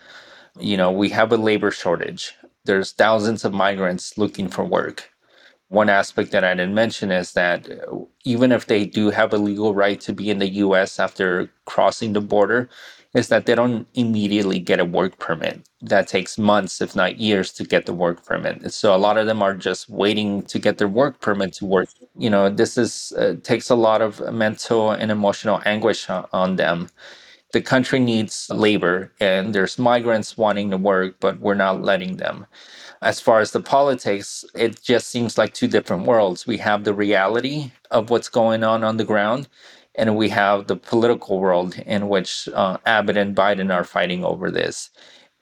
You 0.58 0.76
know, 0.76 0.90
we 0.92 1.08
have 1.10 1.32
a 1.32 1.36
labor 1.36 1.70
shortage. 1.70 2.34
There's 2.64 2.92
thousands 2.92 3.44
of 3.44 3.54
migrants 3.54 4.18
looking 4.18 4.48
for 4.48 4.64
work. 4.64 5.10
One 5.68 5.88
aspect 5.88 6.30
that 6.32 6.44
I 6.44 6.54
didn't 6.54 6.74
mention 6.74 7.10
is 7.10 7.32
that 7.32 7.68
uh, 7.70 7.98
even 8.24 8.52
if 8.52 8.66
they 8.66 8.86
do 8.86 9.10
have 9.10 9.32
a 9.32 9.38
legal 9.38 9.74
right 9.74 10.00
to 10.02 10.12
be 10.12 10.30
in 10.30 10.38
the 10.38 10.48
US 10.64 11.00
after 11.00 11.50
crossing 11.66 12.12
the 12.12 12.20
border, 12.20 12.68
is 13.16 13.28
that 13.30 13.46
they 13.46 13.56
don't 13.56 13.88
immediately 13.94 14.60
get 14.60 14.80
a 14.80 14.84
work 14.84 15.18
permit. 15.18 15.68
That 15.82 16.08
takes 16.08 16.38
months, 16.38 16.82
if 16.82 16.94
not 16.94 17.18
years, 17.18 17.52
to 17.54 17.64
get 17.64 17.86
the 17.86 17.94
work 17.94 18.24
permit. 18.26 18.72
So 18.74 18.94
a 18.94 18.98
lot 18.98 19.18
of 19.18 19.26
them 19.26 19.42
are 19.42 19.54
just 19.56 19.88
waiting 19.90 20.42
to 20.44 20.60
get 20.60 20.78
their 20.78 20.88
work 20.88 21.20
permit 21.22 21.54
to 21.54 21.66
work. 21.66 21.88
You 22.18 22.30
know, 22.30 22.50
this 22.50 22.78
is 22.78 23.14
uh, 23.18 23.36
takes 23.42 23.70
a 23.70 23.76
lot 23.76 24.02
of 24.02 24.20
mental 24.34 24.92
and 24.92 25.10
emotional 25.10 25.62
anguish 25.66 26.08
on 26.10 26.56
them. 26.56 26.90
The 27.52 27.62
country 27.62 28.00
needs 28.00 28.50
labor, 28.50 29.12
and 29.20 29.54
there's 29.54 29.78
migrants 29.78 30.36
wanting 30.38 30.70
to 30.72 30.78
work, 30.78 31.16
but 31.20 31.40
we're 31.40 31.54
not 31.54 31.82
letting 31.82 32.18
them. 32.18 32.46
As 33.02 33.20
far 33.20 33.40
as 33.40 33.52
the 33.52 33.60
politics, 33.62 34.44
it 34.54 34.82
just 34.82 35.08
seems 35.08 35.38
like 35.38 35.54
two 35.54 35.68
different 35.68 36.06
worlds. 36.06 36.46
We 36.46 36.58
have 36.58 36.84
the 36.84 36.94
reality 36.94 37.72
of 37.90 38.10
what's 38.10 38.28
going 38.28 38.64
on 38.64 38.84
on 38.84 38.98
the 38.98 39.04
ground, 39.04 39.48
and 39.96 40.16
we 40.16 40.28
have 40.30 40.66
the 40.66 40.76
political 40.76 41.40
world 41.40 41.76
in 41.86 42.08
which 42.08 42.48
uh, 42.54 42.78
Abbott 42.86 43.16
and 43.16 43.36
Biden 43.36 43.74
are 43.74 43.84
fighting 43.84 44.24
over 44.24 44.50
this. 44.50 44.90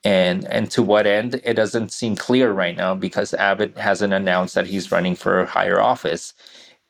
And 0.04 0.44
and 0.46 0.70
to 0.72 0.82
what 0.82 1.06
end? 1.06 1.40
It 1.44 1.54
doesn't 1.54 1.92
seem 1.92 2.16
clear 2.16 2.52
right 2.52 2.76
now 2.76 2.94
because 2.94 3.34
Abbott 3.34 3.76
hasn't 3.78 4.12
announced 4.12 4.54
that 4.54 4.66
he's 4.66 4.92
running 4.92 5.16
for 5.16 5.40
a 5.40 5.46
higher 5.46 5.80
office. 5.80 6.34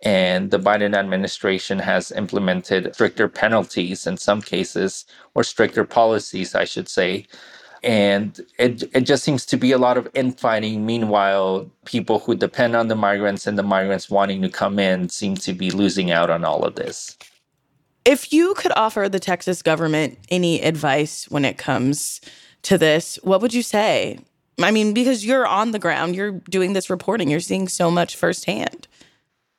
And 0.05 0.51
the 0.51 0.59
Biden 0.59 0.95
administration 0.97 1.79
has 1.79 2.13
implemented 2.13 2.95
stricter 2.95 3.29
penalties 3.29 4.07
in 4.07 4.17
some 4.19 4.43
cases, 4.43 5.07
or 5.35 5.45
stricter 5.45 5.85
policies, 5.85 6.55
I 6.55 6.65
should 6.65 6.89
say. 6.89 7.27
And 7.83 8.41
it, 8.59 8.85
it 8.95 9.03
just 9.03 9.25
seems 9.25 9.47
to 9.47 9.57
be 9.57 9.73
a 9.73 9.79
lot 9.79 9.99
of 9.99 10.09
infighting. 10.15 10.87
Meanwhile, 10.87 11.71
people 11.87 12.19
who 12.21 12.35
depend 12.37 12.77
on 12.77 12.89
the 12.89 12.97
migrants 12.97 13.47
and 13.47 13.59
the 13.59 13.63
migrants 13.63 14.11
wanting 14.11 14.43
to 14.43 14.49
come 14.51 14.79
in 14.79 15.09
seem 15.11 15.37
to 15.37 15.55
be 15.55 15.71
losing 15.71 16.11
out 16.11 16.31
on 16.31 16.45
all 16.45 16.65
of 16.65 16.75
this. 16.77 17.17
If 18.05 18.33
you 18.33 18.55
could 18.55 18.73
offer 18.77 19.09
the 19.09 19.19
Texas 19.19 19.63
government 19.63 20.19
any 20.29 20.61
advice 20.61 21.25
when 21.31 21.45
it 21.45 21.57
comes 21.57 22.21
to 22.63 22.77
this, 22.77 23.19
what 23.23 23.41
would 23.41 23.55
you 23.55 23.63
say? 23.63 24.19
I 24.61 24.71
mean, 24.71 24.93
because 24.93 25.25
you're 25.25 25.47
on 25.47 25.73
the 25.73 25.79
ground, 25.79 26.15
you're 26.15 26.33
doing 26.51 26.75
this 26.75 26.91
reporting, 26.91 27.31
you're 27.31 27.41
seeing 27.41 27.67
so 27.67 27.91
much 27.91 28.15
firsthand. 28.15 28.87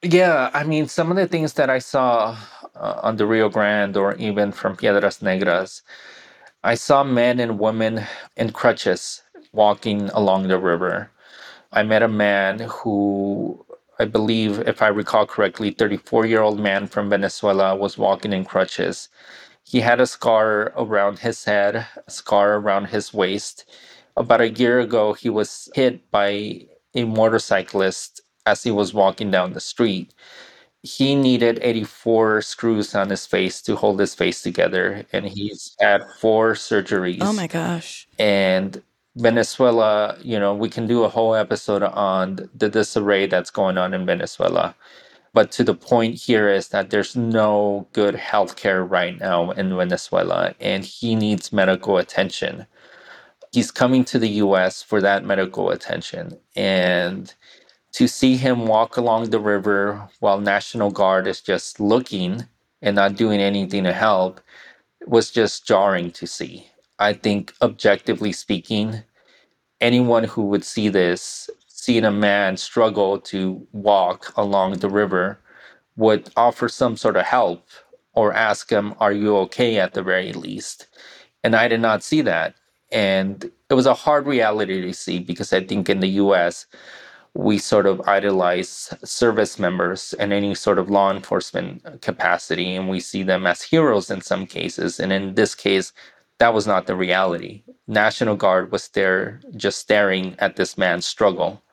Yeah, 0.04 0.52
I 0.54 0.64
mean, 0.64 0.88
some 0.88 1.10
of 1.10 1.18
the 1.18 1.28
things 1.28 1.54
that 1.54 1.70
I 1.70 1.80
saw 1.80 2.38
uh, 2.76 3.00
on 3.02 3.16
the 3.18 3.26
Rio 3.26 3.50
Grande 3.50 3.98
or 3.98 4.14
even 4.16 4.52
from 4.52 4.78
Piedras 4.78 5.20
Negras, 5.20 5.82
I 6.64 6.76
saw 6.76 7.04
men 7.04 7.39
and 7.39 7.60
women 7.60 8.06
in 8.38 8.52
crutches 8.52 9.24
walking 9.54 10.10
along 10.10 10.48
the 10.48 10.60
river. 10.60 11.10
I 11.72 11.84
met 11.84 12.04
a 12.04 12.08
man 12.08 12.60
who 12.60 13.64
I 14.00 14.06
believe, 14.06 14.60
if 14.68 14.82
I 14.82 14.88
recall 14.88 15.26
correctly, 15.26 15.72
34 15.72 16.26
year 16.26 16.41
old 16.41 16.60
man 16.60 16.88
from 16.88 17.10
Venezuela 17.10 17.76
was 17.76 17.98
walking 17.98 18.34
in 18.34 18.46
crutches. 18.46 19.10
He 19.64 19.82
had 19.82 20.00
a 20.00 20.08
scar 20.08 20.74
around 20.78 21.20
his 21.20 21.43
head, 21.46 21.88
a 22.08 22.12
scar 22.12 22.56
around 22.56 22.86
his 22.86 23.14
waist. 23.14 23.66
About 24.18 24.41
a 24.41 24.50
year 24.50 24.80
ago, 24.80 25.14
he 25.14 25.30
was 25.30 25.70
hit 25.74 26.10
by 26.12 26.66
a 26.93 27.04
motorcyclist 27.06 28.22
as 28.46 28.64
he 28.64 28.72
was 28.72 28.93
walking 28.93 29.32
down 29.32 29.54
the 29.54 29.60
street. 29.60 30.14
He 30.84 31.16
needed 31.16 31.60
84 31.64 32.43
screws 32.43 32.93
on 32.93 33.10
his 33.10 33.26
face 33.26 33.62
to 33.64 33.76
hold 33.76 34.00
his 34.00 34.14
face 34.14 34.43
together, 34.43 35.04
and 35.12 35.26
he's 35.26 35.76
had 35.80 36.04
four 36.20 36.54
surgeries. 36.54 37.18
Oh 37.22 37.34
my 37.34 37.48
gosh. 37.48 38.08
And 38.20 38.84
Venezuela, 39.16 40.18
you 40.22 40.39
know, 40.39 40.53
we 40.53 40.70
can 40.70 40.88
do 40.88 41.03
a 41.03 41.09
whole 41.09 41.36
episode 41.36 41.84
on 41.84 42.49
the 42.55 42.70
disarray 42.70 43.28
that's 43.28 43.51
going 43.51 43.78
on 43.78 43.93
in 43.93 44.05
Venezuela. 44.05 44.76
But 45.34 45.51
to 45.53 45.63
the 45.63 45.76
point 45.76 46.16
here 46.16 46.49
is 46.49 46.70
that 46.70 46.89
there's 46.89 47.16
no 47.16 47.88
good 47.93 48.16
healthcare 48.16 48.89
right 48.89 49.20
now 49.20 49.51
in 49.51 49.76
Venezuela, 49.78 50.55
and 50.59 50.86
he 50.86 51.16
needs 51.16 51.53
medical 51.53 51.97
attention. 51.97 52.68
He's 53.51 53.72
coming 53.72 54.05
to 54.05 54.20
the 54.20 54.30
US 54.45 54.84
for 54.84 55.01
that 55.01 55.26
medical 55.26 55.72
attention. 55.72 56.38
And 56.55 57.34
to 57.93 58.07
see 58.07 58.38
him 58.38 58.68
walk 58.68 58.97
along 58.97 59.30
the 59.32 59.39
river 59.39 60.09
while 60.20 60.39
National 60.41 60.91
Guard 60.91 61.28
is 61.28 61.41
just 61.41 61.80
looking 61.80 62.45
and 62.82 62.95
not 62.95 63.16
doing 63.16 63.41
anything 63.41 63.84
to 63.86 63.93
help 63.93 64.41
was 65.07 65.32
just 65.32 65.68
jarring 65.68 66.11
to 66.11 66.28
see. 66.28 66.70
I 67.00 67.14
think, 67.14 67.54
objectively 67.62 68.32
speaking, 68.32 69.04
anyone 69.82 70.24
who 70.24 70.43
would 70.48 70.64
see 70.64 70.89
this, 70.89 71.50
seeing 71.68 72.06
a 72.06 72.12
man 72.12 72.58
struggle 72.58 73.20
to 73.20 73.68
walk 73.74 74.34
along 74.38 74.74
the 74.80 74.89
river, 74.89 75.39
would 75.98 76.30
offer 76.36 76.70
some 76.70 76.98
sort 76.98 77.18
of 77.18 77.26
help 77.26 77.68
or 78.14 78.34
ask 78.34 78.72
him, 78.72 78.93
Are 79.00 79.12
you 79.12 79.36
okay 79.38 79.80
at 79.80 79.93
the 79.93 80.04
very 80.04 80.34
least? 80.34 80.88
And 81.43 81.56
I 81.56 81.68
did 81.68 81.82
not 81.82 82.04
see 82.04 82.22
that. 82.22 82.56
And 82.91 83.52
it 83.70 83.74
was 83.74 83.86
a 83.86 83.93
hard 83.93 84.26
reality 84.26 84.82
to 84.82 84.93
see 84.93 85.20
because 85.20 85.52
I 85.54 85.64
think 85.66 85.89
in 85.89 86.00
the 86.00 86.08
US, 86.24 86.66
we 87.34 87.58
sort 87.58 87.86
of 87.86 88.02
idolize 88.08 88.93
service 89.04 89.60
members 89.60 90.14
and 90.20 90.32
any 90.32 90.56
sort 90.56 90.80
of 90.80 90.89
law 90.89 91.12
enforcement 91.12 92.02
capacity, 92.02 92.74
and 92.76 92.88
we 92.88 93.02
see 93.02 93.24
them 93.24 93.46
as 93.46 93.62
heroes 93.62 94.10
in 94.10 94.22
some 94.22 94.48
cases. 94.48 95.00
And 95.02 95.12
in 95.12 95.36
this 95.36 95.54
case, 95.54 95.91
that 96.38 96.54
was 96.54 96.68
not 96.68 96.88
the 96.88 96.96
reality. 96.96 97.64
National 97.88 98.36
Guard 98.36 98.72
was 98.72 98.88
there 98.90 99.40
just 99.56 99.80
staring 99.80 100.36
at 100.40 100.56
this 100.56 100.78
man's 100.78 101.06
struggle, 101.06 101.64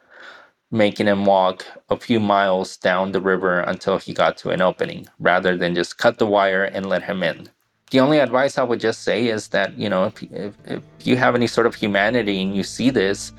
making 0.71 1.07
him 1.07 1.25
walk 1.25 1.67
a 1.89 1.97
few 1.97 2.21
miles 2.21 2.77
down 2.77 3.13
the 3.13 3.21
river 3.21 3.61
until 3.61 3.99
he 3.99 4.13
got 4.15 4.37
to 4.39 4.51
an 4.51 4.63
opening, 4.63 5.07
rather 5.19 5.57
than 5.57 5.75
just 5.75 5.99
cut 5.99 6.19
the 6.19 6.27
wire 6.27 6.65
and 6.65 6.87
let 6.87 7.03
him 7.03 7.23
in. 7.23 7.49
The 7.91 8.01
only 8.01 8.21
advice 8.21 8.57
I 8.57 8.63
would 8.63 8.81
just 8.81 9.03
say 9.03 9.29
is 9.29 9.49
that, 9.49 9.77
you 9.77 9.89
know, 9.89 10.05
if, 10.05 10.23
if, 10.23 10.55
if 10.65 10.83
you 11.03 11.17
have 11.17 11.35
any 11.35 11.47
sort 11.47 11.67
of 11.67 11.75
humanity 11.75 12.41
and 12.41 12.57
you 12.57 12.63
see 12.63 12.89
this, 12.89 13.33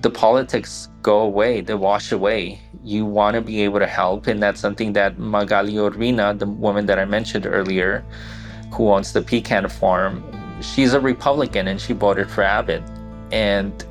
the 0.00 0.10
politics 0.10 0.88
go 1.02 1.20
away, 1.20 1.60
they 1.60 1.74
wash 1.74 2.12
away. 2.12 2.60
You 2.82 3.04
want 3.04 3.34
to 3.34 3.42
be 3.42 3.60
able 3.62 3.80
to 3.80 3.86
help. 3.86 4.28
And 4.28 4.42
that's 4.42 4.60
something 4.60 4.94
that 4.94 5.18
Magali 5.18 5.74
Urbina, 5.74 6.38
the 6.38 6.46
woman 6.46 6.86
that 6.86 6.98
I 6.98 7.04
mentioned 7.04 7.44
earlier, 7.44 8.02
who 8.72 8.90
owns 8.90 9.12
the 9.12 9.22
pecan 9.22 9.68
farm, 9.68 10.24
she's 10.62 10.94
a 10.94 11.00
Republican 11.00 11.68
and 11.68 11.80
she 11.80 11.92
voted 11.92 12.30
for 12.30 12.42
Abbott. 12.42 12.82
And, 13.32 13.84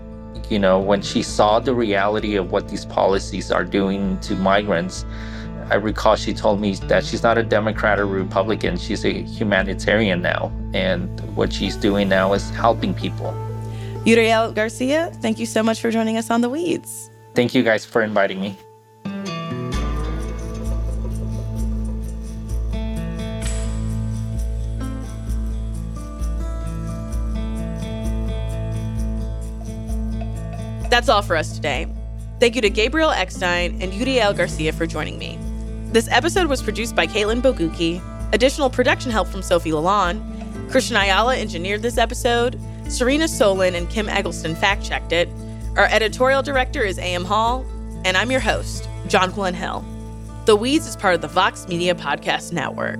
you 0.50 0.60
know, 0.60 0.80
when 0.80 1.02
she 1.02 1.24
saw 1.24 1.60
the 1.60 1.74
reality 1.74 2.36
of 2.36 2.52
what 2.52 2.70
these 2.70 2.86
policies 2.86 3.52
are 3.52 3.64
doing 3.64 4.20
to 4.22 4.36
migrants, 4.36 5.06
I 5.70 5.76
recall 5.76 6.16
she 6.16 6.34
told 6.34 6.60
me 6.60 6.74
that 6.76 7.06
she's 7.06 7.22
not 7.22 7.38
a 7.38 7.44
Democrat 7.44 8.00
or 8.00 8.08
Republican, 8.08 8.78
she's 8.78 9.06
a 9.06 9.22
humanitarian 9.22 10.22
now. 10.22 10.52
And 10.74 11.20
what 11.36 11.54
she's 11.54 11.76
doing 11.76 12.10
now 12.10 12.34
is 12.34 12.50
helping 12.52 12.94
people. 12.94 13.36
Uriel 14.06 14.52
Garcia, 14.52 15.12
thank 15.22 15.38
you 15.38 15.46
so 15.46 15.62
much 15.62 15.80
for 15.82 15.92
joining 15.92 16.18
us 16.18 16.32
on 16.32 16.42
The 16.42 16.50
Weeds. 16.50 17.12
Thank 17.36 17.54
you 17.54 17.64
guys 17.64 17.86
for 17.86 18.02
inviting 18.02 18.42
me. 18.42 18.58
That's 30.90 31.10
all 31.10 31.22
for 31.22 31.36
us 31.36 31.56
today. 31.56 31.88
Thank 32.40 32.56
you 32.56 32.62
to 32.62 32.70
Gabriel 32.70 33.12
Eckstein 33.12 33.82
and 33.82 33.94
Uriel 33.94 34.34
Garcia 34.34 34.74
for 34.74 34.88
joining 34.88 35.20
me. 35.20 35.38
This 35.92 36.08
episode 36.10 36.48
was 36.48 36.62
produced 36.62 36.96
by 36.96 37.06
Katelyn 37.08 37.42
Bogucki. 37.42 38.02
Additional 38.34 38.70
production 38.70 39.12
help 39.12 39.28
from 39.28 39.42
Sofi 39.42 39.72
LaLonde. 39.72 40.22
Cristian 40.70 41.02
Ayala 41.02 41.36
engineered 41.38 41.82
this 41.82 41.98
episode. 41.98 42.60
Serena 42.88 43.26
Solin 43.26 43.76
and 43.76 43.90
Kim 43.90 44.08
Eggleston 44.08 44.56
fact 44.56 44.84
checked 44.84 45.12
it. 45.12 45.28
Our 45.76 45.86
editorial 45.86 46.42
director 46.42 46.84
is 46.84 46.98
A.M. 46.98 47.26
Hall. 47.26 47.66
And 48.06 48.16
I'm 48.16 48.32
your 48.32 48.40
host, 48.40 48.88
Jonquilyn 49.08 49.54
Hill. 49.54 49.84
The 50.46 50.56
Weeds 50.56 50.88
is 50.88 50.96
part 50.96 51.16
of 51.16 51.22
the 51.22 51.28
Vox 51.28 51.68
Media 51.68 51.94
Podcast 51.94 52.54
Network. 52.54 53.00